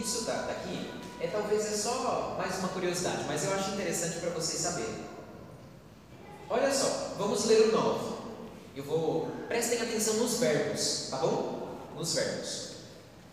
[0.00, 0.88] Isso tá, tá aqui
[1.20, 5.04] é talvez é só mais uma curiosidade, mas eu acho interessante para vocês saberem.
[6.48, 8.14] Olha só, vamos ler o 9.
[8.76, 9.28] Eu vou.
[9.48, 11.78] Prestem atenção nos verbos, tá bom?
[11.96, 12.68] Nos verbos.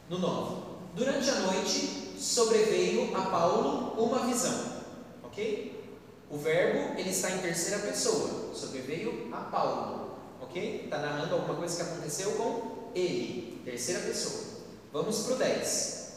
[0.09, 0.63] No 9.
[0.95, 4.81] Durante a noite sobreveio a Paulo uma visão.
[5.23, 5.85] Ok?
[6.31, 8.55] O verbo ele está em terceira pessoa.
[8.55, 10.01] Sobreveio a Paulo.
[10.41, 10.85] Ok?
[10.85, 13.61] Está narrando alguma coisa que aconteceu com ele.
[13.63, 14.43] Terceira pessoa.
[14.91, 16.11] Vamos para o 10.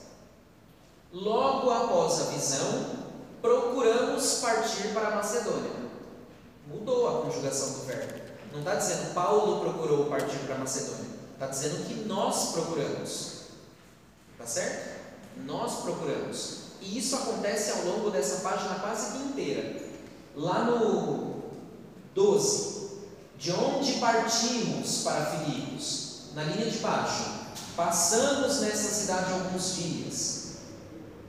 [1.12, 3.04] Logo após a visão,
[3.40, 5.70] procuramos partir para a Macedônia.
[6.66, 8.24] Mudou a conjugação do verbo.
[8.52, 11.10] Não está dizendo Paulo procurou partir para a Macedônia.
[11.34, 13.42] Está dizendo que nós procuramos.
[14.38, 15.00] Tá certo?
[15.44, 16.64] Nós procuramos.
[16.80, 19.82] E isso acontece ao longo dessa página quase inteira.
[20.34, 21.42] Lá no
[22.14, 22.73] 12.
[23.44, 26.30] De onde partimos para Filipos?
[26.34, 27.24] Na linha de baixo.
[27.76, 30.44] Passamos nessa cidade alguns dias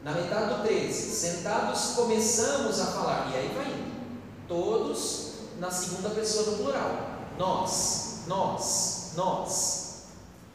[0.02, 3.92] na metade do 13, sentados começamos a falar, e aí vai indo,
[4.48, 6.92] todos na segunda pessoa do plural.
[7.38, 10.04] Nós, nós, nós.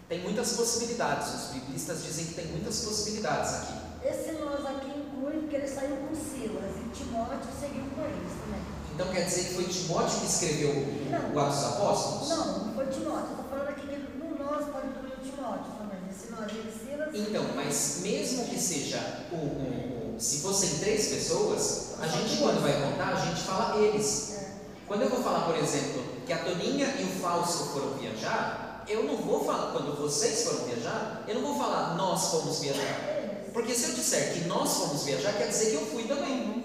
[0.09, 4.07] Tem muitas possibilidades, os biblistas dizem que tem muitas possibilidades aqui.
[4.07, 8.50] Esse nós aqui inclui porque ele saiu com Silas e Timóteo seguiu com eles.
[8.95, 10.75] Então quer dizer que foi Timóteo que escreveu
[11.11, 12.29] não, o Atos dos Apóstolos?
[12.29, 13.31] Não, não foi Timóteo.
[13.31, 16.01] Estou falando aqui que no nós pode incluir o Timóteo também.
[16.11, 21.09] Esse nós e Silas então, mas mesmo que seja o, o, o, se fossem três
[21.09, 24.39] pessoas, a gente quando vai contar, a gente fala eles.
[24.87, 29.05] Quando eu vou falar, por exemplo, que a Toninha e o Fausto foram viajar, eu
[29.05, 33.21] não vou falar, quando vocês foram viajar, eu não vou falar nós fomos viajar.
[33.53, 36.65] Porque se eu disser que nós fomos viajar, quer dizer que eu fui também.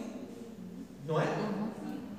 [1.06, 1.26] Não é?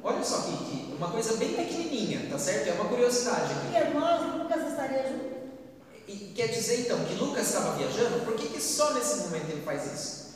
[0.06, 2.68] Olha só que, que uma coisa bem pequenininha, tá certo?
[2.68, 3.72] É uma curiosidade aqui.
[3.72, 5.36] Porque nós, Lucas estaria junto.
[6.06, 8.24] E quer dizer então que Lucas estava viajando?
[8.24, 10.26] Por que, que só nesse momento ele faz isso?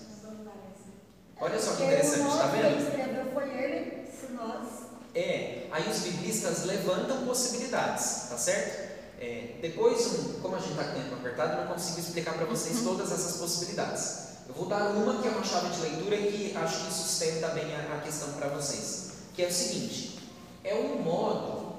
[1.41, 3.33] Olha só que interessante, tá que vendo?
[3.33, 4.67] foi ele, se nós.
[5.15, 8.91] É, aí os biblistas levantam possibilidades, tá certo?
[9.21, 10.05] É, depois,
[10.43, 13.37] como a gente está com tempo apertado, eu não consigo explicar para vocês todas essas
[13.37, 14.31] possibilidades.
[14.49, 17.49] Eu vou dar uma que é uma chave de leitura e que acho que sustenta
[17.49, 19.10] bem a, a questão para vocês,
[19.41, 20.19] que é o seguinte:
[20.63, 21.71] é um modo.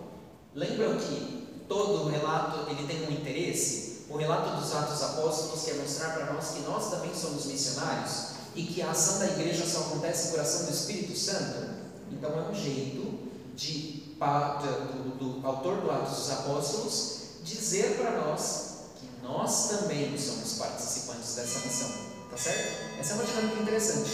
[0.55, 4.05] Lembram que todo relato ele tem um interesse?
[4.09, 8.63] O relato dos Atos Apóstolos quer mostrar para nós que nós também somos missionários e
[8.63, 11.69] que a ação da igreja só acontece por ação do Espírito Santo.
[12.11, 18.71] Então é um jeito de, do, do autor do Atos dos Apóstolos dizer para nós
[18.99, 21.89] que nós também somos participantes dessa missão,
[22.29, 22.99] tá certo?
[22.99, 24.11] Essa é uma dinâmica interessante.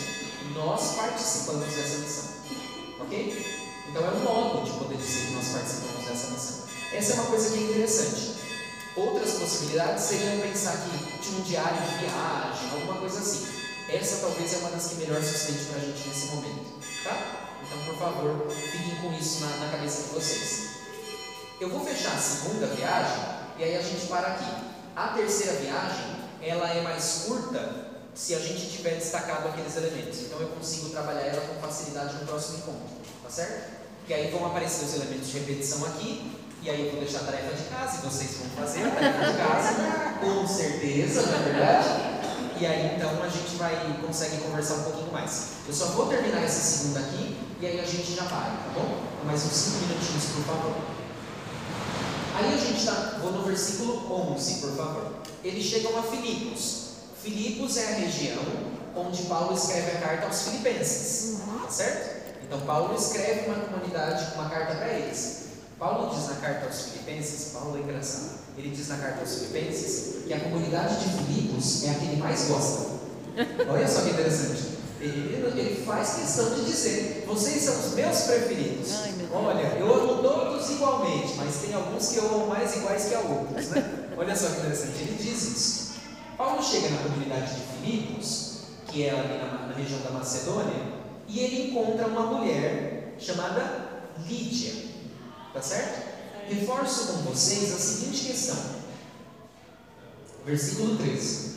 [0.53, 2.36] Nós participamos dessa missão,
[3.07, 3.45] ok?
[3.89, 6.67] Então é um modo de poder dizer que nós participamos dessa missão.
[6.93, 8.38] Essa é uma coisa que é interessante.
[8.95, 13.47] Outras possibilidades seriam pensar que tinha um diário de viagem, alguma coisa assim.
[13.89, 16.65] Essa talvez é uma das que melhor sustente para a gente nesse momento,
[17.03, 17.45] tá?
[17.63, 20.67] Então, por favor, fiquem com isso na, na cabeça de vocês.
[21.59, 23.23] Eu vou fechar a segunda viagem
[23.57, 24.67] e aí a gente para aqui.
[24.95, 30.21] A terceira viagem, ela é mais curta se a gente tiver destacado aqueles elementos.
[30.21, 32.97] Então eu consigo trabalhar ela com facilidade no próximo encontro,
[33.28, 33.78] tá certo?
[34.08, 36.32] E aí vão aparecer os elementos de repetição aqui,
[36.64, 39.32] e aí eu vou deixar a tarefa de casa e vocês vão fazer a tarefa
[39.32, 39.74] de casa,
[40.22, 41.90] com certeza, não é verdade?
[42.60, 45.48] E aí então a gente vai consegue conversar um pouquinho mais.
[45.68, 48.98] Eu só vou terminar essa segunda aqui e aí a gente já vai, tá bom?
[49.26, 50.76] Mais uns 5 minutinhos, por favor.
[52.36, 55.14] Aí a gente está, vou no versículo 11, por favor.
[55.44, 56.88] Eles chegam a Filipos.
[57.22, 58.44] Filipos é a região
[58.95, 62.16] onde Paulo escreve a carta aos filipenses, tá certo?
[62.48, 65.48] Então Paulo escreve uma comunidade, uma carta para eles.
[65.78, 70.24] Paulo diz na carta aos filipenses, Paulo é engraçado, ele diz na carta aos filipenses
[70.26, 72.88] que a comunidade de Filipos é a que ele mais gosta.
[73.69, 74.78] Olha só que interessante.
[74.99, 78.91] Ele, ele faz questão de dizer: vocês são os meus preferidos.
[79.03, 79.32] Ai, meu Deus.
[79.34, 83.19] Olha, eu amo todos igualmente, mas tem alguns que eu amo mais iguais que a
[83.19, 84.07] outros, né?
[84.18, 85.88] Olha só que interessante, ele diz isso.
[86.36, 90.97] Paulo chega na comunidade de Filipos, que é ali na, na região da Macedônia,
[91.28, 93.88] e ele encontra uma mulher chamada
[94.28, 94.74] Lídia,
[95.54, 96.08] tá certo?
[96.49, 98.58] Reforço com vocês a seguinte questão,
[100.45, 101.56] versículo 13: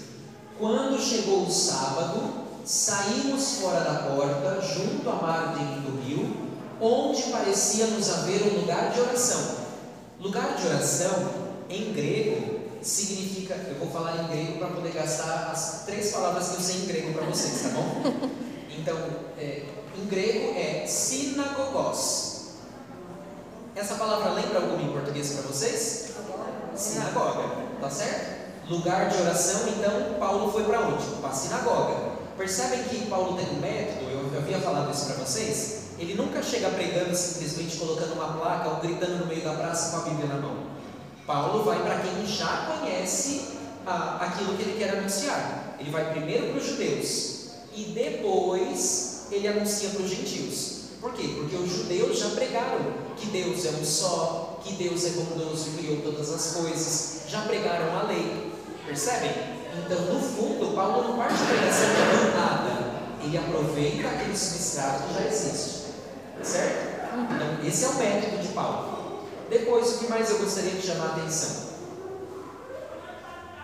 [0.59, 6.37] Quando chegou o sábado, saímos fora da porta, junto à margem do rio,
[6.81, 9.61] onde parecia nos haver um lugar de oração.
[10.19, 11.31] Lugar de oração,
[11.71, 13.55] em grego, significa.
[13.55, 16.87] Eu vou falar em grego para poder gastar as três palavras que eu sei em
[16.87, 18.41] grego para vocês, tá bom?
[18.79, 18.97] Então,
[19.39, 19.65] é,
[19.97, 22.31] em grego é sinagogos.
[23.75, 26.11] Essa palavra lembra alguma em português para vocês?
[26.75, 27.49] Sinagoga,
[27.81, 28.41] tá certo?
[28.69, 31.05] Lugar de oração, então Paulo foi para onde?
[31.21, 32.11] Para a sinagoga.
[32.39, 35.81] Percebem que Paulo tem um método, eu havia falado isso para vocês?
[35.99, 40.07] Ele nunca chega pregando simplesmente colocando uma placa ou gritando no meio da praça com
[40.07, 40.57] a Bíblia na mão.
[41.27, 45.77] Paulo vai para quem já conhece ah, aquilo que ele quer anunciar.
[45.79, 47.40] Ele vai primeiro para os judeus
[47.75, 50.81] e depois ele anuncia para os gentios.
[51.01, 51.31] Por quê?
[51.35, 52.79] Porque os judeus já pregaram
[53.17, 57.43] que Deus é um só, que Deus é bondoso e criou todas as coisas, já
[57.43, 58.53] pregaram a lei.
[58.85, 59.31] Percebem?
[59.79, 63.01] Então, no fundo, Paulo não parte pregação de nada.
[63.23, 65.81] Ele aproveita aquele substrato que já existe.
[66.43, 66.91] Certo?
[67.15, 69.25] Então, esse é o método de Paulo.
[69.49, 71.71] Depois, o que mais eu gostaria de chamar a atenção?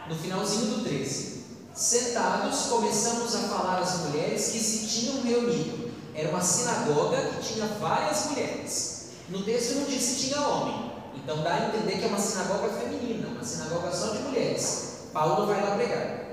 [0.08, 1.35] No finalzinho do 13.
[1.76, 5.92] Sentados, começamos a falar às mulheres que se tinham reunido.
[6.14, 9.08] Era uma sinagoga que tinha várias mulheres.
[9.28, 10.90] No texto não diz se tinha homem.
[11.14, 15.08] Então dá a entender que é uma sinagoga feminina, uma sinagoga só de mulheres.
[15.12, 16.24] Paulo vai lá pregar.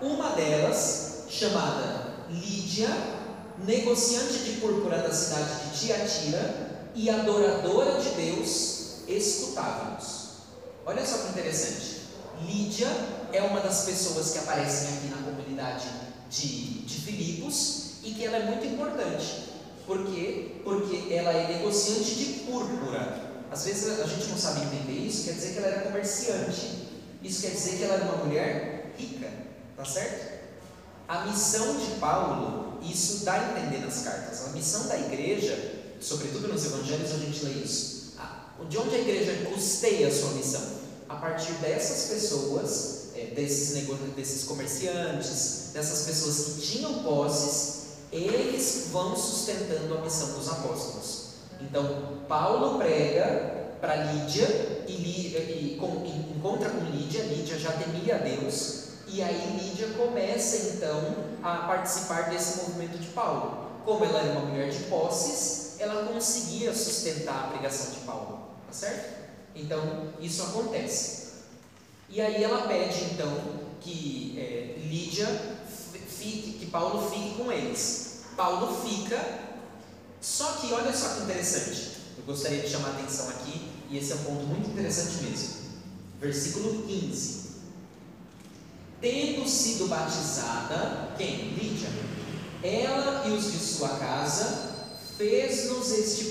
[0.00, 2.88] Uma delas, chamada Lídia,
[3.58, 10.28] negociante de púrpura da cidade de Tiatira e adoradora de Deus, escutava-nos.
[10.86, 11.97] Olha só que interessante.
[12.46, 12.88] Lídia
[13.32, 15.88] é uma das pessoas que aparecem aqui na comunidade
[16.30, 19.48] de, de Filipos e que ela é muito importante.
[19.86, 20.56] Por quê?
[20.64, 23.28] Porque ela é negociante de púrpura.
[23.50, 26.88] Às vezes a gente não sabe entender isso, quer dizer que ela era comerciante.
[27.22, 29.28] Isso quer dizer que ela era uma mulher rica,
[29.76, 30.38] tá certo?
[31.08, 34.46] A missão de Paulo, isso dá a entender nas cartas.
[34.46, 37.98] A missão da igreja, sobretudo nos evangelhos a gente lê isso.
[38.68, 40.77] De onde a igreja custeia a sua missão?
[41.08, 47.78] A partir dessas pessoas é, desses, desses comerciantes, dessas pessoas que tinham posses,
[48.12, 51.28] eles vão sustentando a missão dos apóstolos.
[51.60, 54.46] Então, Paulo prega para Lídia
[54.86, 59.88] e, e, com, e, encontra com Lídia, Lídia já temia a Deus, e aí Lídia
[59.96, 63.66] começa então a participar desse movimento de Paulo.
[63.84, 68.72] Como ela era uma mulher de posses, ela conseguia sustentar a pregação de Paulo, tá
[68.72, 69.17] certo?
[69.58, 71.28] Então, isso acontece.
[72.08, 73.30] E aí ela pede então
[73.80, 75.26] que é, Lídia
[76.08, 78.20] fique, que Paulo fique com eles.
[78.36, 79.40] Paulo fica,
[80.20, 81.98] só que olha só que interessante.
[82.16, 85.54] Eu gostaria de chamar a atenção aqui, e esse é um ponto muito interessante mesmo.
[86.20, 87.48] Versículo 15.
[89.00, 91.54] Tendo sido batizada, quem?
[91.54, 91.88] Lídia.
[92.62, 96.24] Ela e os de sua casa fez-nos este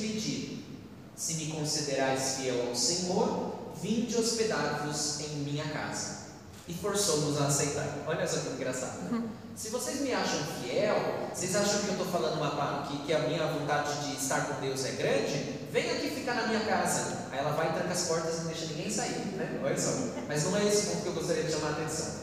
[1.18, 6.28] Se me considerais fiel ao Senhor, vinde hospedar-vos em minha casa.
[6.68, 7.88] E forçou-nos a aceitar.
[8.06, 9.00] Olha só que engraçado.
[9.10, 9.24] Né?
[9.56, 10.96] Se vocês me acham fiel,
[11.34, 14.62] vocês acham que eu estou falando uma, que, que a minha vontade de estar com
[14.62, 15.58] Deus é grande?
[15.72, 17.26] Vem aqui ficar na minha casa.
[17.32, 19.18] Aí ela vai, tranca as portas e não deixa ninguém sair.
[19.38, 19.60] Né?
[19.64, 19.92] Olha só.
[20.28, 22.14] Mas não é esse ponto que eu gostaria de chamar a atenção.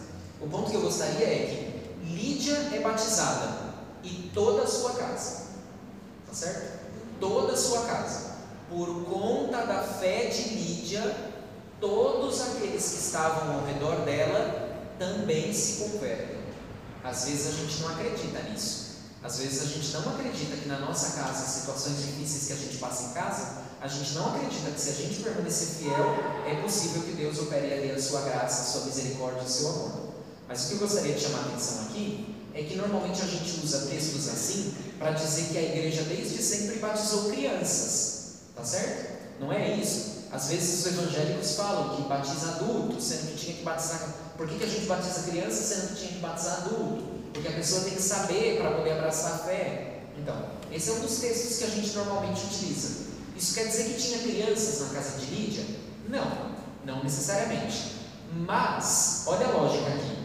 [0.41, 1.47] O ponto que eu gostaria é
[2.01, 5.47] que Lídia é batizada e toda a sua casa.
[6.29, 6.79] Tá certo?
[7.19, 8.34] Toda a sua casa.
[8.69, 11.16] Por conta da fé de Lídia,
[11.81, 16.39] todos aqueles que estavam ao redor dela também se convertem.
[17.03, 18.85] Às vezes a gente não acredita nisso.
[19.23, 22.77] Às vezes a gente não acredita que na nossa casa, situações difíceis que a gente
[22.77, 26.15] passa em casa, a gente não acredita que se a gente permanecer fiel,
[26.47, 30.15] é possível que Deus opere ali a sua graça, a sua misericórdia, o seu amor.
[30.49, 33.61] Mas o que eu gostaria de chamar a atenção aqui é que normalmente a gente
[33.65, 38.14] usa textos assim para dizer que a igreja desde sempre batizou crianças,
[38.65, 39.15] tá certo?
[39.39, 40.24] Não é isso?
[40.32, 44.09] Às vezes os evangélicos falam que batiza adulto, sendo que tinha que batizar.
[44.36, 47.05] Por que, que a gente batiza criança, sendo que tinha que batizar adulto?
[47.32, 50.01] Porque a pessoa tem que saber para poder abraçar a fé.
[50.16, 50.35] Então,
[50.73, 53.05] esse é um dos textos que a gente normalmente utiliza.
[53.36, 55.65] Isso quer dizer que tinha crianças na casa de Lídia?
[56.09, 56.53] Não,
[56.85, 57.93] não necessariamente.
[58.32, 60.16] Mas, olha a lógica aqui.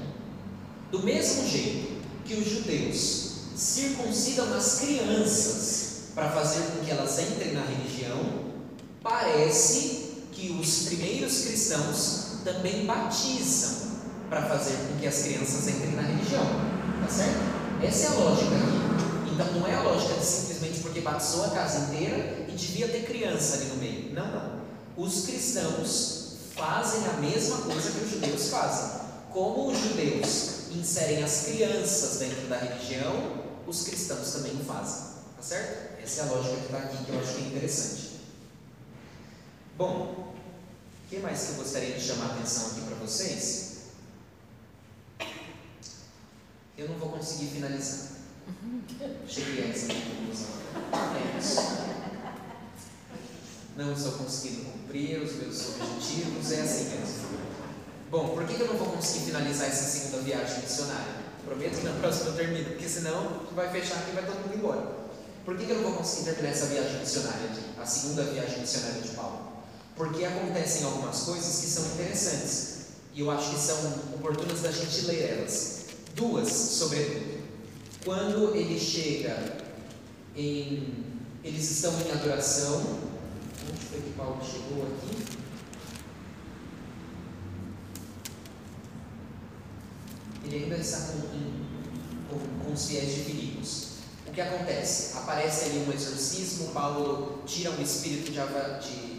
[0.92, 7.54] Do mesmo jeito que os judeus circuncidam as crianças para fazer com que elas entrem
[7.54, 8.20] na religião,
[9.02, 13.90] parece que os primeiros cristãos também batizam
[14.30, 16.46] para fazer com que as crianças entrem na religião,
[17.02, 17.60] tá certo?
[17.84, 19.34] Essa é a lógica aqui.
[19.34, 23.06] Então não é a lógica de simplesmente porque batizou a casa inteira e devia ter
[23.06, 24.14] criança ali no meio.
[24.14, 24.60] Não, não.
[24.98, 29.00] Os cristãos fazem a mesma coisa que os judeus fazem.
[29.32, 33.14] Como os judeus inserem as crianças dentro da religião,
[33.66, 35.10] os cristãos também fazem.
[35.38, 35.89] Tá certo?
[36.10, 38.10] Essa é a lógica que está aqui que eu acho que é interessante.
[39.78, 40.34] Bom,
[41.06, 43.90] o que mais que eu gostaria de chamar a atenção aqui para vocês?
[46.76, 48.14] Eu não vou conseguir finalizar.
[49.28, 50.50] Cheguei a essa conclusão.
[51.16, 51.40] É.
[53.78, 57.40] Não estou conseguindo cumprir os meus objetivos, é assim mesmo.
[58.10, 61.20] Bom, por que eu não vou conseguir finalizar essa segunda viagem missionária?
[61.46, 64.56] Prometo que na próxima eu termino, porque senão vai fechar aqui e vai todo mundo
[64.56, 64.99] embora.
[65.50, 67.82] Por que, que eu não vou conseguir terminar essa viagem missionária aqui?
[67.82, 69.50] A segunda viagem missionária de Paulo?
[70.00, 72.76] porque acontecem algumas coisas que são interessantes
[73.14, 73.76] e eu acho que são
[74.14, 75.88] oportunas da gente ler elas.
[76.16, 77.44] Duas, sobretudo.
[78.06, 79.58] Quando ele chega
[80.38, 81.04] em.
[81.44, 82.82] Eles estão em adoração.
[83.70, 85.40] Onde foi que Paulo chegou aqui?
[90.46, 91.20] Ele ainda está com,
[92.30, 93.89] com, com os fiéis de Filipos.
[94.40, 95.18] Que acontece?
[95.18, 98.40] Aparece ali um exorcismo, Paulo tira um espírito de,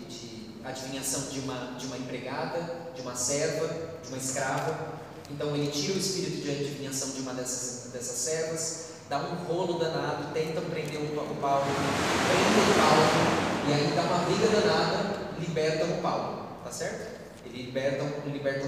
[0.09, 3.69] de adivinhação de uma, de uma empregada, de uma serva,
[4.03, 4.95] de uma escrava.
[5.31, 9.79] Então ele tira o espírito de adivinhação de uma dessas, dessas servas, dá um rolo
[9.79, 15.35] danado, tentam prender o, o Paulo, prendem o Paulo, e aí dá uma briga danada,
[15.39, 17.21] libertam o Paulo, tá certo?
[17.45, 18.07] Ele libertam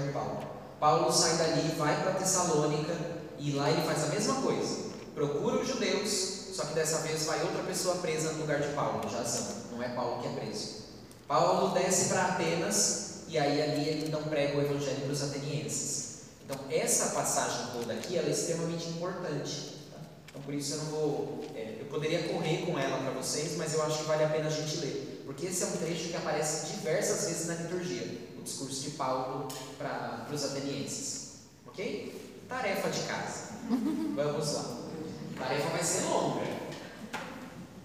[0.07, 0.47] o Paulo.
[0.79, 2.95] Paulo sai dali, vai para Tessalônica,
[3.39, 4.93] e lá ele faz a mesma coisa.
[5.15, 9.01] Procura os judeus, só que dessa vez vai outra pessoa presa no lugar de Paulo,
[9.09, 9.63] Jazão.
[9.71, 10.83] Não é Paulo que é preso.
[11.27, 16.13] Paulo desce para Atenas e aí ali ele então prega o evangelho para os atenienses.
[16.45, 19.79] Então essa passagem toda aqui ela é extremamente importante.
[19.91, 19.97] Tá?
[20.29, 23.73] Então por isso eu não vou, é, eu poderia correr com ela para vocês, mas
[23.73, 26.15] eu acho que vale a pena a gente ler, porque esse é um trecho que
[26.15, 29.47] aparece diversas vezes na liturgia, o discurso de Paulo
[29.79, 32.43] para os atenienses, ok?
[32.47, 33.53] Tarefa de casa.
[34.15, 34.83] Vamos lá.
[35.35, 36.43] A tarefa vai ser longa.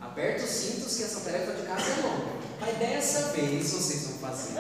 [0.01, 2.39] Aperta os cintos que essa tarefa de casa é longa.
[2.61, 4.55] Mas dessa vez vocês vão fazer.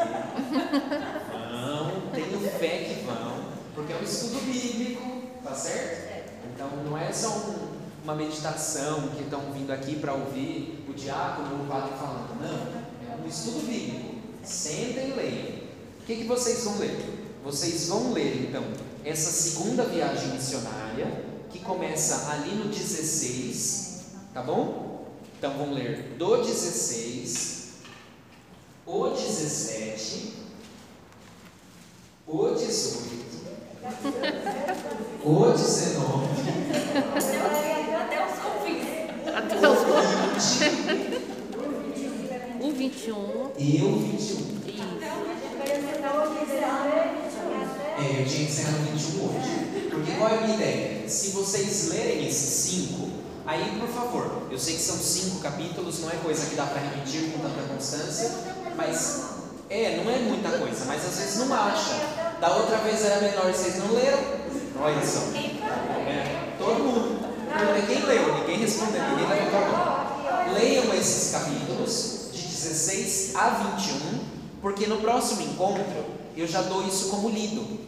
[1.50, 3.48] Vão, tenho fé que vão.
[3.74, 6.32] Porque é um estudo bíblico, tá certo?
[6.54, 7.68] Então não é só um,
[8.04, 12.40] uma meditação que estão vindo aqui para ouvir o diácono ou o padre falando.
[12.40, 14.16] Não, é um estudo bíblico.
[14.42, 15.58] Sentem e leiam.
[16.00, 17.18] O que, que vocês vão ler?
[17.44, 18.64] Vocês vão ler então
[19.04, 24.04] essa segunda viagem missionária que começa ali no 16,
[24.34, 25.06] tá bom?
[25.38, 27.74] Então vamos ler do 16,
[28.86, 30.34] o 17,
[32.26, 33.28] o 18,
[35.24, 36.28] o 19,
[37.96, 38.86] Até os confins.
[39.34, 39.78] Até os
[42.60, 43.52] o 20 O 21.
[43.58, 44.48] e o 21.
[47.98, 49.88] É, eu tinha que encerrar no 21 hoje.
[49.90, 51.08] Porque qual é a minha ideia?
[51.08, 53.08] Se vocês lerem esses cinco,
[53.44, 56.80] aí por favor, eu sei que são cinco capítulos, não é coisa que dá para
[56.80, 58.30] repetir com tanta constância,
[58.76, 59.24] mas
[59.68, 61.94] é, não é muita coisa, mas às vezes não acha.
[62.40, 64.18] Da outra vez era menor, vocês não leram?
[64.80, 65.20] Olha só.
[66.06, 67.18] É, todo mundo.
[67.86, 70.54] Quem leu, ninguém respondeu, ninguém levantou a mão.
[70.54, 74.20] Leiam esses capítulos de 16 a 21,
[74.62, 76.04] porque no próximo encontro
[76.36, 77.87] eu já dou isso como lido.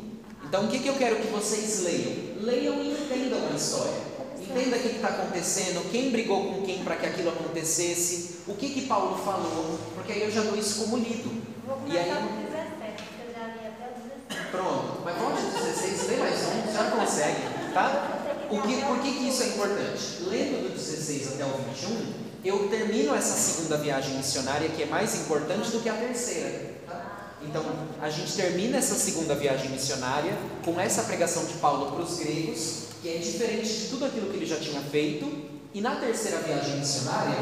[0.50, 2.12] Então o que, que eu quero que vocês leiam?
[2.42, 4.10] Leiam e entendam a história.
[4.40, 8.68] Entenda o que está acontecendo, quem brigou com quem para que aquilo acontecesse, o que,
[8.70, 11.30] que Paulo falou, porque aí eu já dou isso como lido.
[11.64, 14.50] Vou E aí- começar com 17, porque eu já li até o 17.
[14.50, 17.40] Pronto, mas de 16, lê mais um, já consegue,
[17.72, 18.16] tá?
[18.50, 20.02] O que, por que, que isso é importante?
[20.22, 22.12] Lendo do 16 até o 21,
[22.44, 26.79] eu termino essa segunda viagem missionária que é mais importante do que a terceira.
[27.42, 27.64] Então,
[28.00, 32.84] a gente termina essa segunda viagem missionária com essa pregação de Paulo para os gregos,
[33.00, 36.76] que é diferente de tudo aquilo que ele já tinha feito, e na terceira viagem
[36.78, 37.36] missionária,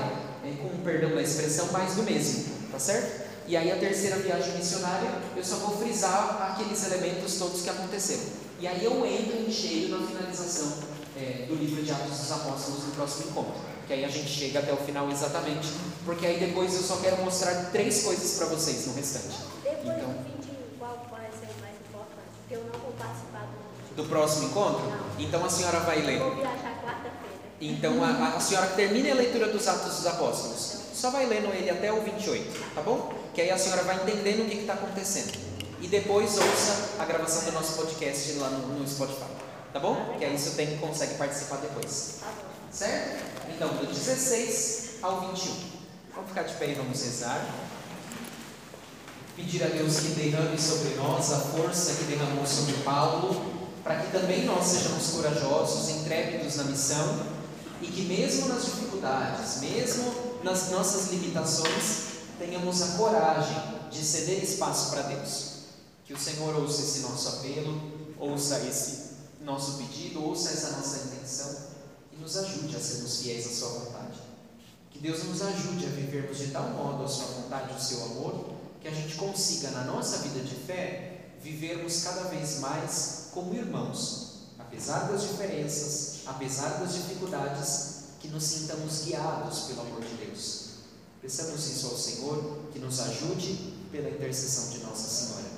[0.45, 3.27] é, com perdão da expressão, mais do mesmo, tá certo?
[3.49, 8.25] E aí a terceira viagem missionária, eu só vou frisar aqueles elementos todos que aconteceram.
[8.61, 10.75] E aí eu entro em cheio na finalização
[11.17, 13.68] é, do livro de Atos dos Apóstolos no próximo encontro.
[13.89, 15.67] Que aí a gente chega até o final exatamente,
[16.05, 19.35] porque aí depois eu só quero mostrar três coisas para vocês no restante.
[19.65, 20.09] Depois Então.
[20.11, 22.29] do 20, qual vai ser o mais importante?
[22.41, 23.95] Porque eu não vou participar do.
[23.97, 24.93] Do próximo encontro?
[25.19, 26.19] Então a senhora vai ler.
[26.21, 27.35] Eu vou viajar quarta-feira.
[27.61, 31.47] Então a, a- senhora que termine a leitura dos Atos dos Apóstolos, só vai lendo
[31.55, 33.13] ele até o 28, tá bom?
[33.35, 35.33] Que aí a senhora vai entendendo o que está acontecendo.
[35.81, 39.25] E depois ouça a gravação do nosso podcast lá no, no Spotify,
[39.73, 40.15] tá bom?
[40.19, 42.17] Que aí você tem, consegue participar depois.
[42.21, 42.48] Tá bom.
[42.71, 43.25] Certo?
[43.49, 45.55] Então, do 16 ao 21.
[46.15, 47.45] Vamos ficar de pé e vamos rezar.
[49.35, 54.13] Pedir a Deus que derrame sobre nós a força que derramou sobre Paulo, para que
[54.13, 57.27] também nós sejamos corajosos, intrépidos na missão
[57.81, 60.13] e que, mesmo nas dificuldades, mesmo
[60.43, 62.09] nas nossas limitações,
[62.39, 63.57] tenhamos a coragem
[63.91, 65.53] de ceder espaço para Deus.
[66.05, 67.81] Que o Senhor ouça esse nosso apelo,
[68.19, 69.09] ouça esse
[69.41, 71.68] nosso pedido, ouça essa nossa intenção
[72.29, 74.19] nos ajude a sermos fiéis à Sua vontade.
[74.91, 78.05] Que Deus nos ajude a vivermos de tal modo a Sua vontade e o Seu
[78.05, 78.51] amor,
[78.83, 84.49] que a gente consiga, na nossa vida de fé, vivermos cada vez mais como irmãos,
[84.59, 90.69] apesar das diferenças, apesar das dificuldades, que nos sintamos guiados pelo amor de Deus.
[91.23, 95.49] Peçamos isso ao Senhor, que nos ajude pela intercessão de Nossa Senhora.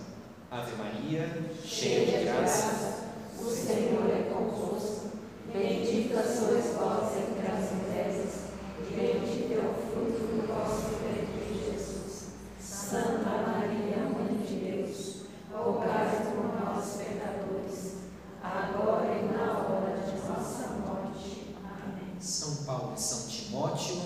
[0.52, 3.10] Ave Maria, cheia de graça.
[3.40, 5.09] O Senhor é convosco.
[5.52, 8.30] Bendita sois vós entre as mulheres,
[8.78, 12.26] e bendito é o fruto do vosso ventre, Jesus.
[12.60, 15.22] Santa Maria, Mãe de Deus,
[15.52, 17.94] rogai por nós, pecadores,
[18.40, 21.56] agora e na hora de nossa morte.
[21.64, 22.20] Amém.
[22.20, 23.96] São Paulo e São Timóteo,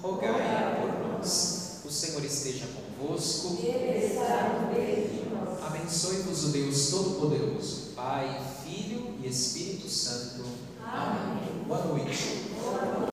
[0.00, 1.80] rogai por nós.
[1.84, 3.58] O Senhor esteja convosco.
[3.60, 5.64] Ele está no meio de nós.
[5.64, 9.88] Abençoe-vos o Deus Todo-Poderoso, Pai, Filho e Espírito
[10.92, 11.64] Amém.
[11.66, 13.11] Boa noite.